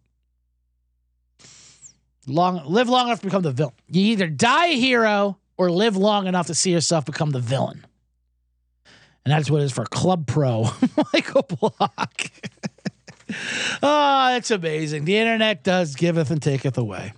Long, 2.28 2.64
live 2.66 2.88
long 2.88 3.08
enough 3.08 3.22
to 3.22 3.26
become 3.26 3.42
the 3.42 3.52
villain. 3.52 3.74
You 3.88 4.02
either 4.04 4.28
die 4.28 4.68
a 4.68 4.80
hero 4.80 5.40
or 5.60 5.70
live 5.70 5.98
long 5.98 6.26
enough 6.26 6.48
to 6.48 6.56
see 6.56 6.72
yourself 6.72 7.06
become 7.06 7.32
the 7.32 7.40
villain. 7.40 7.86
And 9.26 9.34
that's 9.34 9.52
what 9.52 9.62
it 9.62 9.66
is 9.66 9.74
for 9.74 9.84
Club 9.84 10.26
Pro, 10.26 10.70
Michael 11.14 11.44
Block. 11.44 12.24
Ah, 13.84 14.34
oh, 14.34 14.38
it's 14.38 14.50
amazing. 14.50 15.06
The 15.06 15.16
internet 15.16 15.64
does 15.64 15.96
giveth 15.96 16.32
and 16.32 16.42
taketh 16.42 16.80
away. 16.80 17.14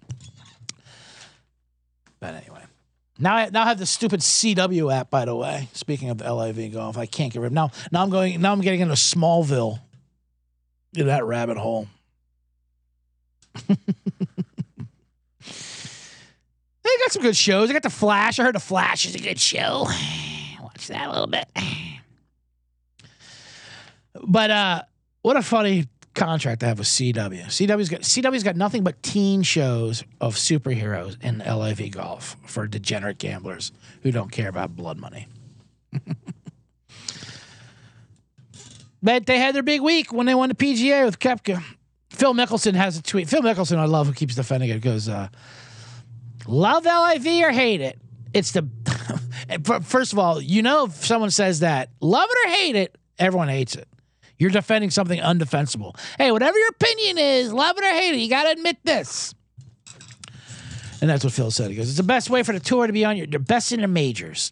But 2.20 2.36
anyway, 2.36 2.64
now 3.18 3.36
I 3.38 3.50
now 3.50 3.64
I 3.64 3.68
have 3.68 3.80
the 3.80 3.86
stupid 3.86 4.20
CW 4.20 4.94
app. 4.94 5.10
By 5.10 5.24
the 5.24 5.34
way, 5.34 5.70
speaking 5.72 6.10
of 6.10 6.20
LIV 6.20 6.74
golf, 6.74 6.98
I 6.98 7.06
can't 7.06 7.32
get 7.32 7.40
rid. 7.40 7.48
Of 7.48 7.54
now 7.54 7.72
now 7.94 8.04
I'm 8.04 8.10
going. 8.10 8.42
Now 8.42 8.52
I'm 8.52 8.60
getting 8.60 8.82
into 8.82 8.96
Smallville. 8.96 9.80
Into 10.92 11.06
that 11.06 11.24
rabbit 11.24 11.56
hole. 11.56 11.88
They 16.92 17.04
got 17.04 17.12
some 17.12 17.22
good 17.22 17.38
shows. 17.38 17.70
I 17.70 17.74
got 17.74 17.84
The 17.84 17.90
Flash. 17.90 18.40
I 18.40 18.44
heard 18.44 18.56
The 18.56 18.60
Flash 18.60 19.06
is 19.06 19.16
a 19.16 19.20
good 19.20 19.40
show. 19.40 19.88
Watch 20.62 20.88
that 20.88 21.08
a 21.08 21.12
little 21.12 21.28
bit. 21.28 21.48
But 24.24 24.52
uh, 24.52 24.82
what 25.22 25.38
a 25.38 25.42
funny 25.42 25.88
contract 26.14 26.60
to 26.60 26.66
have 26.68 26.80
with 26.80 26.88
CW. 26.88 27.46
CW's 27.46 27.90
got 27.90 28.02
CW's 28.02 28.44
got 28.44 28.56
nothing 28.56 28.84
but 28.84 29.02
teen 29.02 29.42
shows 29.42 30.04
of 30.20 30.36
superheroes 30.36 31.16
in 31.24 31.40
LIV 31.40 31.92
golf 31.92 32.36
for 32.46 32.68
degenerate 32.68 33.18
gamblers 33.18 33.72
who 34.04 34.12
don't 34.12 34.32
care 34.32 34.50
about 34.50 34.76
blood 34.76 34.98
money. 34.98 35.28
but 39.02 39.26
they 39.26 39.40
had 39.40 39.56
their 39.56 39.64
big 39.64 39.82
week 39.82 40.12
when 40.12 40.26
they 40.26 40.36
won 40.36 40.50
the 40.50 40.56
PGA 40.56 41.06
with 41.06 41.20
Koepka. 41.20 41.64
Phil 42.10 42.34
Mickelson 42.34 42.74
has 42.74 42.98
a 42.98 43.02
tweet. 43.02 43.30
Phil 43.30 43.42
Mickelson, 43.42 43.78
I 43.78 43.86
love, 43.86 44.08
who 44.08 44.14
keeps 44.14 44.36
defending 44.36 44.70
it. 44.70 44.82
Goes, 44.82 45.08
uh, 45.10 45.30
love 46.52 46.86
LIV 46.86 47.44
or 47.44 47.52
hate 47.52 47.82
it. 47.82 48.00
It's 48.34 48.52
the 48.52 48.68
first 49.84 50.14
of 50.14 50.20
all, 50.20 50.42
you 50.42 50.62
know, 50.62 50.86
if 50.86 51.06
someone 51.06 51.32
says 51.32 51.62
that, 51.62 51.90
love 52.00 52.28
it 52.30 52.48
or 52.48 52.52
hate 52.52 52.76
it, 52.76 52.98
everyone 53.18 53.48
hates 53.48 53.76
it. 53.76 53.88
You're 54.38 54.52
defending 54.52 54.90
something 54.90 55.20
undefensible. 55.20 55.98
Hey, 56.18 56.32
whatever 56.32 56.58
your 56.58 56.70
opinion 56.70 57.18
is, 57.18 57.54
love 57.54 57.78
it 57.78 57.84
or 57.84 57.90
hate 57.90 58.16
it, 58.16 58.20
you 58.20 58.30
got 58.30 58.44
to 58.44 58.52
admit 58.52 58.78
this. 58.84 59.34
And 61.00 61.10
that's 61.10 61.24
what 61.24 61.34
Phil 61.34 61.52
said. 61.52 61.72
He 61.72 61.78
goes, 61.78 61.90
It's 61.90 61.98
the 61.98 62.04
best 62.04 62.30
way 62.30 62.44
for 62.44 62.54
the 62.54 62.60
tour 62.60 62.88
to 62.88 62.94
be 62.94 63.06
on 63.06 63.18
your, 63.18 63.28
your 63.28 63.40
best 63.40 63.72
in 63.72 63.82
the 63.82 63.88
majors. 63.88 64.52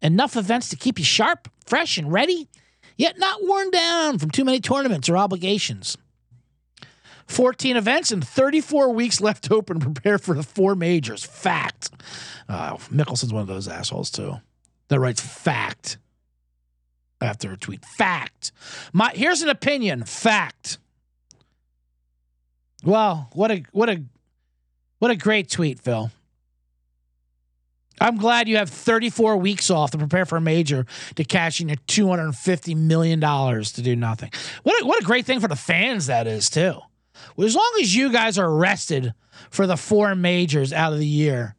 Enough 0.00 0.36
events 0.36 0.68
to 0.68 0.76
keep 0.76 0.98
you 0.98 1.04
sharp, 1.04 1.48
fresh, 1.66 1.98
and 1.98 2.12
ready, 2.12 2.48
yet 2.96 3.18
not 3.18 3.40
worn 3.42 3.70
down 3.70 4.18
from 4.18 4.30
too 4.30 4.44
many 4.44 4.60
tournaments 4.60 5.08
or 5.08 5.16
obligations. 5.16 5.96
14 7.28 7.76
events 7.76 8.10
and 8.10 8.26
34 8.26 8.92
weeks 8.92 9.20
left 9.20 9.50
open 9.50 9.78
to 9.80 9.90
prepare 9.90 10.18
for 10.18 10.34
the 10.34 10.42
four 10.42 10.74
majors. 10.74 11.24
Fact. 11.24 11.90
Uh, 12.48 12.76
Mickelson's 12.90 13.32
one 13.32 13.42
of 13.42 13.48
those 13.48 13.68
assholes, 13.68 14.10
too, 14.10 14.36
that 14.88 14.98
writes 14.98 15.20
fact 15.20 15.98
after 17.20 17.52
a 17.52 17.56
tweet. 17.56 17.84
Fact. 17.84 18.52
My 18.92 19.10
here's 19.14 19.42
an 19.42 19.48
opinion. 19.48 20.04
Fact. 20.04 20.78
Well, 22.84 23.28
what 23.32 23.50
a 23.50 23.64
what 23.72 23.88
a 23.88 24.02
what 24.98 25.10
a 25.10 25.16
great 25.16 25.50
tweet, 25.50 25.80
Phil. 25.80 26.10
I'm 28.00 28.16
glad 28.16 28.48
you 28.48 28.58
have 28.58 28.70
34 28.70 29.38
weeks 29.38 29.70
off 29.70 29.90
to 29.90 29.98
prepare 29.98 30.24
for 30.24 30.36
a 30.36 30.40
major 30.40 30.86
to 31.16 31.24
cash 31.24 31.60
in 31.60 31.68
your 31.68 31.78
250 31.88 32.74
million 32.76 33.18
dollars 33.18 33.72
to 33.72 33.82
do 33.82 33.96
nothing. 33.96 34.30
What 34.62 34.82
a, 34.82 34.86
what 34.86 35.02
a 35.02 35.04
great 35.04 35.26
thing 35.26 35.40
for 35.40 35.48
the 35.48 35.56
fans 35.56 36.06
that 36.06 36.26
is 36.28 36.48
too. 36.48 36.80
Well, 37.36 37.46
as 37.46 37.54
long 37.54 37.72
as 37.80 37.94
you 37.94 38.10
guys 38.10 38.38
are 38.38 38.52
rested 38.52 39.14
for 39.50 39.66
the 39.66 39.76
four 39.76 40.14
majors 40.14 40.72
out 40.72 40.92
of 40.92 40.98
the 40.98 41.06
year. 41.06 41.54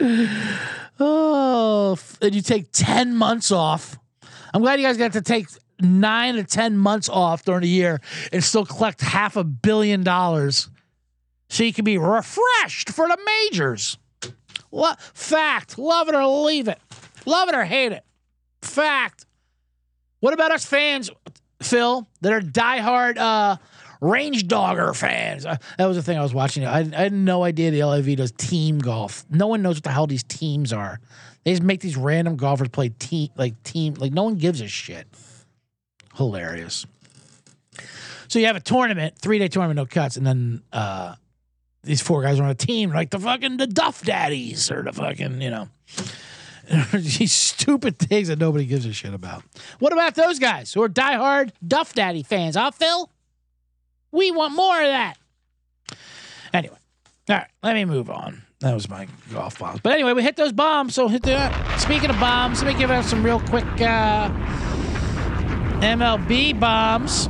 oh, 1.00 1.98
and 2.20 2.34
you 2.34 2.42
take 2.42 2.72
10 2.72 3.14
months 3.14 3.52
off. 3.52 3.98
I'm 4.52 4.62
glad 4.62 4.80
you 4.80 4.86
guys 4.86 4.96
got 4.96 5.12
to 5.12 5.22
take 5.22 5.46
nine 5.80 6.34
to 6.34 6.44
10 6.44 6.76
months 6.76 7.08
off 7.08 7.44
during 7.44 7.62
the 7.62 7.68
year 7.68 8.00
and 8.32 8.42
still 8.42 8.64
collect 8.64 9.00
half 9.00 9.36
a 9.36 9.44
billion 9.44 10.02
dollars 10.02 10.68
so 11.48 11.62
you 11.62 11.72
can 11.72 11.84
be 11.84 11.98
refreshed 11.98 12.90
for 12.90 13.06
the 13.08 13.18
majors. 13.24 13.96
What 14.70 15.00
fact? 15.00 15.78
Love 15.78 16.08
it 16.08 16.14
or 16.14 16.26
leave 16.26 16.68
it. 16.68 16.78
Love 17.24 17.48
it 17.48 17.54
or 17.54 17.64
hate 17.64 17.92
it. 17.92 18.04
Fact. 18.68 19.26
What 20.20 20.34
about 20.34 20.50
us 20.50 20.64
fans, 20.64 21.10
Phil, 21.62 22.08
that 22.20 22.32
are 22.32 22.40
diehard 22.40 23.18
uh, 23.18 23.56
range 24.00 24.48
dogger 24.48 24.92
fans? 24.94 25.46
Uh, 25.46 25.56
that 25.76 25.86
was 25.86 25.96
the 25.96 26.02
thing 26.02 26.18
I 26.18 26.22
was 26.22 26.34
watching. 26.34 26.64
I, 26.64 26.80
I 26.80 27.02
had 27.02 27.12
no 27.12 27.44
idea 27.44 27.70
the 27.70 27.84
LIV 27.84 28.16
does 28.16 28.32
team 28.32 28.78
golf. 28.78 29.24
No 29.30 29.46
one 29.46 29.62
knows 29.62 29.76
what 29.76 29.84
the 29.84 29.90
hell 29.90 30.06
these 30.06 30.24
teams 30.24 30.72
are. 30.72 31.00
They 31.44 31.52
just 31.52 31.62
make 31.62 31.80
these 31.80 31.96
random 31.96 32.36
golfers 32.36 32.68
play 32.68 32.90
team 32.90 33.30
like 33.36 33.62
team 33.62 33.94
like 33.94 34.12
no 34.12 34.24
one 34.24 34.34
gives 34.34 34.60
a 34.60 34.68
shit. 34.68 35.06
Hilarious. 36.16 36.84
So 38.26 38.38
you 38.38 38.46
have 38.46 38.56
a 38.56 38.60
tournament, 38.60 39.16
three 39.18 39.38
day 39.38 39.48
tournament, 39.48 39.76
no 39.76 39.86
cuts, 39.86 40.16
and 40.16 40.26
then 40.26 40.62
uh, 40.72 41.14
these 41.84 42.02
four 42.02 42.22
guys 42.22 42.38
are 42.38 42.44
on 42.44 42.50
a 42.50 42.54
team 42.54 42.90
like 42.90 43.10
the 43.10 43.18
fucking 43.18 43.56
the 43.56 43.66
Duff 43.66 44.02
Daddies 44.02 44.70
or 44.70 44.82
the 44.82 44.92
fucking 44.92 45.40
you 45.40 45.50
know 45.50 45.68
these 46.92 47.32
stupid 47.32 47.98
things 47.98 48.28
that 48.28 48.38
nobody 48.38 48.66
gives 48.66 48.84
a 48.84 48.92
shit 48.92 49.14
about. 49.14 49.42
What 49.78 49.92
about 49.92 50.14
those 50.14 50.38
guys 50.38 50.72
who 50.72 50.82
are 50.82 50.88
diehard 50.88 51.50
Duff 51.66 51.94
Daddy 51.94 52.22
fans? 52.22 52.56
Huh, 52.56 52.70
Phil? 52.70 53.10
We 54.12 54.30
want 54.30 54.54
more 54.54 54.76
of 54.80 54.88
that. 54.88 55.14
Anyway, 56.52 56.76
all 57.28 57.36
right, 57.36 57.46
let 57.62 57.74
me 57.74 57.84
move 57.84 58.10
on. 58.10 58.42
That 58.60 58.74
was 58.74 58.88
my 58.88 59.06
golf 59.32 59.58
bombs. 59.58 59.80
But 59.80 59.92
anyway, 59.92 60.12
we 60.14 60.22
hit 60.22 60.36
those 60.36 60.52
bombs. 60.52 60.94
So 60.94 61.08
hit 61.08 61.22
that. 61.24 61.80
Speaking 61.80 62.10
of 62.10 62.18
bombs, 62.18 62.62
let 62.62 62.72
me 62.72 62.78
give 62.78 62.90
out 62.90 63.04
some 63.04 63.22
real 63.22 63.40
quick 63.40 63.64
uh, 63.80 64.28
MLB 65.80 66.58
bombs. 66.58 67.28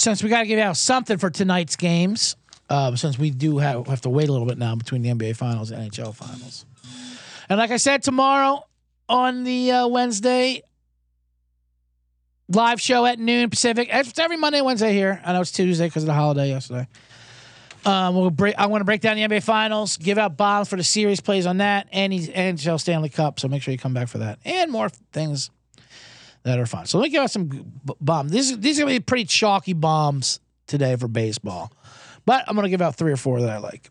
Since 0.00 0.22
we 0.22 0.28
got 0.28 0.40
to 0.40 0.46
give 0.46 0.58
out 0.58 0.76
something 0.76 1.18
for 1.18 1.30
tonight's 1.30 1.76
games, 1.76 2.36
uh, 2.68 2.94
since 2.96 3.18
we 3.18 3.30
do 3.30 3.58
have, 3.58 3.86
have 3.86 4.00
to 4.02 4.10
wait 4.10 4.28
a 4.28 4.32
little 4.32 4.46
bit 4.46 4.58
now 4.58 4.74
between 4.74 5.02
the 5.02 5.10
NBA 5.10 5.36
Finals 5.36 5.70
and 5.70 5.90
NHL 5.90 6.14
Finals. 6.14 6.64
And 7.48 7.58
like 7.58 7.70
I 7.70 7.78
said, 7.78 8.02
tomorrow 8.02 8.64
on 9.08 9.44
the 9.44 9.72
uh, 9.72 9.88
Wednesday 9.88 10.62
live 12.48 12.80
show 12.80 13.06
at 13.06 13.18
noon 13.18 13.50
Pacific. 13.50 13.88
It's 13.90 14.18
every 14.18 14.36
Monday, 14.36 14.60
Wednesday 14.60 14.92
here. 14.92 15.20
I 15.24 15.32
know 15.32 15.40
it's 15.40 15.52
Tuesday 15.52 15.86
because 15.86 16.02
of 16.02 16.08
the 16.08 16.14
holiday 16.14 16.48
yesterday. 16.48 16.86
Um, 17.84 18.16
we'll 18.16 18.30
break. 18.30 18.54
I 18.58 18.66
want 18.66 18.80
to 18.80 18.84
break 18.84 19.00
down 19.00 19.16
the 19.16 19.22
NBA 19.22 19.42
Finals, 19.42 19.96
give 19.96 20.18
out 20.18 20.36
bombs 20.36 20.68
for 20.68 20.76
the 20.76 20.84
series 20.84 21.20
plays 21.20 21.46
on 21.46 21.58
that, 21.58 21.88
and 21.92 22.12
the 22.12 22.28
NHL 22.28 22.80
Stanley 22.80 23.08
Cup. 23.08 23.38
So 23.40 23.48
make 23.48 23.62
sure 23.62 23.72
you 23.72 23.78
come 23.78 23.94
back 23.94 24.08
for 24.08 24.18
that 24.18 24.38
and 24.44 24.70
more 24.70 24.88
things 25.12 25.50
that 26.42 26.58
are 26.58 26.66
fun. 26.66 26.86
So 26.86 26.98
let 26.98 27.04
me 27.04 27.10
give 27.10 27.22
out 27.22 27.30
some 27.30 27.72
bombs. 28.00 28.30
These 28.30 28.58
these 28.58 28.78
are 28.78 28.82
gonna 28.82 28.94
be 28.94 29.00
pretty 29.00 29.24
chalky 29.24 29.72
bombs 29.72 30.40
today 30.66 30.96
for 30.96 31.08
baseball, 31.08 31.72
but 32.28 32.44
I'm 32.46 32.54
gonna 32.54 32.68
give 32.68 32.82
out 32.82 32.94
three 32.94 33.10
or 33.10 33.16
four 33.16 33.40
that 33.40 33.48
I 33.48 33.56
like. 33.56 33.90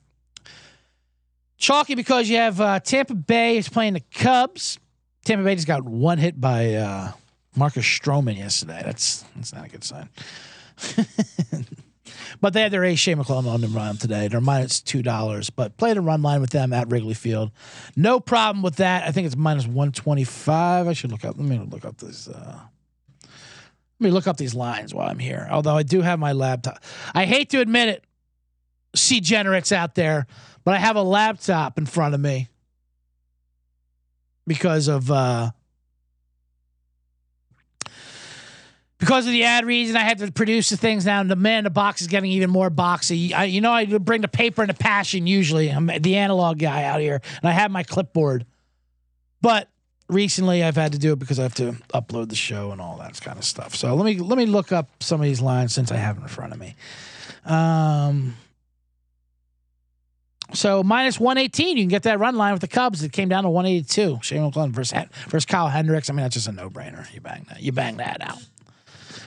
Chalky 1.57 1.95
because 1.95 2.29
you 2.29 2.37
have 2.37 2.61
uh, 2.61 2.79
Tampa 2.79 3.15
Bay 3.15 3.57
is 3.57 3.67
playing 3.67 3.93
the 3.93 4.03
Cubs. 4.13 4.77
Tampa 5.25 5.43
Bay 5.43 5.55
just 5.55 5.65
got 5.65 5.83
one 5.83 6.19
hit 6.19 6.39
by 6.39 6.75
uh, 6.75 7.13
Marcus 7.55 7.83
Stroman 7.83 8.37
yesterday. 8.37 8.79
That's 8.85 9.25
that's 9.35 9.55
not 9.55 9.65
a 9.65 9.69
good 9.69 9.83
sign. 9.83 10.09
but 12.39 12.53
they 12.53 12.61
had 12.61 12.71
their 12.71 12.83
ace 12.83 12.99
Shane 12.99 13.17
McClanahan 13.17 13.55
on 13.55 13.61
the 13.61 13.69
run 13.69 13.97
today. 13.97 14.27
They're 14.27 14.39
minus 14.39 14.81
two 14.81 15.01
dollars, 15.01 15.49
but 15.49 15.75
play 15.77 15.95
the 15.95 16.01
run 16.01 16.21
line 16.21 16.39
with 16.39 16.51
them 16.51 16.73
at 16.73 16.91
Wrigley 16.91 17.15
Field. 17.15 17.49
No 17.95 18.19
problem 18.19 18.61
with 18.61 18.75
that. 18.75 19.07
I 19.07 19.11
think 19.11 19.25
it's 19.25 19.35
minus 19.35 19.65
one 19.65 19.91
twenty 19.91 20.25
five. 20.25 20.87
I 20.87 20.93
should 20.93 21.11
look 21.11 21.25
up. 21.25 21.39
Let 21.39 21.47
me 21.47 21.57
look 21.57 21.85
up 21.85 21.97
this. 21.97 22.27
Uh, 22.27 22.59
let 23.99 24.09
me 24.09 24.11
look 24.11 24.27
up 24.27 24.37
these 24.37 24.53
lines 24.53 24.93
while 24.93 25.09
I'm 25.09 25.17
here. 25.17 25.47
Although 25.49 25.75
I 25.75 25.81
do 25.81 26.01
have 26.01 26.19
my 26.19 26.33
laptop. 26.33 26.83
I 27.15 27.25
hate 27.25 27.49
to 27.49 27.61
admit 27.61 27.89
it, 27.89 28.03
see 28.95 29.19
generates 29.19 29.71
out 29.71 29.95
there, 29.95 30.27
but 30.63 30.73
I 30.73 30.77
have 30.77 30.95
a 30.95 31.01
laptop 31.01 31.77
in 31.77 31.85
front 31.85 32.13
of 32.13 32.19
me 32.19 32.49
because 34.45 34.87
of 34.87 35.11
uh, 35.11 35.51
because 38.97 39.25
of 39.25 39.31
the 39.31 39.43
ad 39.43 39.65
reads 39.65 39.89
and 39.89 39.97
I 39.97 40.01
have 40.01 40.17
to 40.19 40.31
produce 40.31 40.69
the 40.69 40.77
things 40.77 41.05
now. 41.05 41.21
And 41.21 41.29
the 41.29 41.35
man 41.35 41.65
the 41.65 41.69
box 41.69 42.01
is 42.01 42.07
getting 42.07 42.31
even 42.31 42.49
more 42.49 42.71
boxy. 42.71 43.33
I, 43.33 43.45
you 43.45 43.61
know, 43.61 43.71
I 43.71 43.85
bring 43.85 44.21
the 44.21 44.27
paper 44.27 44.61
and 44.61 44.69
the 44.69 44.73
passion 44.75 45.27
usually. 45.27 45.69
I'm 45.69 45.87
the 45.87 46.15
analog 46.15 46.59
guy 46.59 46.83
out 46.83 47.01
here, 47.01 47.21
and 47.41 47.49
I 47.49 47.51
have 47.51 47.69
my 47.69 47.83
clipboard. 47.83 48.45
But 49.41 49.69
recently, 50.09 50.63
I've 50.63 50.75
had 50.75 50.93
to 50.93 50.97
do 50.97 51.13
it 51.13 51.19
because 51.19 51.39
I 51.39 51.43
have 51.43 51.55
to 51.55 51.73
upload 51.93 52.29
the 52.29 52.35
show 52.35 52.71
and 52.71 52.81
all 52.81 52.97
that 52.97 53.21
kind 53.21 53.37
of 53.37 53.45
stuff. 53.45 53.75
So 53.75 53.93
let 53.93 54.05
me 54.05 54.17
let 54.17 54.37
me 54.37 54.45
look 54.45 54.71
up 54.71 54.89
some 55.01 55.21
of 55.21 55.25
these 55.25 55.41
lines 55.41 55.73
since 55.73 55.91
I 55.91 55.97
have 55.97 56.15
them 56.15 56.23
in 56.23 56.29
front 56.29 56.53
of 56.53 56.59
me. 56.59 56.75
Um. 57.45 58.35
So 60.53 60.81
minus 60.81 61.19
118, 61.19 61.77
you 61.77 61.83
can 61.83 61.89
get 61.89 62.03
that 62.03 62.19
run 62.19 62.35
line 62.35 62.53
with 62.53 62.61
the 62.61 62.67
Cubs. 62.67 63.03
It 63.03 63.11
came 63.11 63.27
down 63.27 63.43
to 63.43 63.49
182. 63.49 64.19
Shane 64.21 64.49
McClanahan 64.49 64.71
versus, 64.71 64.97
versus 65.27 65.45
Kyle 65.45 65.67
Hendricks. 65.67 66.09
I 66.09 66.13
mean, 66.13 66.23
that's 66.23 66.35
just 66.35 66.47
a 66.47 66.51
no 66.51 66.69
brainer. 66.69 67.11
You 67.13 67.19
bang 67.19 67.45
that. 67.49 67.61
You 67.61 67.71
bang 67.71 67.97
that 67.97 68.21
out. 68.21 68.39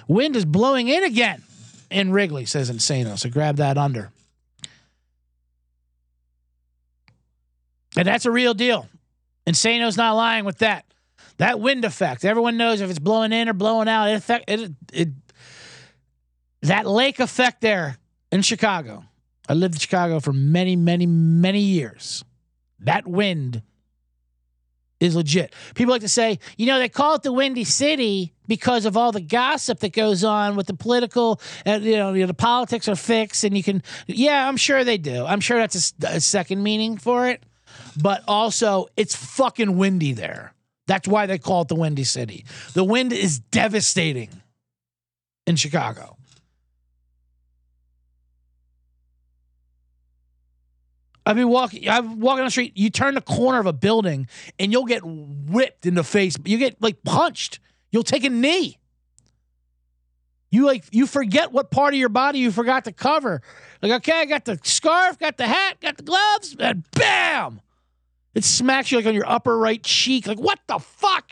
Wind 0.09 0.35
is 0.35 0.45
blowing 0.45 0.89
in 0.89 1.05
again 1.05 1.43
in 1.91 2.11
Wrigley, 2.11 2.47
says 2.47 2.71
Insano. 2.71 3.19
So 3.19 3.29
grab 3.29 3.57
that 3.57 3.77
under. 3.77 4.11
And 7.97 8.07
that's 8.07 8.25
a 8.25 8.31
real 8.31 8.55
deal. 8.55 8.89
Insano's 9.47 9.97
not 9.97 10.15
lying 10.15 10.45
with 10.45 10.59
that. 10.59 10.85
That 11.39 11.61
wind 11.61 11.85
effect. 11.85 12.25
Everyone 12.25 12.57
knows 12.57 12.81
if 12.81 12.91
it's 12.91 12.99
blowing 12.99 13.33
in 13.33 13.49
or 13.49 13.53
blowing 13.53 13.89
out, 13.89 14.11
it 14.11 14.15
affect 14.15 14.51
it, 14.51 14.73
it 14.93 15.09
that 16.63 16.87
lake 16.87 17.19
effect 17.19 17.61
there 17.63 17.97
in 18.31 18.43
Chicago. 18.43 19.05
I 19.49 19.55
lived 19.55 19.75
in 19.75 19.81
Chicago 19.81 20.21
for 20.21 20.33
many, 20.33 20.77
many, 20.77 21.07
many 21.07 21.61
years. 21.61 22.25
That 22.81 23.07
wind 23.07 23.63
is 25.01 25.17
legit. 25.17 25.55
People 25.75 25.93
like 25.93 26.03
to 26.03 26.09
say, 26.09 26.39
you 26.57 26.67
know, 26.67 26.79
they 26.79 26.89
call 26.89 27.15
it 27.15 27.23
the 27.23 27.33
Windy 27.33 27.65
City 27.65 28.35
because 28.47 28.85
of 28.85 28.97
all 28.97 29.13
the 29.13 29.21
gossip 29.21 29.81
that 29.81 29.93
goes 29.93 30.23
on 30.23 30.57
with 30.57 30.67
the 30.67 30.75
political, 30.75 31.41
and 31.65 31.83
you 31.83 31.97
know, 31.97 32.13
you 32.13 32.21
know, 32.21 32.27
the 32.27 32.35
politics 32.35 32.87
are 32.89 32.97
fixed, 32.97 33.45
and 33.45 33.57
you 33.57 33.63
can, 33.63 33.83
yeah, 34.07 34.47
I'm 34.47 34.57
sure 34.57 34.85
they 34.85 34.99
do. 34.99 35.25
I'm 35.25 35.41
sure 35.41 35.59
that's 35.59 35.95
a 36.03 36.21
second 36.21 36.63
meaning 36.63 36.99
for 36.99 37.29
it, 37.29 37.43
but 38.01 38.23
also 38.29 38.89
it's 38.97 39.15
fucking 39.17 39.77
windy 39.77 40.13
there. 40.13 40.53
That's 40.87 41.09
why 41.09 41.27
they 41.27 41.39
call 41.39 41.63
it 41.63 41.69
the 41.69 41.77
Windy 41.77 42.05
City. 42.05 42.45
The 42.75 42.85
wind 42.85 43.13
is 43.13 43.39
devastating 43.39 44.29
in 45.47 45.57
Chicago. 45.57 46.17
I 51.31 51.35
mean, 51.35 51.49
walking. 51.49 51.89
I'm 51.89 52.19
walking 52.19 52.41
on 52.41 52.47
the 52.47 52.51
street. 52.51 52.73
You 52.75 52.91
turn 52.91 53.15
the 53.15 53.21
corner 53.21 53.61
of 53.61 53.67
a 53.67 53.73
building, 53.73 54.27
and 54.59 54.73
you'll 54.73 54.85
get 54.85 55.03
whipped 55.05 55.87
in 55.87 55.95
the 55.95 56.03
face. 56.03 56.37
You 56.45 56.59
get 56.59 56.83
like 56.83 57.05
punched. 57.05 57.61
You'll 57.93 58.03
take 58.03 58.25
a 58.25 58.31
knee. 58.31 58.79
You 60.51 60.67
like 60.67 60.85
you 60.91 61.07
forget 61.07 61.53
what 61.53 61.71
part 61.71 61.95
of 61.95 62.01
your 62.01 62.09
body 62.09 62.41
you 62.41 62.51
forgot 62.51 62.85
to 62.87 62.93
cover. 62.93 63.43
Like, 63.81 63.93
okay, 63.93 64.21
I 64.21 64.25
got 64.25 64.45
the 64.45 64.59
scarf, 64.65 65.21
got 65.21 65.37
the 65.37 65.47
hat, 65.47 65.81
got 65.81 65.99
the 65.99 66.03
gloves, 66.03 66.57
and 66.59 66.85
bam! 66.91 67.61
It 68.35 68.43
smacks 68.43 68.91
you 68.91 68.99
like 68.99 69.07
on 69.07 69.15
your 69.15 69.29
upper 69.29 69.57
right 69.57 69.83
cheek. 69.85 70.27
Like, 70.27 70.41
what 70.41 70.59
the 70.67 70.81
fuck? 70.81 71.31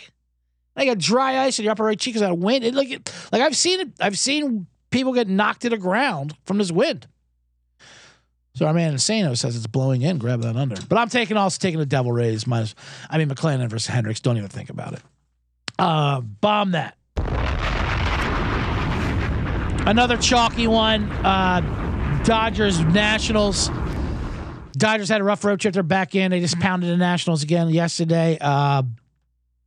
I 0.77 0.85
got 0.85 0.99
dry 0.99 1.41
ice 1.41 1.59
in 1.59 1.65
your 1.65 1.73
upper 1.73 1.83
right 1.83 1.99
cheek 1.99 2.15
because 2.15 2.29
that 2.29 2.39
wind. 2.39 2.63
It, 2.63 2.73
like, 2.73 2.89
it, 2.89 3.13
like 3.33 3.43
I've 3.43 3.57
seen 3.57 3.81
it. 3.81 3.89
I've 3.99 4.17
seen 4.17 4.69
people 4.91 5.13
get 5.13 5.27
knocked 5.27 5.63
to 5.63 5.71
the 5.71 5.77
ground 5.77 6.37
from 6.45 6.59
this 6.59 6.71
wind. 6.71 7.09
So 8.59 8.67
our 8.67 8.75
man 8.75 8.93
Insano 8.93 9.39
says 9.39 9.55
it's 9.55 9.69
blowing 9.69 10.03
in. 10.03 10.19
Grab 10.19 10.43
that 10.43 10.57
under. 10.57 10.75
But 10.89 10.99
I'm 10.99 11.09
taking 11.09 11.37
also 11.37 11.59
taking 11.61 11.79
the 11.79 11.87
Devil 11.87 12.11
Rays 12.11 12.45
minus. 12.45 12.75
I 13.09 13.17
mean 13.17 13.29
McClanahan 13.29 13.71
versus 13.71 13.87
Hendricks. 13.87 14.19
Don't 14.19 14.37
even 14.37 14.49
think 14.49 14.69
about 14.69 14.95
it. 14.95 15.01
Uh, 15.79 16.21
bomb 16.23 16.73
that. 16.73 16.97
Another 19.87 20.17
chalky 20.17 20.67
one. 20.67 21.09
Uh, 21.25 22.23
Dodgers 22.25 22.81
Nationals. 22.81 23.71
Dodgers 24.73 25.09
had 25.09 25.21
a 25.21 25.25
rough 25.25 25.45
road 25.45 25.61
trip. 25.61 25.73
They're 25.73 25.85
back 25.85 26.17
in. 26.17 26.33
They 26.33 26.41
just 26.41 26.59
pounded 26.59 26.91
the 26.91 26.97
Nationals 26.97 27.45
again 27.45 27.71
yesterday. 27.71 28.39
Uh, 28.41 28.83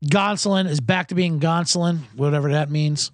Gonsolin 0.03 0.67
is 0.67 0.81
back 0.81 1.07
to 1.07 1.15
being 1.15 1.39
Gonsolin, 1.39 1.99
whatever 2.17 2.51
that 2.51 2.69
means. 2.69 3.09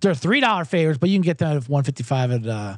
They're 0.00 0.16
three 0.16 0.40
dollar 0.40 0.64
favors, 0.64 0.98
but 0.98 1.10
you 1.10 1.14
can 1.14 1.22
get 1.22 1.38
that 1.38 1.56
at 1.58 1.68
one 1.68 1.84
fifty 1.84 2.02
five 2.02 2.32
at 2.32 2.44
uh, 2.44 2.76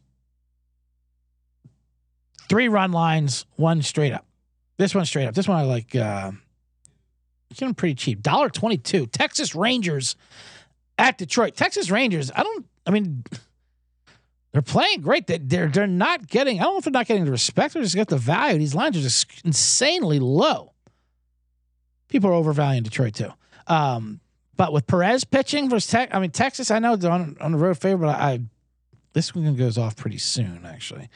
Three 2.50 2.70
run 2.70 2.92
lines, 2.92 3.46
one 3.56 3.84
straight 3.84 4.12
up. 4.12 4.26
This 4.78 4.96
one 4.96 5.06
straight 5.06 5.28
up. 5.28 5.36
This 5.36 5.48
one 5.48 5.60
I 5.60 5.64
like. 5.64 5.96
Uh, 5.96 6.32
getting 7.54 7.76
pretty 7.76 7.94
cheap. 7.94 8.24
Dollar 8.24 8.50
twenty 8.50 8.78
two. 8.78 9.06
Texas 9.06 9.54
Rangers 9.54 10.16
at 10.98 11.20
Detroit. 11.20 11.56
Texas 11.56 11.92
Rangers. 11.92 12.32
I 12.36 12.42
don't. 12.42 12.66
I 12.88 12.92
mean, 12.92 13.26
they're 14.52 14.62
playing 14.62 15.02
great. 15.02 15.28
They, 15.28 15.38
they're 15.38 15.68
they're 15.68 15.88
not 15.88 16.28
getting. 16.28 16.60
I 16.60 16.64
don't 16.64 16.74
know 16.74 16.78
if 16.80 16.84
they're 16.86 16.92
not 16.92 17.06
getting 17.06 17.26
the 17.26 17.32
respect 17.32 17.76
or 17.76 17.82
just 17.82 17.96
get 17.96 18.08
the 18.08 18.18
value. 18.18 18.58
These 18.58 18.76
lines 18.76 18.98
are 18.98 19.02
just 19.02 19.28
insanely 19.46 20.20
low. 20.20 20.74
People 22.08 22.32
are 22.32 22.34
overvaluing 22.34 22.84
Detroit 22.84 23.14
too. 23.14 23.32
Um, 23.68 24.20
but 24.58 24.74
with 24.74 24.88
Perez 24.88 25.24
pitching 25.24 25.70
versus 25.70 25.90
Tech, 25.90 26.14
I 26.14 26.20
mean 26.20 26.32
Texas. 26.32 26.72
I 26.72 26.80
know 26.80 26.96
they're 26.96 27.12
on 27.12 27.38
on 27.40 27.52
the 27.52 27.58
road 27.58 27.78
favorite, 27.78 28.08
but 28.08 28.20
I, 28.20 28.32
I 28.32 28.40
this 29.14 29.36
one 29.36 29.56
goes 29.56 29.78
off 29.78 29.96
pretty 29.96 30.18
soon 30.18 30.66
actually. 30.66 31.10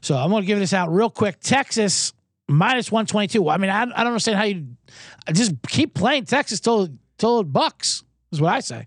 So 0.00 0.16
I'm 0.16 0.30
going 0.30 0.42
to 0.42 0.46
give 0.46 0.58
this 0.58 0.72
out 0.72 0.92
real 0.92 1.10
quick. 1.10 1.40
Texas 1.40 2.14
minus 2.48 2.90
122. 2.90 3.48
I 3.48 3.56
mean, 3.58 3.70
I, 3.70 3.82
I 3.82 3.84
don't 3.84 4.06
understand 4.06 4.38
how 4.38 4.44
you 4.44 4.66
just 5.32 5.54
keep 5.68 5.94
playing 5.94 6.24
Texas 6.24 6.60
till 6.60 6.88
till 7.18 7.40
it 7.40 7.52
bucks. 7.52 8.04
Is 8.32 8.40
what 8.40 8.52
I 8.52 8.60
say. 8.60 8.86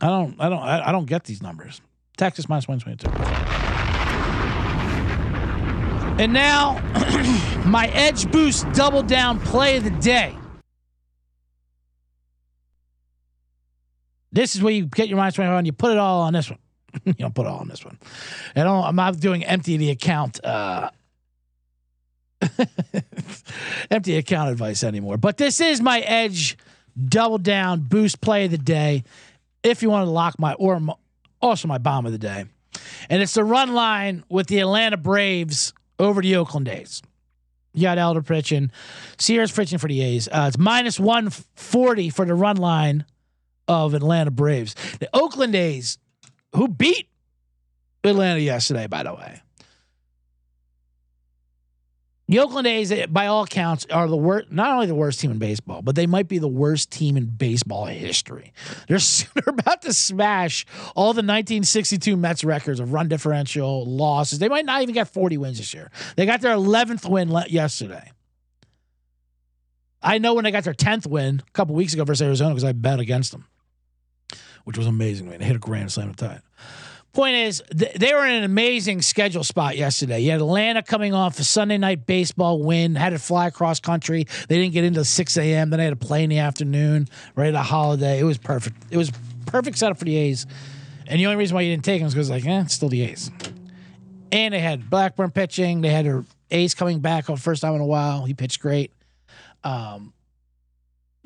I 0.00 0.08
don't 0.08 0.40
I 0.40 0.48
don't 0.48 0.62
I 0.62 0.92
don't 0.92 1.06
get 1.06 1.24
these 1.24 1.42
numbers. 1.42 1.80
Texas 2.18 2.48
minus 2.48 2.66
122. 2.66 3.08
And 6.20 6.32
now 6.32 6.74
my 7.64 7.86
edge 7.94 8.30
boost 8.32 8.70
double 8.72 9.04
down 9.04 9.38
play 9.38 9.76
of 9.76 9.84
the 9.84 9.90
day. 9.90 10.36
This 14.32 14.56
is 14.56 14.62
where 14.62 14.72
you 14.72 14.86
get 14.86 15.08
your 15.08 15.16
minus 15.16 15.34
25 15.34 15.58
and 15.58 15.66
you 15.66 15.72
put 15.72 15.92
it 15.92 15.98
all 15.98 16.22
on 16.22 16.32
this 16.32 16.50
one. 16.50 16.58
you 17.04 17.12
don't 17.14 17.34
put 17.34 17.46
it 17.46 17.48
all 17.48 17.60
on 17.60 17.68
this 17.68 17.84
one. 17.84 17.98
Don't, 18.54 18.84
I'm 18.84 18.96
not 18.96 19.18
doing 19.20 19.44
empty 19.44 19.76
the 19.76 19.90
account, 19.90 20.44
uh, 20.44 20.90
empty 23.90 24.16
account 24.16 24.50
advice 24.50 24.82
anymore. 24.82 25.18
But 25.18 25.36
this 25.36 25.60
is 25.60 25.80
my 25.80 26.00
edge 26.00 26.58
double 27.08 27.38
down 27.38 27.80
boost 27.82 28.20
play 28.20 28.46
of 28.46 28.50
the 28.50 28.58
day. 28.58 29.04
If 29.62 29.82
you 29.82 29.90
want 29.90 30.06
to 30.06 30.10
lock 30.10 30.38
my, 30.38 30.54
or 30.54 30.80
also 31.40 31.68
my 31.68 31.78
bomb 31.78 32.06
of 32.06 32.12
the 32.12 32.18
day. 32.18 32.44
And 33.08 33.22
it's 33.22 33.34
the 33.34 33.44
run 33.44 33.74
line 33.74 34.24
with 34.28 34.46
the 34.46 34.58
Atlanta 34.60 34.96
Braves 34.96 35.72
over 35.98 36.22
the 36.22 36.36
Oakland 36.36 36.68
A's. 36.68 37.02
You 37.74 37.82
got 37.82 37.98
Elder 37.98 38.22
pitching, 38.22 38.70
Sears 39.18 39.52
pitching 39.52 39.78
for 39.78 39.88
the 39.88 40.00
A's. 40.02 40.28
Uh, 40.28 40.46
it's 40.48 40.58
minus 40.58 40.98
140 40.98 42.10
for 42.10 42.24
the 42.24 42.34
run 42.34 42.56
line 42.56 43.04
of 43.68 43.94
Atlanta 43.94 44.30
Braves. 44.30 44.74
The 44.98 45.08
Oakland 45.12 45.54
A's, 45.54 45.98
who 46.54 46.68
beat 46.68 47.08
Atlanta 48.02 48.40
yesterday, 48.40 48.86
by 48.86 49.02
the 49.02 49.14
way. 49.14 49.42
The 52.28 52.40
Oakland 52.40 52.66
A's, 52.66 52.92
eh, 52.92 53.06
by 53.06 53.26
all 53.26 53.44
accounts, 53.44 53.86
are 53.86 54.06
the 54.06 54.16
worst. 54.16 54.52
Not 54.52 54.72
only 54.72 54.86
the 54.86 54.94
worst 54.94 55.18
team 55.18 55.30
in 55.30 55.38
baseball, 55.38 55.80
but 55.80 55.94
they 55.94 56.06
might 56.06 56.28
be 56.28 56.38
the 56.38 56.48
worst 56.48 56.90
team 56.90 57.16
in 57.16 57.24
baseball 57.24 57.86
history. 57.86 58.52
They're, 58.86 58.98
they're 59.34 59.44
about 59.54 59.80
to 59.82 59.94
smash 59.94 60.66
all 60.94 61.14
the 61.14 61.20
1962 61.20 62.16
Mets 62.18 62.44
records 62.44 62.80
of 62.80 62.92
run 62.92 63.08
differential 63.08 63.86
losses. 63.86 64.38
They 64.38 64.50
might 64.50 64.66
not 64.66 64.82
even 64.82 64.94
get 64.94 65.08
40 65.08 65.38
wins 65.38 65.56
this 65.56 65.72
year. 65.72 65.90
They 66.16 66.26
got 66.26 66.42
their 66.42 66.54
11th 66.54 67.08
win 67.08 67.32
le- 67.32 67.46
yesterday. 67.48 68.12
I 70.02 70.18
know 70.18 70.34
when 70.34 70.44
they 70.44 70.50
got 70.50 70.64
their 70.64 70.74
10th 70.74 71.06
win 71.06 71.42
a 71.46 71.50
couple 71.52 71.74
weeks 71.74 71.94
ago 71.94 72.04
versus 72.04 72.22
Arizona 72.22 72.50
because 72.50 72.64
I 72.64 72.72
bet 72.72 73.00
against 73.00 73.32
them, 73.32 73.46
which 74.64 74.76
was 74.76 74.86
amazing. 74.86 75.28
Man, 75.28 75.40
they 75.40 75.46
hit 75.46 75.56
a 75.56 75.60
grand 75.60 75.90
slam 75.90 76.14
to 76.14 76.26
tie 76.26 76.34
it. 76.34 76.42
Point 77.12 77.36
is, 77.36 77.62
th- 77.76 77.94
they 77.94 78.12
were 78.12 78.26
in 78.26 78.34
an 78.34 78.44
amazing 78.44 79.02
schedule 79.02 79.42
spot 79.42 79.76
yesterday. 79.76 80.20
You 80.20 80.30
had 80.32 80.40
Atlanta 80.40 80.82
coming 80.82 81.14
off 81.14 81.38
a 81.40 81.44
Sunday 81.44 81.78
night 81.78 82.06
baseball 82.06 82.62
win, 82.62 82.94
had 82.94 83.10
to 83.10 83.18
fly 83.18 83.46
across 83.46 83.80
country. 83.80 84.26
They 84.48 84.56
didn't 84.56 84.74
get 84.74 84.84
into 84.84 85.04
6 85.04 85.36
a.m. 85.38 85.70
Then 85.70 85.78
they 85.78 85.84
had 85.84 85.98
to 85.98 86.06
play 86.06 86.22
in 86.22 86.30
the 86.30 86.38
afternoon, 86.38 87.08
right 87.34 87.48
at 87.48 87.54
a 87.54 87.62
holiday. 87.62 88.18
It 88.18 88.24
was 88.24 88.38
perfect. 88.38 88.76
It 88.90 88.96
was 88.98 89.10
perfect 89.46 89.78
setup 89.78 89.98
for 89.98 90.04
the 90.04 90.16
A's. 90.16 90.46
And 91.06 91.18
the 91.18 91.26
only 91.26 91.38
reason 91.38 91.54
why 91.54 91.62
you 91.62 91.72
didn't 91.72 91.84
take 91.84 92.00
them 92.00 92.08
is 92.08 92.14
because, 92.14 92.28
like, 92.28 92.44
eh, 92.44 92.60
it's 92.60 92.74
still 92.74 92.90
the 92.90 93.02
A's. 93.02 93.30
And 94.30 94.52
they 94.52 94.60
had 94.60 94.90
Blackburn 94.90 95.30
pitching. 95.30 95.80
They 95.80 95.88
had 95.88 96.04
their 96.04 96.24
A's 96.50 96.74
coming 96.74 97.00
back 97.00 97.24
for 97.24 97.32
the 97.34 97.40
first 97.40 97.62
time 97.62 97.74
in 97.74 97.80
a 97.80 97.86
while. 97.86 98.26
He 98.26 98.34
pitched 98.34 98.60
great. 98.60 98.92
Um, 99.64 100.12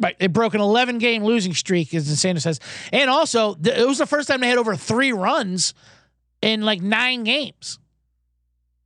Right. 0.03 0.18
They 0.18 0.26
broke 0.26 0.55
an 0.55 0.61
11 0.61 0.98
game 0.98 1.22
losing 1.22 1.55
streak, 1.55 1.94
as 1.94 2.09
Insano 2.09 2.40
says. 2.40 2.59
And 2.92 3.09
also, 3.09 3.55
th- 3.55 3.78
it 3.78 3.86
was 3.86 3.98
the 3.98 4.07
first 4.07 4.26
time 4.26 4.40
they 4.40 4.48
had 4.48 4.59
over 4.59 4.74
three 4.74 5.12
runs 5.12 5.74
in 6.42 6.62
like 6.62 6.82
nine 6.82 7.22
games. 7.22 7.78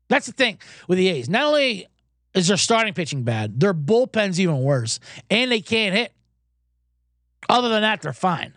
That's 0.08 0.26
the 0.26 0.32
thing 0.32 0.58
with 0.86 0.98
the 0.98 1.08
A's. 1.08 1.30
Not 1.30 1.44
only 1.44 1.86
is 2.34 2.48
their 2.48 2.58
starting 2.58 2.92
pitching 2.92 3.22
bad, 3.22 3.58
their 3.58 3.72
bullpen's 3.72 4.38
even 4.38 4.60
worse, 4.60 5.00
and 5.30 5.50
they 5.50 5.62
can't 5.62 5.94
hit. 5.94 6.12
Other 7.48 7.70
than 7.70 7.80
that, 7.80 8.02
they're 8.02 8.12
fine. 8.12 8.52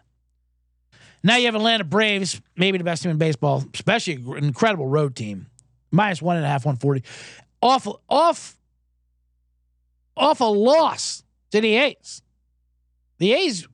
Now 1.24 1.38
you 1.38 1.46
have 1.46 1.56
Atlanta 1.56 1.86
Braves, 1.86 2.42
maybe 2.58 2.78
the 2.78 2.84
best 2.84 3.04
team 3.04 3.12
in 3.12 3.18
baseball, 3.18 3.64
especially 3.74 4.16
an 4.16 4.44
incredible 4.44 4.88
road 4.88 5.16
team, 5.16 5.48
minus 5.92 6.22
one 6.22 6.36
and 6.36 6.46
a 6.46 6.50
half, 6.50 6.66
140. 6.66 7.04
Off, 7.62 7.88
off, 8.10 8.58
off 10.18 10.42
a 10.42 10.46
loss 10.46 11.24
to 11.52 11.62
the 11.62 11.76
A's. 11.76 12.22
The 13.20 13.34
A's, 13.34 13.68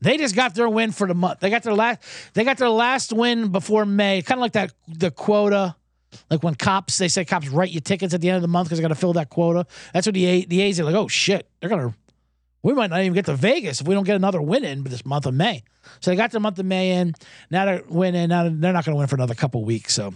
they 0.00 0.16
just 0.16 0.34
got 0.34 0.54
their 0.54 0.68
win 0.68 0.92
for 0.92 1.06
the 1.06 1.14
month. 1.14 1.40
They 1.40 1.50
got 1.50 1.62
their 1.62 1.74
last, 1.74 2.02
they 2.34 2.44
got 2.44 2.58
their 2.58 2.68
last 2.68 3.12
win 3.12 3.48
before 3.48 3.84
May. 3.86 4.22
Kind 4.22 4.38
of 4.38 4.42
like 4.42 4.52
that 4.52 4.72
the 4.88 5.10
quota, 5.10 5.76
like 6.30 6.42
when 6.42 6.54
cops 6.54 6.98
they 6.98 7.08
say 7.08 7.24
cops 7.24 7.48
write 7.48 7.70
you 7.70 7.80
tickets 7.80 8.14
at 8.14 8.20
the 8.20 8.28
end 8.28 8.36
of 8.36 8.42
the 8.42 8.48
month 8.48 8.68
because 8.68 8.78
they 8.78 8.82
got 8.82 8.88
to 8.88 8.94
fill 8.94 9.14
that 9.14 9.30
quota. 9.30 9.66
That's 9.92 10.06
what 10.06 10.14
the 10.14 10.24
A, 10.26 10.44
the 10.44 10.60
A's 10.62 10.78
are 10.80 10.84
like. 10.84 10.94
Oh 10.94 11.08
shit, 11.08 11.48
they're 11.60 11.70
gonna. 11.70 11.94
We 12.62 12.72
might 12.72 12.88
not 12.88 13.00
even 13.00 13.12
get 13.12 13.26
to 13.26 13.34
Vegas 13.34 13.80
if 13.82 13.86
we 13.86 13.94
don't 13.94 14.04
get 14.04 14.16
another 14.16 14.40
win 14.40 14.64
in 14.64 14.84
this 14.84 15.04
month 15.04 15.26
of 15.26 15.34
May. 15.34 15.64
So 16.00 16.10
they 16.10 16.16
got 16.16 16.30
their 16.30 16.40
month 16.40 16.58
of 16.58 16.64
May 16.64 16.92
in. 16.92 17.14
Now 17.50 17.66
they're 17.66 17.82
winning. 17.88 18.28
Now 18.28 18.44
they're 18.44 18.72
not 18.72 18.86
going 18.86 18.94
to 18.94 18.98
win 18.98 19.06
for 19.06 19.16
another 19.16 19.34
couple 19.34 19.62
weeks. 19.66 19.92
So 19.92 20.14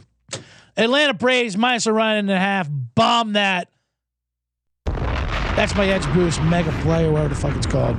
Atlanta 0.75 1.13
Braves 1.13 1.59
minus 1.59 1.87
a 1.87 1.93
run 1.93 2.17
and 2.17 2.31
a 2.31 2.39
half. 2.39 2.67
Bomb 2.71 3.35
that. 3.35 3.69
That's 4.87 5.75
my 5.75 5.87
edge 5.89 6.11
boost 6.15 6.43
mega 6.45 6.71
play 6.83 7.05
or 7.05 7.13
whatever 7.13 7.35
the 7.35 7.35
fuck 7.35 7.55
it's 7.55 7.67
called. 7.67 7.99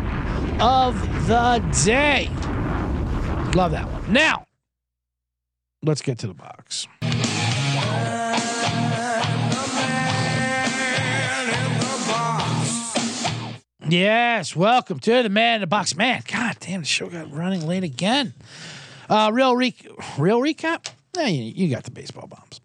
Of 0.62 1.02
the 1.28 1.64
day. 1.86 2.30
Love 3.56 3.72
that 3.72 3.90
one. 3.92 4.12
Now, 4.14 4.46
let's 5.84 6.02
get 6.02 6.20
to 6.20 6.28
the 6.28 6.34
box. 6.34 6.88
Yes, 13.88 14.56
welcome 14.56 15.00
to 15.00 15.24
the 15.24 15.30
man 15.30 15.56
in 15.56 15.62
the 15.62 15.68
box. 15.68 15.96
Man, 15.96 16.22
god 16.28 16.58
damn, 16.60 16.82
the 16.82 16.86
show 16.86 17.10
got 17.10 17.32
running 17.32 17.66
late 17.66 17.84
again. 17.84 18.34
Uh, 19.10 19.32
real 19.34 19.56
re- 19.56 19.76
real 20.18 20.40
recap. 20.42 20.92
Yeah, 21.16 21.26
you, 21.26 21.44
you 21.56 21.74
got 21.74 21.86
the 21.86 21.92
baseball 21.92 22.28
bombs. 22.28 22.62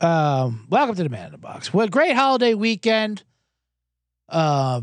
Um, 0.00 0.66
welcome 0.70 0.94
to 0.94 1.02
the 1.02 1.10
man 1.10 1.26
in 1.26 1.32
the 1.32 1.38
box. 1.38 1.72
What 1.74 1.88
a 1.88 1.90
great 1.90 2.16
holiday 2.16 2.54
weekend. 2.54 3.22
Uh, 4.28 4.82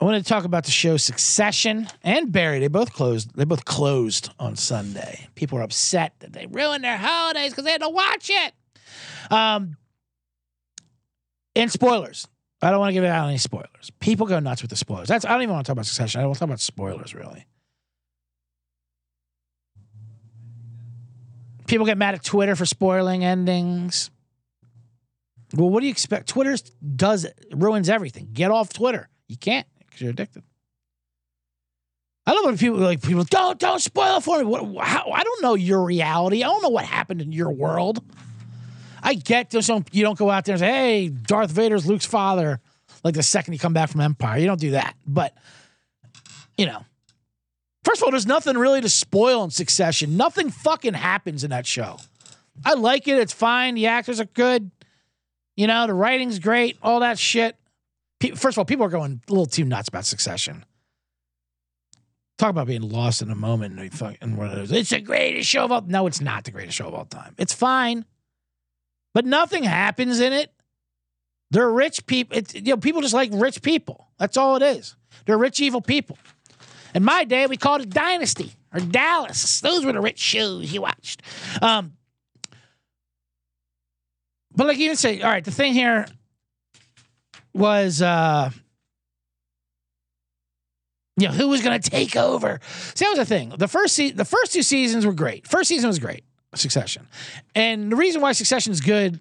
I 0.00 0.06
wanted 0.06 0.22
to 0.22 0.28
talk 0.28 0.44
about 0.44 0.64
the 0.64 0.70
show 0.70 0.96
Succession 0.96 1.86
and 2.02 2.32
Barry. 2.32 2.58
They 2.58 2.68
both 2.68 2.92
closed. 2.92 3.36
They 3.36 3.44
both 3.44 3.66
closed 3.66 4.30
on 4.38 4.56
Sunday. 4.56 5.28
People 5.34 5.58
were 5.58 5.64
upset 5.64 6.14
that 6.20 6.32
they 6.32 6.46
ruined 6.46 6.82
their 6.82 6.96
holidays 6.96 7.50
because 7.50 7.64
they 7.64 7.72
had 7.72 7.82
to 7.82 7.90
watch 7.90 8.30
it. 8.30 8.54
Um, 9.30 9.76
and 11.54 11.70
spoilers. 11.70 12.26
I 12.62 12.70
don't 12.70 12.78
want 12.78 12.90
to 12.90 12.94
give 12.94 13.04
out 13.04 13.28
any 13.28 13.38
spoilers. 13.38 13.90
People 14.00 14.26
go 14.26 14.38
nuts 14.38 14.62
with 14.62 14.70
the 14.70 14.76
spoilers. 14.76 15.08
That's 15.08 15.24
I 15.24 15.32
don't 15.32 15.42
even 15.42 15.54
want 15.54 15.66
to 15.66 15.70
talk 15.70 15.74
about 15.74 15.86
Succession. 15.86 16.18
I 16.18 16.22
don't 16.22 16.28
want 16.28 16.36
to 16.36 16.40
talk 16.40 16.48
about 16.48 16.60
spoilers 16.60 17.14
really. 17.14 17.46
People 21.66 21.86
get 21.86 21.98
mad 21.98 22.14
at 22.14 22.24
Twitter 22.24 22.56
for 22.56 22.66
spoiling 22.66 23.24
endings. 23.24 24.10
Well, 25.54 25.68
what 25.68 25.80
do 25.80 25.86
you 25.86 25.92
expect? 25.92 26.28
Twitter 26.28 26.56
does 26.96 27.26
ruins 27.52 27.88
everything. 27.88 28.30
Get 28.32 28.50
off 28.50 28.72
Twitter. 28.72 29.08
You 29.28 29.36
can't 29.36 29.66
you're 30.00 30.10
addicted. 30.10 30.42
I 32.26 32.32
love 32.32 32.44
when 32.44 32.58
people 32.58 32.78
like 32.78 33.02
people 33.02 33.24
don't 33.24 33.58
don't 33.58 33.80
spoil 33.80 34.18
it 34.18 34.22
for 34.22 34.38
me. 34.38 34.44
What, 34.44 34.86
how, 34.86 35.10
I 35.10 35.22
don't 35.24 35.42
know 35.42 35.54
your 35.54 35.82
reality. 35.82 36.42
I 36.44 36.46
don't 36.46 36.62
know 36.62 36.68
what 36.68 36.84
happened 36.84 37.20
in 37.20 37.32
your 37.32 37.50
world. 37.50 38.04
I 39.02 39.14
get 39.14 39.50
there's 39.50 39.66
some 39.66 39.84
you 39.90 40.02
don't 40.02 40.18
go 40.18 40.30
out 40.30 40.44
there 40.44 40.54
and 40.54 40.60
say, 40.60 40.68
"Hey, 40.68 41.08
Darth 41.08 41.50
Vader's 41.50 41.86
Luke's 41.86 42.06
father." 42.06 42.60
Like 43.02 43.14
the 43.14 43.22
second 43.22 43.54
you 43.54 43.58
come 43.58 43.72
back 43.72 43.88
from 43.88 44.02
Empire, 44.02 44.38
you 44.38 44.46
don't 44.46 44.60
do 44.60 44.72
that. 44.72 44.94
But 45.06 45.34
you 46.56 46.66
know, 46.66 46.84
first 47.84 48.00
of 48.00 48.04
all, 48.04 48.10
there's 48.10 48.26
nothing 48.26 48.58
really 48.58 48.82
to 48.82 48.88
spoil 48.88 49.42
in 49.42 49.50
Succession. 49.50 50.16
Nothing 50.16 50.50
fucking 50.50 50.94
happens 50.94 51.42
in 51.42 51.50
that 51.50 51.66
show. 51.66 51.96
I 52.64 52.74
like 52.74 53.08
it. 53.08 53.18
It's 53.18 53.32
fine. 53.32 53.74
The 53.74 53.86
actors 53.86 54.20
are 54.20 54.26
good. 54.26 54.70
You 55.56 55.66
know, 55.66 55.86
the 55.86 55.94
writing's 55.94 56.38
great. 56.38 56.76
All 56.82 57.00
that 57.00 57.18
shit. 57.18 57.56
First 58.20 58.54
of 58.54 58.58
all, 58.58 58.64
people 58.64 58.84
are 58.84 58.90
going 58.90 59.20
a 59.26 59.32
little 59.32 59.46
too 59.46 59.64
nuts 59.64 59.88
about 59.88 60.04
Succession. 60.04 60.64
Talk 62.36 62.50
about 62.50 62.66
being 62.66 62.82
lost 62.82 63.22
in 63.22 63.30
a 63.30 63.34
moment 63.34 63.78
and. 63.78 63.80
It's 64.72 64.90
the 64.90 65.00
greatest 65.00 65.48
show 65.48 65.64
of 65.64 65.72
all. 65.72 65.82
No, 65.82 66.06
it's 66.06 66.20
not 66.20 66.44
the 66.44 66.50
greatest 66.50 66.76
show 66.76 66.86
of 66.86 66.94
all 66.94 67.04
time. 67.04 67.34
It's 67.38 67.52
fine, 67.52 68.04
but 69.14 69.24
nothing 69.24 69.64
happens 69.64 70.20
in 70.20 70.32
it. 70.32 70.52
They're 71.50 71.70
rich 71.70 72.06
people. 72.06 72.38
It's, 72.38 72.54
you 72.54 72.62
know, 72.62 72.76
people 72.76 73.02
just 73.02 73.14
like 73.14 73.30
rich 73.32 73.62
people. 73.62 74.08
That's 74.18 74.36
all 74.36 74.56
it 74.56 74.62
is. 74.62 74.96
They're 75.26 75.38
rich, 75.38 75.60
evil 75.60 75.80
people. 75.80 76.16
In 76.94 77.04
my 77.04 77.24
day, 77.24 77.46
we 77.46 77.56
called 77.56 77.82
it 77.82 77.90
Dynasty 77.90 78.52
or 78.72 78.80
Dallas. 78.80 79.60
Those 79.60 79.84
were 79.84 79.92
the 79.92 80.00
rich 80.00 80.18
shows 80.18 80.72
you 80.72 80.82
watched. 80.82 81.22
Um, 81.60 81.94
but 84.54 84.66
like 84.66 84.78
you 84.78 84.94
say, 84.94 85.20
all 85.22 85.30
right, 85.30 85.44
the 85.44 85.50
thing 85.50 85.74
here 85.74 86.06
was 87.52 88.02
uh 88.02 88.50
you 91.16 91.28
know, 91.28 91.34
who 91.34 91.48
was 91.48 91.62
going 91.62 91.78
to 91.78 91.90
take 91.90 92.16
over? 92.16 92.60
See, 92.94 93.04
that 93.04 93.10
was 93.10 93.18
the 93.18 93.26
thing. 93.26 93.50
The 93.50 93.68
first 93.68 93.94
se- 93.94 94.12
the 94.12 94.24
first 94.24 94.54
two 94.54 94.62
seasons 94.62 95.04
were 95.04 95.12
great. 95.12 95.46
First 95.46 95.68
season 95.68 95.88
was 95.88 95.98
great. 95.98 96.24
Succession, 96.54 97.06
and 97.54 97.92
the 97.92 97.96
reason 97.96 98.20
why 98.20 98.32
Succession 98.32 98.72
is 98.72 98.80
good 98.80 99.20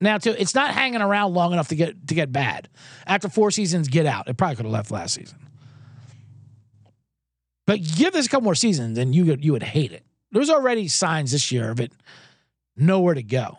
now 0.00 0.16
too, 0.16 0.34
it's 0.38 0.54
not 0.54 0.70
hanging 0.70 1.02
around 1.02 1.34
long 1.34 1.52
enough 1.52 1.68
to 1.68 1.76
get 1.76 2.08
to 2.08 2.14
get 2.14 2.32
bad. 2.32 2.68
After 3.06 3.28
four 3.28 3.50
seasons, 3.50 3.88
get 3.88 4.06
out. 4.06 4.28
It 4.28 4.36
probably 4.36 4.56
could 4.56 4.64
have 4.64 4.72
left 4.72 4.90
last 4.90 5.14
season. 5.14 5.38
But 7.66 7.80
give 7.82 8.12
this 8.12 8.26
a 8.26 8.28
couple 8.28 8.44
more 8.44 8.54
seasons, 8.54 8.96
and 8.96 9.14
you 9.14 9.36
you 9.40 9.52
would 9.52 9.62
hate 9.62 9.92
it. 9.92 10.04
There's 10.32 10.50
already 10.50 10.88
signs 10.88 11.32
this 11.32 11.52
year 11.52 11.70
of 11.70 11.80
it 11.80 11.92
nowhere 12.76 13.14
to 13.14 13.22
go. 13.22 13.58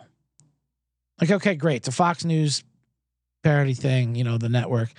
Like, 1.20 1.30
okay, 1.30 1.54
great. 1.54 1.76
It's 1.76 1.88
a 1.88 1.92
Fox 1.92 2.24
News 2.24 2.64
parody 3.42 3.74
thing, 3.74 4.14
you 4.14 4.24
know, 4.24 4.38
the 4.38 4.48
network. 4.48 4.92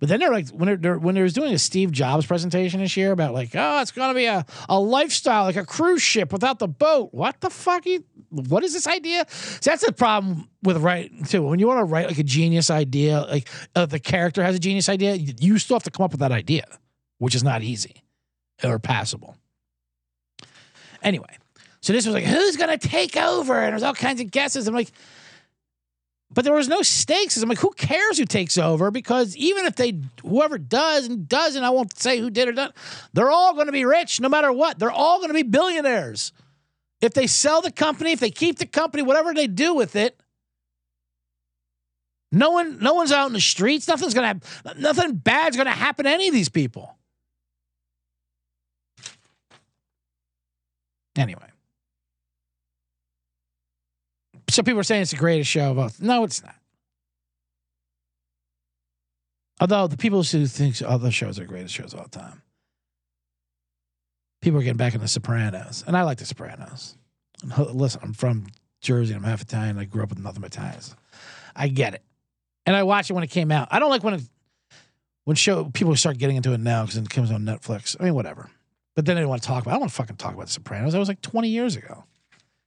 But 0.00 0.08
then 0.08 0.20
they're 0.20 0.30
like 0.30 0.48
when 0.50 0.66
they're, 0.66 0.76
they're 0.76 0.98
when 0.98 1.14
they 1.14 1.22
was 1.22 1.32
doing 1.32 1.52
a 1.52 1.58
Steve 1.58 1.90
Jobs 1.90 2.24
presentation 2.24 2.80
this 2.80 2.96
year 2.96 3.10
about 3.10 3.34
like, 3.34 3.50
oh, 3.54 3.80
it's 3.80 3.90
gonna 3.90 4.14
be 4.14 4.26
a, 4.26 4.46
a 4.68 4.78
lifestyle 4.78 5.44
like 5.44 5.56
a 5.56 5.64
cruise 5.64 6.02
ship 6.02 6.32
without 6.32 6.60
the 6.60 6.68
boat. 6.68 7.12
What 7.12 7.40
the 7.40 7.50
fuck? 7.50 7.84
You, 7.84 8.04
what 8.30 8.62
is 8.62 8.72
this 8.72 8.86
idea? 8.86 9.26
So 9.28 9.70
that's 9.70 9.84
the 9.84 9.92
problem 9.92 10.48
with 10.62 10.76
writing 10.76 11.24
too. 11.24 11.42
When 11.42 11.58
you 11.58 11.66
want 11.66 11.80
to 11.80 11.84
write 11.84 12.06
like 12.06 12.18
a 12.18 12.22
genius 12.22 12.70
idea, 12.70 13.22
like 13.22 13.48
uh, 13.74 13.86
the 13.86 13.98
character 13.98 14.42
has 14.44 14.54
a 14.54 14.60
genius 14.60 14.88
idea, 14.88 15.14
you, 15.14 15.58
still 15.58 15.74
have 15.74 15.82
to 15.82 15.90
come 15.90 16.04
up 16.04 16.12
with 16.12 16.20
that 16.20 16.32
idea, 16.32 16.66
which 17.18 17.34
is 17.34 17.42
not 17.42 17.62
easy 17.62 18.04
or 18.62 18.78
passable. 18.78 19.36
Anyway, 21.02 21.38
so 21.80 21.92
this 21.92 22.06
was 22.06 22.14
like, 22.14 22.24
who's 22.24 22.56
gonna 22.56 22.78
take 22.78 23.16
over? 23.16 23.60
And 23.60 23.72
there's 23.72 23.82
all 23.82 23.94
kinds 23.94 24.20
of 24.20 24.30
guesses. 24.30 24.68
I'm 24.68 24.74
like, 24.74 24.92
but 26.38 26.44
there 26.44 26.54
was 26.54 26.68
no 26.68 26.82
stakes. 26.82 27.36
I'm 27.36 27.48
like, 27.48 27.58
who 27.58 27.72
cares 27.72 28.16
who 28.16 28.24
takes 28.24 28.58
over? 28.58 28.92
Because 28.92 29.36
even 29.36 29.64
if 29.64 29.74
they, 29.74 30.00
whoever 30.22 30.56
does 30.56 31.08
and 31.08 31.28
doesn't, 31.28 31.64
I 31.64 31.70
won't 31.70 31.98
say 31.98 32.20
who 32.20 32.30
did 32.30 32.46
or 32.46 32.52
not, 32.52 32.76
they're 33.12 33.28
all 33.28 33.54
going 33.54 33.66
to 33.66 33.72
be 33.72 33.84
rich 33.84 34.20
no 34.20 34.28
matter 34.28 34.52
what. 34.52 34.78
They're 34.78 34.88
all 34.88 35.18
going 35.18 35.30
to 35.30 35.34
be 35.34 35.42
billionaires. 35.42 36.32
If 37.00 37.12
they 37.12 37.26
sell 37.26 37.60
the 37.60 37.72
company, 37.72 38.12
if 38.12 38.20
they 38.20 38.30
keep 38.30 38.58
the 38.58 38.66
company, 38.66 39.02
whatever 39.02 39.34
they 39.34 39.48
do 39.48 39.74
with 39.74 39.96
it, 39.96 40.22
no 42.30 42.52
one, 42.52 42.78
no 42.78 42.94
one's 42.94 43.10
out 43.10 43.26
in 43.26 43.32
the 43.32 43.40
streets. 43.40 43.88
Nothing's 43.88 44.14
to, 44.14 44.40
nothing 44.76 45.16
bad's 45.16 45.56
going 45.56 45.66
to 45.66 45.72
happen 45.72 46.04
to 46.04 46.10
any 46.12 46.28
of 46.28 46.34
these 46.34 46.48
people. 46.48 46.96
Anyway. 51.16 51.48
So 54.58 54.64
people 54.64 54.80
are 54.80 54.82
saying 54.82 55.02
it's 55.02 55.12
the 55.12 55.16
greatest 55.16 55.48
show 55.48 55.70
of 55.70 55.78
all. 55.78 55.88
No, 56.00 56.24
it's 56.24 56.42
not. 56.42 56.56
Although 59.60 59.86
the 59.86 59.96
people 59.96 60.24
who 60.24 60.46
think 60.46 60.82
other 60.84 61.12
shows 61.12 61.38
are 61.38 61.44
greatest 61.44 61.72
shows 61.72 61.94
of 61.94 62.00
all 62.00 62.08
time, 62.08 62.42
people 64.42 64.58
are 64.58 64.64
getting 64.64 64.76
back 64.76 64.96
in 64.96 65.00
The 65.00 65.06
Sopranos, 65.06 65.84
and 65.86 65.96
I 65.96 66.02
like 66.02 66.18
The 66.18 66.24
Sopranos. 66.24 66.96
And 67.40 67.56
listen, 67.72 68.00
I'm 68.02 68.12
from 68.12 68.48
Jersey. 68.80 69.14
I'm 69.14 69.22
half 69.22 69.42
Italian. 69.42 69.78
I 69.78 69.84
grew 69.84 70.02
up 70.02 70.08
with 70.08 70.18
nothing 70.18 70.40
but 70.40 70.52
Italians. 70.52 70.96
I 71.54 71.68
get 71.68 71.94
it, 71.94 72.02
and 72.66 72.74
I 72.74 72.82
watched 72.82 73.10
it 73.10 73.12
when 73.12 73.22
it 73.22 73.30
came 73.30 73.52
out. 73.52 73.68
I 73.70 73.78
don't 73.78 73.90
like 73.90 74.02
when 74.02 74.14
it, 74.14 74.22
when 75.22 75.36
show 75.36 75.66
people 75.66 75.94
start 75.94 76.18
getting 76.18 76.34
into 76.34 76.52
it 76.52 76.58
now 76.58 76.82
because 76.82 76.96
it 76.96 77.08
comes 77.08 77.30
on 77.30 77.42
Netflix. 77.42 77.94
I 78.00 78.06
mean, 78.06 78.14
whatever. 78.14 78.50
But 78.96 79.06
then 79.06 79.14
they 79.14 79.24
want 79.24 79.40
to 79.40 79.46
talk 79.46 79.62
about. 79.62 79.70
I 79.70 79.74
don't 79.74 79.82
want 79.82 79.92
to 79.92 79.96
fucking 79.98 80.16
talk 80.16 80.34
about 80.34 80.46
The 80.46 80.52
Sopranos. 80.54 80.94
That 80.94 80.98
was 80.98 81.06
like 81.06 81.22
20 81.22 81.48
years 81.48 81.76
ago. 81.76 82.02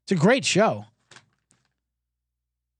It's 0.06 0.14
a 0.14 0.16
great 0.16 0.46
show. 0.46 0.86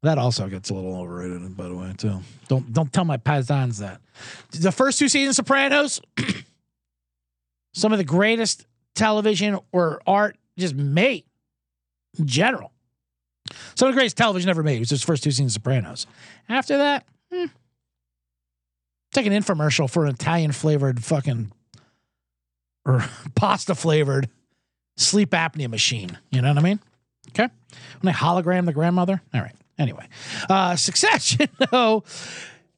That 0.04 0.18
also 0.18 0.48
gets 0.48 0.70
a 0.72 0.74
little 0.74 1.00
overrated, 1.00 1.56
by 1.56 1.68
the 1.68 1.76
way, 1.76 1.94
too. 1.96 2.22
Don't 2.48 2.74
don't 2.74 2.92
tell 2.92 3.06
my 3.06 3.18
paisans 3.18 3.80
that. 3.80 4.02
The 4.52 4.72
first 4.72 4.98
two 4.98 5.08
seasons 5.08 5.36
Sopranos, 5.36 6.02
some 7.74 7.92
of 7.92 8.00
the 8.00 8.04
greatest 8.04 8.66
television 8.96 9.60
or 9.72 10.02
art 10.08 10.38
just 10.58 10.76
made 10.76 11.26
in 12.18 12.26
general. 12.26 12.72
Some 13.76 13.90
of 13.90 13.94
the 13.94 13.98
greatest 13.98 14.18
television 14.18 14.50
ever 14.50 14.64
made 14.64 14.80
was 14.80 14.90
those 14.90 15.04
first 15.04 15.24
two 15.24 15.32
seasons 15.32 15.54
Sopranos. 15.54 16.08
After 16.50 16.78
that, 16.78 17.06
hmm, 17.32 17.46
like 19.16 19.26
an 19.26 19.34
infomercial 19.34 19.90
for 19.90 20.06
an 20.06 20.14
Italian 20.14 20.52
flavored 20.52 21.04
fucking 21.04 21.52
or 22.86 23.06
pasta 23.36 23.76
flavored 23.76 24.30
sleep 24.98 25.32
apnea 25.32 25.70
machine. 25.70 26.18
You 26.32 26.42
know 26.42 26.50
what 26.50 26.58
I 26.58 26.62
mean? 26.62 26.80
Okay. 27.30 27.48
When 28.02 28.12
they 28.12 28.18
hologram 28.18 28.66
the 28.66 28.74
grandmother. 28.74 29.22
All 29.34 29.42
right. 29.42 29.56
Anyway, 29.82 30.08
uh, 30.48 30.76
Succession, 30.76 31.50
though. 31.72 32.04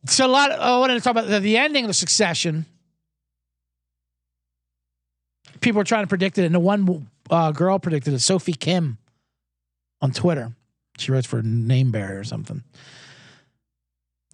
So 0.05 0.25
a 0.25 0.27
lot. 0.27 0.51
Of, 0.51 0.59
I 0.61 0.79
wanted 0.79 0.93
to 0.93 1.01
talk 1.01 1.11
about 1.11 1.27
the, 1.27 1.41
the 1.41 1.57
ending 1.57 1.83
of 1.83 1.89
the 1.89 1.93
Succession. 1.93 2.65
People 5.59 5.81
are 5.81 5.85
trying 5.85 6.03
to 6.03 6.07
predict 6.07 6.37
it, 6.37 6.45
and 6.45 6.55
the 6.55 6.61
one 6.61 7.09
uh, 7.29 7.51
girl 7.51 7.77
predicted 7.77 8.13
it, 8.13 8.19
Sophie 8.19 8.53
Kim, 8.53 8.97
on 10.01 10.11
Twitter. 10.11 10.53
She 10.97 11.11
writes 11.11 11.27
for 11.27 11.41
Nameberry 11.41 12.17
or 12.17 12.23
something. 12.23 12.63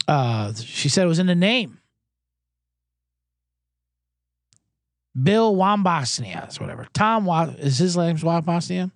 Uh, 0.07 0.53
she 0.53 0.89
said 0.89 1.05
it 1.05 1.07
was 1.07 1.19
in 1.19 1.27
the 1.27 1.35
name. 1.35 1.79
Bill 5.21 5.55
Wombosnia, 5.55 6.59
whatever. 6.59 6.87
Tom 6.93 7.27
is 7.57 7.79
his 7.79 7.97
name's 7.97 8.23
Wombosnia, 8.23 8.91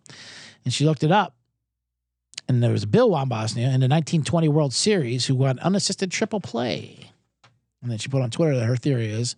and 0.63 0.74
she 0.74 0.86
looked 0.86 1.03
it 1.03 1.11
up 1.11 1.36
and 2.48 2.62
there 2.62 2.72
was 2.72 2.86
Bill 2.86 3.10
Wambosnia 3.10 3.66
in 3.74 3.80
the 3.80 3.88
1920 3.88 4.48
World 4.50 4.74
Series 4.74 5.26
who 5.26 5.36
won 5.36 5.60
unassisted 5.60 6.12
triple 6.12 6.39
play. 6.39 7.12
And 7.82 7.91
then 7.91 7.98
she 7.98 8.10
put 8.10 8.22
on 8.22 8.30
Twitter 8.30 8.56
that 8.56 8.66
her 8.66 8.76
theory 8.76 9.08
is 9.08 9.36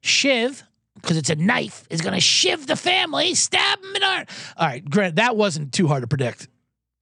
Shiv, 0.00 0.62
because 0.94 1.16
it's 1.16 1.30
a 1.30 1.34
knife, 1.34 1.86
is 1.90 2.00
going 2.00 2.14
to 2.14 2.20
shiv 2.20 2.66
the 2.66 2.76
family, 2.76 3.34
stab 3.34 3.82
him 3.82 3.96
in 3.96 4.02
our. 4.02 4.24
All 4.56 4.66
right, 4.66 4.88
Grant, 4.88 5.16
that 5.16 5.36
wasn't 5.36 5.72
too 5.72 5.86
hard 5.86 6.02
to 6.02 6.06
predict 6.06 6.48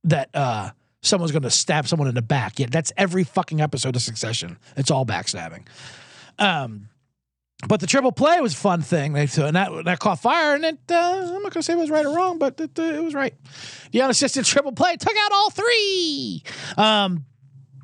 that 0.04 0.30
uh, 0.34 0.70
someone's 1.02 1.32
going 1.32 1.42
to 1.42 1.50
stab 1.50 1.86
someone 1.86 2.08
in 2.08 2.14
the 2.14 2.22
back. 2.22 2.58
Yeah, 2.58 2.66
that's 2.70 2.92
every 2.96 3.24
fucking 3.24 3.60
episode 3.60 3.96
of 3.96 4.02
Succession. 4.02 4.58
It's 4.76 4.90
all 4.90 5.06
backstabbing. 5.06 5.66
Um, 6.38 6.88
but 7.68 7.80
the 7.80 7.86
triple 7.86 8.12
play 8.12 8.40
was 8.40 8.52
a 8.52 8.56
fun 8.56 8.82
thing. 8.82 9.16
And 9.16 9.28
that 9.28 9.70
that 9.84 9.98
caught 9.98 10.20
fire, 10.20 10.54
and 10.54 10.64
it. 10.64 10.78
Uh, 10.90 11.32
I'm 11.34 11.42
not 11.42 11.52
gonna 11.52 11.62
say 11.62 11.72
it 11.72 11.78
was 11.78 11.90
right 11.90 12.04
or 12.04 12.14
wrong, 12.14 12.38
but 12.38 12.60
it, 12.60 12.78
uh, 12.78 12.82
it 12.82 13.02
was 13.02 13.14
right. 13.14 13.34
The 13.92 14.02
unassisted 14.02 14.44
triple 14.44 14.72
play 14.72 14.96
took 14.96 15.14
out 15.16 15.32
all 15.32 15.50
three. 15.50 16.42
Um, 16.76 17.24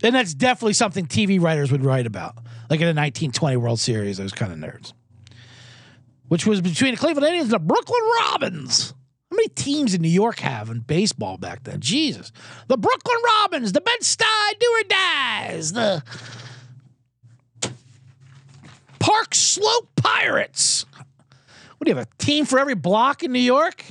and 0.02 0.14
that's 0.14 0.34
definitely 0.34 0.74
something 0.74 1.06
TV 1.06 1.40
writers 1.40 1.70
would 1.70 1.84
write 1.84 2.06
about, 2.06 2.36
like 2.68 2.80
in 2.80 2.86
the 2.86 2.98
1920 2.98 3.56
World 3.56 3.80
Series. 3.80 4.18
Those 4.18 4.32
kind 4.32 4.52
of 4.52 4.58
nerds, 4.58 4.92
which 6.28 6.46
was 6.46 6.60
between 6.60 6.92
the 6.92 6.98
Cleveland 6.98 7.26
Indians 7.26 7.52
and 7.52 7.60
the 7.60 7.66
Brooklyn 7.66 8.02
Robins. 8.20 8.94
How 9.30 9.36
many 9.36 9.48
teams 9.48 9.94
in 9.94 10.02
New 10.02 10.08
York 10.08 10.40
have 10.40 10.70
in 10.70 10.80
baseball 10.80 11.36
back 11.36 11.62
then? 11.62 11.80
Jesus, 11.80 12.32
the 12.66 12.76
Brooklyn 12.76 13.18
Robins, 13.24 13.70
the 13.70 13.80
Bed 13.80 14.00
Stuy 14.02 14.58
Do 14.58 14.66
or 14.66 14.82
Dies, 14.88 15.72
the 15.72 16.02
Park 19.00 19.34
Slope 19.34 19.88
Pirates. 19.96 20.86
What 21.78 21.86
do 21.86 21.90
you 21.90 21.96
have? 21.96 22.06
A 22.06 22.22
team 22.22 22.44
for 22.44 22.58
every 22.58 22.74
block 22.74 23.22
in 23.22 23.32
New 23.32 23.40
York? 23.40 23.82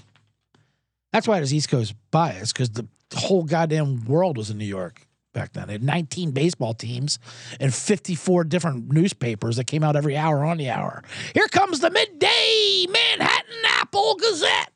That's 1.11 1.27
why 1.27 1.37
there's 1.37 1.53
East 1.53 1.69
Coast 1.69 1.95
bias, 2.11 2.53
because 2.53 2.69
the 2.69 2.87
whole 3.13 3.43
goddamn 3.43 4.05
world 4.05 4.37
was 4.37 4.49
in 4.49 4.57
New 4.59 4.65
York 4.65 5.07
back 5.33 5.53
then. 5.53 5.67
They 5.67 5.73
had 5.73 5.83
19 5.83 6.31
baseball 6.31 6.73
teams 6.73 7.17
and 7.59 7.73
54 7.73 8.43
different 8.43 8.91
newspapers 8.91 9.55
that 9.57 9.65
came 9.65 9.83
out 9.83 9.95
every 9.95 10.15
hour 10.15 10.45
on 10.45 10.57
the 10.57 10.69
hour. 10.69 11.03
Here 11.33 11.47
comes 11.47 11.79
the 11.79 11.89
midday 11.89 12.85
Manhattan 12.87 13.63
Apple 13.65 14.15
Gazette. 14.15 14.71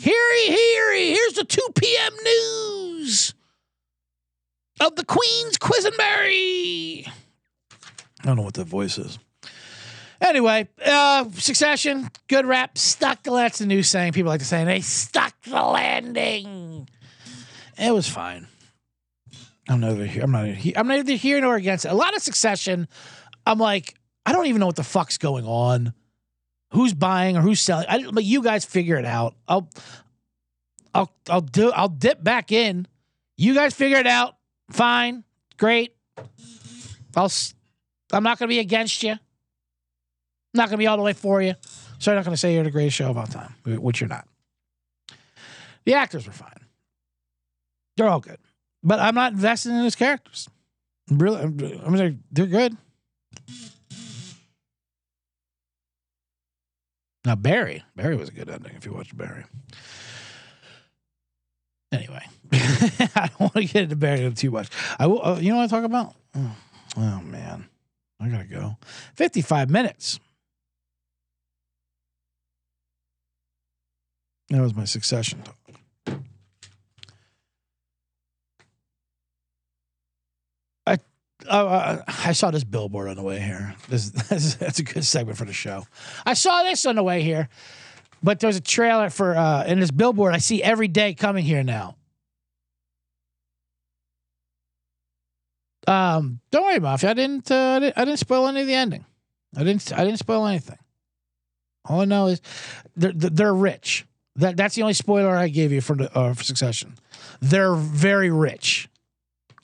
Heary, 0.00 0.46
heary, 0.46 1.10
here's 1.10 1.34
the 1.34 1.44
2 1.44 1.60
p.m. 1.76 2.12
news 2.24 3.34
of 4.80 4.96
the 4.96 5.04
Queen's 5.04 5.58
Quisenberry. 5.58 7.08
I 8.22 8.26
don't 8.26 8.36
know 8.36 8.42
what 8.42 8.54
that 8.54 8.66
voice 8.66 8.98
is. 8.98 9.18
Anyway, 10.20 10.68
uh, 10.84 11.28
Succession, 11.32 12.08
good 12.28 12.46
rap, 12.46 12.78
stuck 12.78 13.24
the 13.24 13.32
that's 13.32 13.58
the 13.58 13.66
new 13.66 13.82
saying. 13.82 14.12
People 14.12 14.30
like 14.30 14.38
to 14.38 14.46
say, 14.46 14.64
they 14.64 14.80
stuck 14.80 15.34
the 15.42 15.60
landing. 15.60 16.88
It 17.76 17.92
was 17.92 18.08
fine. 18.08 18.46
I'm 19.68 19.80
neither 19.80 20.06
here. 20.06 20.22
I'm 20.22 20.30
not. 20.30 20.46
Here, 20.46 20.74
I'm 20.76 20.86
neither 20.86 21.14
here 21.14 21.40
nor 21.40 21.56
against 21.56 21.84
it. 21.84 21.90
A 21.90 21.94
lot 21.94 22.14
of 22.14 22.22
Succession. 22.22 22.86
I'm 23.46 23.58
like, 23.58 23.96
I 24.24 24.32
don't 24.32 24.46
even 24.46 24.60
know 24.60 24.66
what 24.66 24.76
the 24.76 24.84
fuck's 24.84 25.18
going 25.18 25.44
on. 25.44 25.92
Who's 26.72 26.94
buying 26.94 27.36
or 27.36 27.40
who's 27.40 27.60
selling? 27.60 27.86
I, 27.88 28.08
but 28.10 28.24
you 28.24 28.42
guys 28.42 28.64
figure 28.64 28.96
it 28.96 29.04
out. 29.04 29.34
I'll, 29.48 29.68
I'll, 30.94 31.10
I'll 31.28 31.40
do. 31.40 31.72
I'll 31.72 31.88
dip 31.88 32.22
back 32.22 32.52
in. 32.52 32.86
You 33.36 33.54
guys 33.54 33.74
figure 33.74 33.98
it 33.98 34.06
out. 34.06 34.36
Fine, 34.70 35.24
great. 35.58 35.96
I'll 37.16 37.30
I'm 38.12 38.22
not 38.22 38.38
going 38.38 38.48
to 38.48 38.54
be 38.54 38.58
against 38.58 39.02
you. 39.02 39.12
I'm 39.12 39.18
not 40.54 40.68
going 40.68 40.78
to 40.78 40.82
be 40.82 40.86
all 40.86 40.96
the 40.96 41.02
way 41.02 41.12
for 41.12 41.40
you. 41.40 41.54
So 41.98 42.12
I'm 42.12 42.16
not 42.16 42.24
going 42.24 42.34
to 42.34 42.38
say 42.38 42.54
you're 42.54 42.64
the 42.64 42.70
greatest 42.70 42.96
show 42.96 43.10
of 43.10 43.16
all 43.16 43.26
time, 43.26 43.54
which 43.64 44.00
you're 44.00 44.08
not. 44.08 44.26
The 45.84 45.94
actors 45.94 46.26
were 46.26 46.32
fine. 46.32 46.50
They're 47.96 48.08
all 48.08 48.20
good. 48.20 48.38
But 48.82 48.98
I'm 49.00 49.14
not 49.14 49.32
invested 49.32 49.70
in 49.70 49.84
his 49.84 49.94
characters. 49.94 50.48
Really, 51.10 51.40
I'm, 51.40 51.58
I'm 51.84 51.94
like, 51.94 52.14
they're 52.30 52.46
good. 52.46 52.76
Now 57.24 57.36
Barry, 57.36 57.84
Barry 57.94 58.16
was 58.16 58.28
a 58.28 58.32
good 58.32 58.50
ending 58.50 58.74
if 58.74 58.84
you 58.84 58.92
watched 58.92 59.16
Barry. 59.16 59.44
Anyway, 61.92 62.24
I 62.52 63.28
don't 63.28 63.40
want 63.40 63.54
to 63.54 63.64
get 63.64 63.84
into 63.84 63.96
Barry 63.96 64.32
too 64.32 64.50
much. 64.50 64.68
I 64.98 65.06
will. 65.06 65.24
Uh, 65.24 65.38
you 65.38 65.50
know 65.50 65.58
what 65.58 65.64
I 65.64 65.66
talk 65.68 65.84
about? 65.84 66.14
Oh, 66.34 66.56
oh 66.96 67.20
man. 67.20 67.68
I 68.22 68.28
gotta 68.28 68.44
go. 68.44 68.76
55 69.14 69.70
minutes. 69.70 70.20
That 74.50 74.60
was 74.60 74.74
my 74.74 74.84
succession 74.84 75.42
talk. 75.42 75.56
I 80.86 80.98
uh, 81.48 82.02
I 82.06 82.32
saw 82.32 82.50
this 82.50 82.64
billboard 82.64 83.08
on 83.08 83.16
the 83.16 83.22
way 83.22 83.40
here. 83.40 83.74
This, 83.88 84.10
this, 84.28 84.54
that's 84.56 84.78
a 84.78 84.84
good 84.84 85.04
segment 85.04 85.38
for 85.38 85.44
the 85.44 85.52
show. 85.52 85.84
I 86.24 86.34
saw 86.34 86.62
this 86.62 86.86
on 86.86 86.96
the 86.96 87.02
way 87.02 87.22
here, 87.22 87.48
but 88.22 88.40
there's 88.40 88.56
a 88.56 88.60
trailer 88.60 89.10
for 89.10 89.36
uh, 89.36 89.64
in 89.64 89.80
this 89.80 89.90
billboard 89.90 90.34
I 90.34 90.38
see 90.38 90.62
every 90.62 90.88
day 90.88 91.14
coming 91.14 91.44
here 91.44 91.62
now. 91.62 91.96
Um, 95.86 96.40
don't 96.50 96.62
worry, 96.62 96.78
Mafia. 96.78 97.10
I 97.10 97.14
didn't, 97.14 97.50
uh, 97.50 97.54
I 97.76 97.78
didn't. 97.80 97.98
I 97.98 98.04
didn't 98.04 98.20
spoil 98.20 98.46
any 98.46 98.60
of 98.60 98.66
the 98.66 98.74
ending. 98.74 99.04
I 99.56 99.64
didn't. 99.64 99.92
I 99.92 100.04
didn't 100.04 100.18
spoil 100.18 100.46
anything. 100.46 100.78
All 101.84 102.00
I 102.00 102.04
know 102.04 102.26
is 102.28 102.40
they're 102.96 103.12
they're 103.12 103.54
rich. 103.54 104.06
That 104.36 104.56
that's 104.56 104.74
the 104.74 104.82
only 104.82 104.94
spoiler 104.94 105.36
I 105.36 105.48
gave 105.48 105.72
you 105.72 105.80
for 105.80 105.96
the 105.96 106.16
uh, 106.16 106.34
for 106.34 106.44
Succession. 106.44 106.94
They're 107.40 107.74
very 107.74 108.30
rich, 108.30 108.88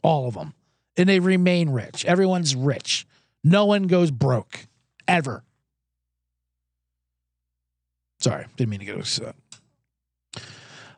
all 0.03 0.27
of 0.29 0.35
them, 0.35 0.55
and 0.97 1.09
they 1.09 1.21
remain 1.21 1.71
rich. 1.71 2.05
Everyone's 2.05 2.55
rich. 2.57 3.07
No 3.45 3.65
one 3.65 3.85
goes 3.85 4.11
broke, 4.11 4.67
ever. 5.07 5.45
Sorry, 8.21 8.47
didn't 8.57 8.71
mean 8.71 8.81
to 8.81 8.87
get 8.87 8.99
upset. 8.99 9.37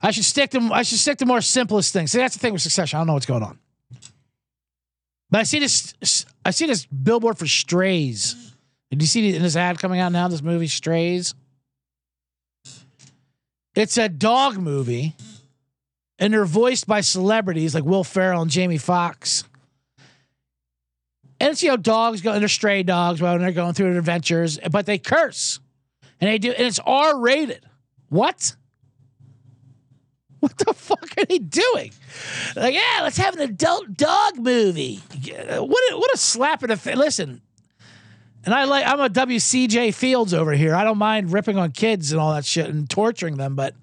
I 0.03 0.11
should 0.11 0.25
stick 0.25 0.51
to 0.51 0.71
I 0.73 0.83
should 0.83 0.99
stick 0.99 1.19
to 1.19 1.27
more 1.27 1.43
simplest 1.43 1.93
things. 1.93 2.13
See, 2.13 2.19
that's 2.19 2.35
the 2.35 2.41
thing 2.41 2.55
with 2.55 2.63
Succession. 2.63 2.97
I 2.97 3.01
don't 3.01 3.09
know 3.09 3.13
what's 3.15 3.27
going 3.27 3.43
on. 3.43 3.59
But 5.31 5.41
I 5.41 5.43
see 5.45 5.61
this. 5.61 6.27
I 6.45 6.51
see 6.51 6.67
this 6.67 6.87
billboard 6.87 7.39
for 7.39 7.47
Strays. 7.47 8.55
Did 8.91 9.01
you 9.01 9.07
see 9.07 9.39
this 9.39 9.57
ad 9.57 9.79
coming 9.79 10.01
out 10.01 10.13
now? 10.13 10.29
This 10.29 10.43
movie 10.43 10.67
Strays. 10.67 11.35
It's 13.77 13.97
a 13.97 14.09
dog 14.09 14.59
movie, 14.59 15.15
and 16.19 16.35
they're 16.35 16.45
voiced 16.45 16.89
by 16.89 17.01
celebrities 17.03 17.75
like 17.75 17.85
Will 17.85 18.03
Ferrell 18.03 18.43
and 18.43 18.51
Jamie 18.51 18.79
Foxx. 18.79 19.45
And 21.39 21.53
it's 21.53 21.63
you 21.63 21.71
know 21.71 21.77
dogs 21.77 22.21
go 22.21 22.33
and 22.33 22.41
they're 22.41 22.49
stray 22.49 22.83
dogs 22.83 23.23
when 23.23 23.41
they're 23.41 23.53
going 23.53 23.75
through 23.75 23.91
their 23.91 23.99
adventures, 24.01 24.59
but 24.71 24.87
they 24.87 24.99
curse, 24.99 25.61
and 26.21 26.29
they 26.29 26.39
do, 26.39 26.51
and 26.51 26.67
it's 26.67 26.81
R 26.81 27.19
rated. 27.19 27.65
What? 28.09 28.57
What 30.51 30.57
the 30.57 30.73
fuck 30.73 31.19
are 31.19 31.25
they 31.27 31.39
doing? 31.39 31.93
Like, 32.57 32.73
yeah, 32.73 33.01
let's 33.03 33.19
have 33.19 33.35
an 33.35 33.41
adult 33.43 33.95
dog 33.95 34.39
movie. 34.39 35.01
What 35.27 35.93
a, 35.93 35.99
what 35.99 36.15
a 36.15 36.17
slap 36.17 36.63
in 36.63 36.71
the 36.71 36.79
face. 36.79 36.97
Listen, 36.97 37.43
and 38.45 38.55
I 38.55 38.65
like 38.65 38.87
I'm 38.87 39.01
a 39.01 39.11
WCJ 39.11 39.93
Fields 39.93 40.33
over 40.33 40.53
here. 40.53 40.75
I 40.75 40.83
don't 40.83 40.97
mind 40.97 41.31
ripping 41.31 41.59
on 41.59 41.73
kids 41.73 42.11
and 42.13 42.21
all 42.21 42.33
that 42.33 42.47
shit 42.47 42.69
and 42.69 42.89
torturing 42.89 43.37
them, 43.37 43.55
but 43.55 43.75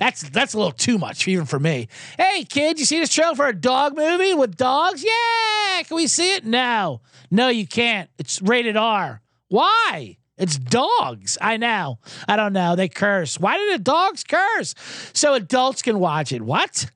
that's 0.00 0.28
that's 0.30 0.54
a 0.54 0.56
little 0.58 0.72
too 0.72 0.98
much 0.98 1.28
even 1.28 1.46
for 1.46 1.60
me. 1.60 1.86
Hey, 2.18 2.44
kid, 2.44 2.80
you 2.80 2.86
see 2.86 2.98
this 2.98 3.12
trailer 3.12 3.36
for 3.36 3.46
a 3.46 3.54
dog 3.54 3.96
movie 3.96 4.34
with 4.34 4.56
dogs? 4.56 5.04
Yeah, 5.04 5.82
can 5.84 5.94
we 5.94 6.08
see 6.08 6.34
it? 6.34 6.44
No, 6.44 7.02
no, 7.30 7.48
you 7.48 7.68
can't. 7.68 8.10
It's 8.18 8.42
rated 8.42 8.76
R. 8.76 9.22
Why? 9.48 10.16
It's 10.40 10.56
dogs. 10.56 11.36
I 11.38 11.58
know. 11.58 11.98
I 12.26 12.36
don't 12.36 12.54
know. 12.54 12.74
They 12.74 12.88
curse. 12.88 13.38
Why 13.38 13.58
do 13.58 13.72
the 13.72 13.78
dogs 13.78 14.24
curse? 14.24 14.74
So 15.12 15.34
adults 15.34 15.82
can 15.82 16.00
watch 16.00 16.32
it. 16.32 16.40
What? 16.40 16.90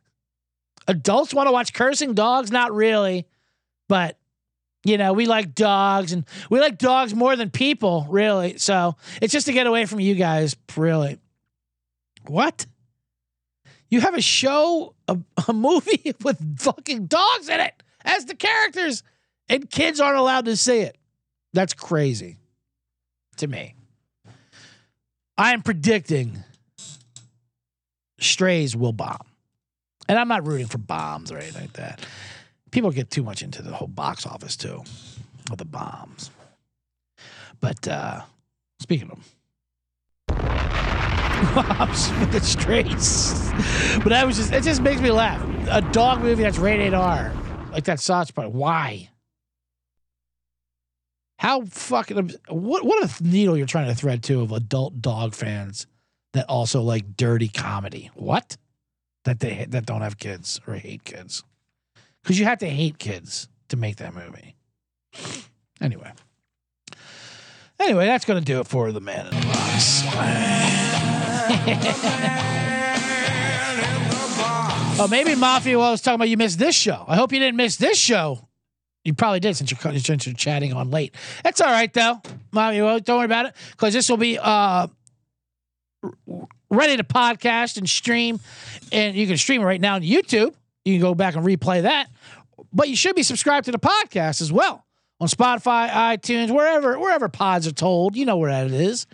Adults 0.88 1.34
want 1.34 1.48
to 1.48 1.52
watch 1.52 1.74
cursing 1.74 2.14
dogs? 2.14 2.50
Not 2.50 2.72
really. 2.72 3.26
But, 3.86 4.18
you 4.82 4.96
know, 4.96 5.12
we 5.12 5.26
like 5.26 5.54
dogs 5.54 6.12
and 6.14 6.24
we 6.48 6.58
like 6.58 6.78
dogs 6.78 7.14
more 7.14 7.36
than 7.36 7.50
people, 7.50 8.06
really. 8.08 8.56
So 8.56 8.96
it's 9.20 9.32
just 9.32 9.44
to 9.46 9.52
get 9.52 9.66
away 9.66 9.84
from 9.84 10.00
you 10.00 10.14
guys, 10.14 10.56
really. 10.74 11.18
What? 12.26 12.64
You 13.90 14.00
have 14.00 14.14
a 14.14 14.22
show, 14.22 14.94
a, 15.06 15.18
a 15.46 15.52
movie 15.52 16.14
with 16.24 16.60
fucking 16.60 17.06
dogs 17.08 17.50
in 17.50 17.60
it 17.60 17.74
as 18.06 18.24
the 18.24 18.34
characters, 18.34 19.02
and 19.50 19.68
kids 19.68 20.00
aren't 20.00 20.18
allowed 20.18 20.46
to 20.46 20.56
see 20.56 20.80
it. 20.80 20.96
That's 21.52 21.74
crazy 21.74 22.38
to 23.36 23.46
me. 23.46 23.74
I 25.36 25.52
am 25.52 25.62
predicting 25.62 26.44
strays 28.20 28.76
will 28.76 28.92
bomb. 28.92 29.26
And 30.08 30.18
I'm 30.18 30.28
not 30.28 30.46
rooting 30.46 30.66
for 30.66 30.78
bombs 30.78 31.32
or 31.32 31.38
anything 31.38 31.62
like 31.62 31.72
that. 31.74 32.06
People 32.70 32.90
get 32.90 33.10
too 33.10 33.22
much 33.22 33.42
into 33.42 33.62
the 33.62 33.72
whole 33.72 33.88
box 33.88 34.26
office 34.26 34.56
too, 34.56 34.82
with 35.50 35.58
the 35.58 35.64
bombs. 35.64 36.30
But 37.60 37.86
uh 37.88 38.22
speaking 38.80 39.10
of 39.10 39.34
bombs 41.54 42.10
with 42.20 42.32
the 42.32 42.40
strays. 42.40 43.50
but 43.98 44.10
that 44.10 44.26
was 44.26 44.36
just 44.36 44.52
it 44.52 44.62
just 44.62 44.82
makes 44.82 45.00
me 45.00 45.10
laugh. 45.10 45.42
A 45.70 45.80
dog 45.92 46.20
movie 46.20 46.42
that's 46.42 46.58
rated 46.58 46.94
R. 46.94 47.32
Like 47.72 47.84
that 47.84 48.00
sauce 48.00 48.30
part. 48.30 48.50
Why? 48.50 49.08
How 51.44 51.60
fucking 51.66 52.30
what 52.48 52.86
what 52.86 53.04
a 53.04 53.22
needle 53.22 53.54
you're 53.54 53.66
trying 53.66 53.88
to 53.88 53.94
thread 53.94 54.22
to 54.22 54.40
of 54.40 54.50
adult 54.50 55.02
dog 55.02 55.34
fans 55.34 55.86
that 56.32 56.48
also 56.48 56.80
like 56.80 57.18
dirty 57.18 57.48
comedy. 57.48 58.10
What? 58.14 58.56
That 59.26 59.40
they 59.40 59.66
that 59.68 59.84
don't 59.84 60.00
have 60.00 60.16
kids 60.16 60.58
or 60.66 60.76
hate 60.76 61.04
kids. 61.04 61.44
Cuz 62.24 62.38
you 62.38 62.46
have 62.46 62.60
to 62.60 62.66
hate 62.66 62.98
kids 62.98 63.50
to 63.68 63.76
make 63.76 63.96
that 63.96 64.14
movie. 64.14 64.56
Anyway. 65.82 66.10
Anyway, 67.78 68.06
that's 68.06 68.24
going 68.24 68.38
to 68.38 68.44
do 68.44 68.60
it 68.60 68.66
for 68.66 68.90
the 68.90 69.02
man 69.02 69.26
in 69.26 69.38
the 69.38 69.46
box. 69.46 70.02
oh, 74.98 75.08
maybe 75.10 75.34
Mafia 75.34 75.76
was 75.76 76.00
talking 76.00 76.14
about 76.14 76.30
you 76.30 76.38
missed 76.38 76.58
this 76.58 76.74
show. 76.74 77.04
I 77.06 77.16
hope 77.16 77.32
you 77.32 77.38
didn't 77.38 77.56
miss 77.56 77.76
this 77.76 77.98
show. 77.98 78.48
You 79.04 79.12
probably 79.12 79.40
did 79.40 79.54
since 79.54 79.70
you're, 79.70 79.98
since 79.98 80.26
you're 80.26 80.34
chatting 80.34 80.72
on 80.72 80.90
late. 80.90 81.14
That's 81.42 81.60
all 81.60 81.70
right 81.70 81.92
though, 81.92 82.22
Mafia. 82.52 82.84
Well, 82.84 82.98
don't 83.00 83.18
worry 83.18 83.26
about 83.26 83.46
it 83.46 83.54
because 83.72 83.92
this 83.92 84.08
will 84.08 84.16
be 84.16 84.38
uh, 84.40 84.86
ready 86.70 86.96
to 86.96 87.04
podcast 87.04 87.76
and 87.76 87.88
stream, 87.88 88.40
and 88.92 89.14
you 89.14 89.26
can 89.26 89.36
stream 89.36 89.60
it 89.60 89.64
right 89.64 89.80
now 89.80 89.96
on 89.96 90.02
YouTube. 90.02 90.54
You 90.84 90.94
can 90.94 91.00
go 91.00 91.14
back 91.14 91.36
and 91.36 91.44
replay 91.44 91.82
that, 91.82 92.08
but 92.72 92.88
you 92.88 92.96
should 92.96 93.14
be 93.14 93.22
subscribed 93.22 93.66
to 93.66 93.72
the 93.72 93.78
podcast 93.78 94.40
as 94.40 94.50
well 94.50 94.84
on 95.20 95.28
Spotify, 95.28 95.88
iTunes, 95.90 96.50
wherever 96.50 96.98
wherever 96.98 97.28
pods 97.28 97.66
are 97.66 97.72
told. 97.72 98.16
You 98.16 98.24
know 98.24 98.38
where 98.38 98.50
that 98.50 98.70
is. 98.70 99.06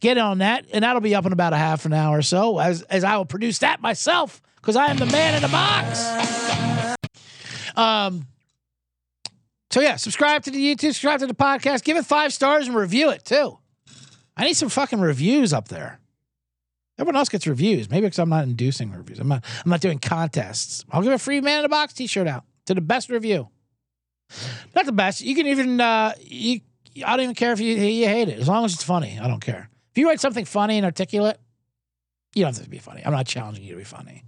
Get 0.00 0.18
on 0.18 0.38
that, 0.38 0.66
and 0.74 0.84
that'll 0.84 1.00
be 1.00 1.14
up 1.14 1.24
in 1.24 1.32
about 1.32 1.54
a 1.54 1.58
half 1.58 1.86
an 1.86 1.94
hour 1.94 2.18
or 2.18 2.22
so. 2.22 2.58
As 2.58 2.82
as 2.82 3.02
I 3.02 3.16
will 3.16 3.24
produce 3.24 3.60
that 3.60 3.80
myself 3.80 4.42
because 4.56 4.76
I 4.76 4.88
am 4.88 4.98
the 4.98 5.06
man 5.06 5.36
in 5.36 5.42
the 5.42 5.48
box. 5.48 6.96
Um. 7.76 8.26
So 9.70 9.80
yeah, 9.80 9.96
subscribe 9.96 10.42
to 10.44 10.50
the 10.50 10.58
YouTube, 10.58 10.94
subscribe 10.94 11.20
to 11.20 11.26
the 11.26 11.34
podcast, 11.34 11.84
give 11.84 11.96
it 11.96 12.06
five 12.06 12.32
stars 12.32 12.66
and 12.66 12.76
review 12.76 13.10
it 13.10 13.24
too. 13.24 13.58
I 14.36 14.44
need 14.44 14.54
some 14.54 14.68
fucking 14.68 15.00
reviews 15.00 15.52
up 15.52 15.68
there. 15.68 16.00
Everyone 16.98 17.16
else 17.16 17.28
gets 17.28 17.46
reviews. 17.46 17.88
Maybe 17.90 18.06
because 18.06 18.18
I'm 18.18 18.28
not 18.28 18.44
inducing 18.44 18.90
reviews. 18.90 19.20
I'm 19.20 19.28
not. 19.28 19.44
I'm 19.64 19.70
not 19.70 19.80
doing 19.80 19.98
contests. 19.98 20.84
I'll 20.90 21.02
give 21.02 21.12
a 21.12 21.18
free 21.18 21.40
man 21.40 21.60
in 21.60 21.64
a 21.64 21.68
box 21.68 21.92
T-shirt 21.92 22.26
out 22.26 22.44
to 22.66 22.74
the 22.74 22.80
best 22.80 23.08
review. 23.08 23.48
Not 24.74 24.84
the 24.84 24.92
best. 24.92 25.20
You 25.20 25.34
can 25.34 25.46
even. 25.46 25.80
Uh, 25.80 26.14
you. 26.20 26.60
I 27.06 27.16
don't 27.16 27.22
even 27.22 27.34
care 27.36 27.52
if 27.52 27.60
you 27.60 27.74
you 27.74 28.06
hate 28.06 28.28
it 28.28 28.40
as 28.40 28.48
long 28.48 28.64
as 28.64 28.74
it's 28.74 28.82
funny. 28.82 29.18
I 29.20 29.28
don't 29.28 29.40
care. 29.40 29.70
If 29.92 29.98
you 29.98 30.08
write 30.08 30.18
something 30.18 30.44
funny 30.44 30.76
and 30.76 30.84
articulate, 30.84 31.38
you 32.34 32.42
don't 32.42 32.54
have 32.54 32.64
to 32.64 32.70
be 32.70 32.78
funny. 32.78 33.02
I'm 33.04 33.12
not 33.12 33.26
challenging 33.26 33.62
you 33.62 33.72
to 33.72 33.78
be 33.78 33.84
funny. 33.84 34.24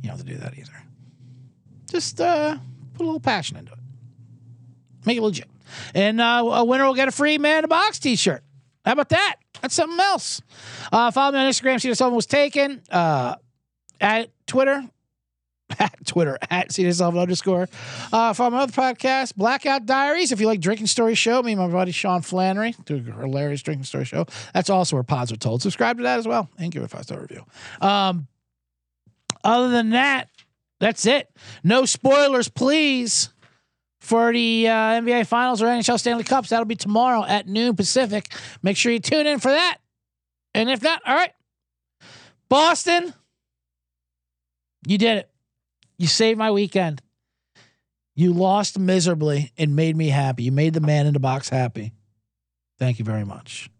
You 0.00 0.08
don't 0.08 0.16
have 0.16 0.26
to 0.26 0.32
do 0.32 0.38
that 0.38 0.56
either. 0.56 0.72
Just 1.90 2.20
uh, 2.20 2.56
put 2.94 3.02
a 3.02 3.06
little 3.06 3.20
passion 3.20 3.58
into 3.58 3.72
it. 3.72 3.78
Make 5.04 5.18
it 5.18 5.22
legit. 5.22 5.48
And 5.94 6.20
uh, 6.20 6.42
a 6.52 6.64
winner 6.64 6.84
will 6.84 6.94
get 6.94 7.08
a 7.08 7.12
free 7.12 7.38
man 7.38 7.58
in 7.58 7.62
the 7.62 7.68
box 7.68 7.98
T-shirt. 7.98 8.42
How 8.84 8.92
about 8.92 9.10
that? 9.10 9.36
That's 9.60 9.74
something 9.74 9.98
else. 10.00 10.42
Uh, 10.92 11.10
follow 11.10 11.32
me 11.32 11.38
on 11.38 11.50
Instagram. 11.50 11.76
CJ 11.76 11.96
Sullivan 11.96 12.16
was 12.16 12.26
taken. 12.26 12.82
Uh, 12.90 13.36
at 14.00 14.30
Twitter. 14.46 14.84
At 15.78 16.04
Twitter 16.04 16.36
at 16.50 16.76
yourself 16.76 17.16
underscore. 17.16 17.66
Uh, 18.12 18.34
follow 18.34 18.50
my 18.50 18.58
other 18.58 18.72
podcast, 18.72 19.36
Blackout 19.36 19.86
Diaries. 19.86 20.30
If 20.30 20.38
you 20.38 20.46
like 20.46 20.60
drinking 20.60 20.88
story 20.88 21.14
show, 21.14 21.42
me 21.42 21.52
and 21.52 21.60
my 21.62 21.66
buddy 21.68 21.92
Sean 21.92 22.20
Flannery 22.20 22.74
do 22.84 22.96
a 22.96 23.20
hilarious 23.20 23.62
drinking 23.62 23.84
story 23.84 24.04
show. 24.04 24.26
That's 24.52 24.68
also 24.68 24.96
where 24.96 25.02
pods 25.02 25.32
are 25.32 25.36
told. 25.36 25.62
Subscribe 25.62 25.96
to 25.96 26.02
that 26.02 26.18
as 26.18 26.28
well 26.28 26.50
and 26.58 26.70
give 26.70 26.82
it 26.82 26.86
a 26.86 26.88
five 26.88 27.04
star 27.04 27.20
review. 27.22 27.46
Um, 27.80 28.26
other 29.42 29.70
than 29.70 29.90
that, 29.90 30.28
that's 30.78 31.06
it. 31.06 31.30
No 31.64 31.86
spoilers, 31.86 32.48
please 32.48 33.30
for 34.02 34.32
the 34.32 34.66
uh, 34.66 34.72
NBA 34.72 35.28
Finals 35.28 35.62
or 35.62 35.66
NHL 35.66 35.98
Stanley 35.98 36.24
Cups. 36.24 36.48
That'll 36.48 36.64
be 36.64 36.74
tomorrow 36.74 37.24
at 37.24 37.46
noon 37.46 37.76
Pacific. 37.76 38.34
Make 38.60 38.76
sure 38.76 38.90
you 38.90 38.98
tune 38.98 39.28
in 39.28 39.38
for 39.38 39.52
that. 39.52 39.78
And 40.54 40.68
if 40.68 40.82
not, 40.82 41.00
all 41.06 41.14
right. 41.14 41.30
Boston, 42.48 43.14
you 44.88 44.98
did 44.98 45.18
it. 45.18 45.30
You 45.98 46.08
saved 46.08 46.36
my 46.36 46.50
weekend. 46.50 47.00
You 48.16 48.32
lost 48.32 48.76
miserably 48.76 49.52
and 49.56 49.76
made 49.76 49.96
me 49.96 50.08
happy. 50.08 50.42
You 50.42 50.52
made 50.52 50.74
the 50.74 50.80
man 50.80 51.06
in 51.06 51.14
the 51.14 51.20
box 51.20 51.48
happy. 51.48 51.92
Thank 52.80 52.98
you 52.98 53.04
very 53.04 53.24
much. 53.24 53.70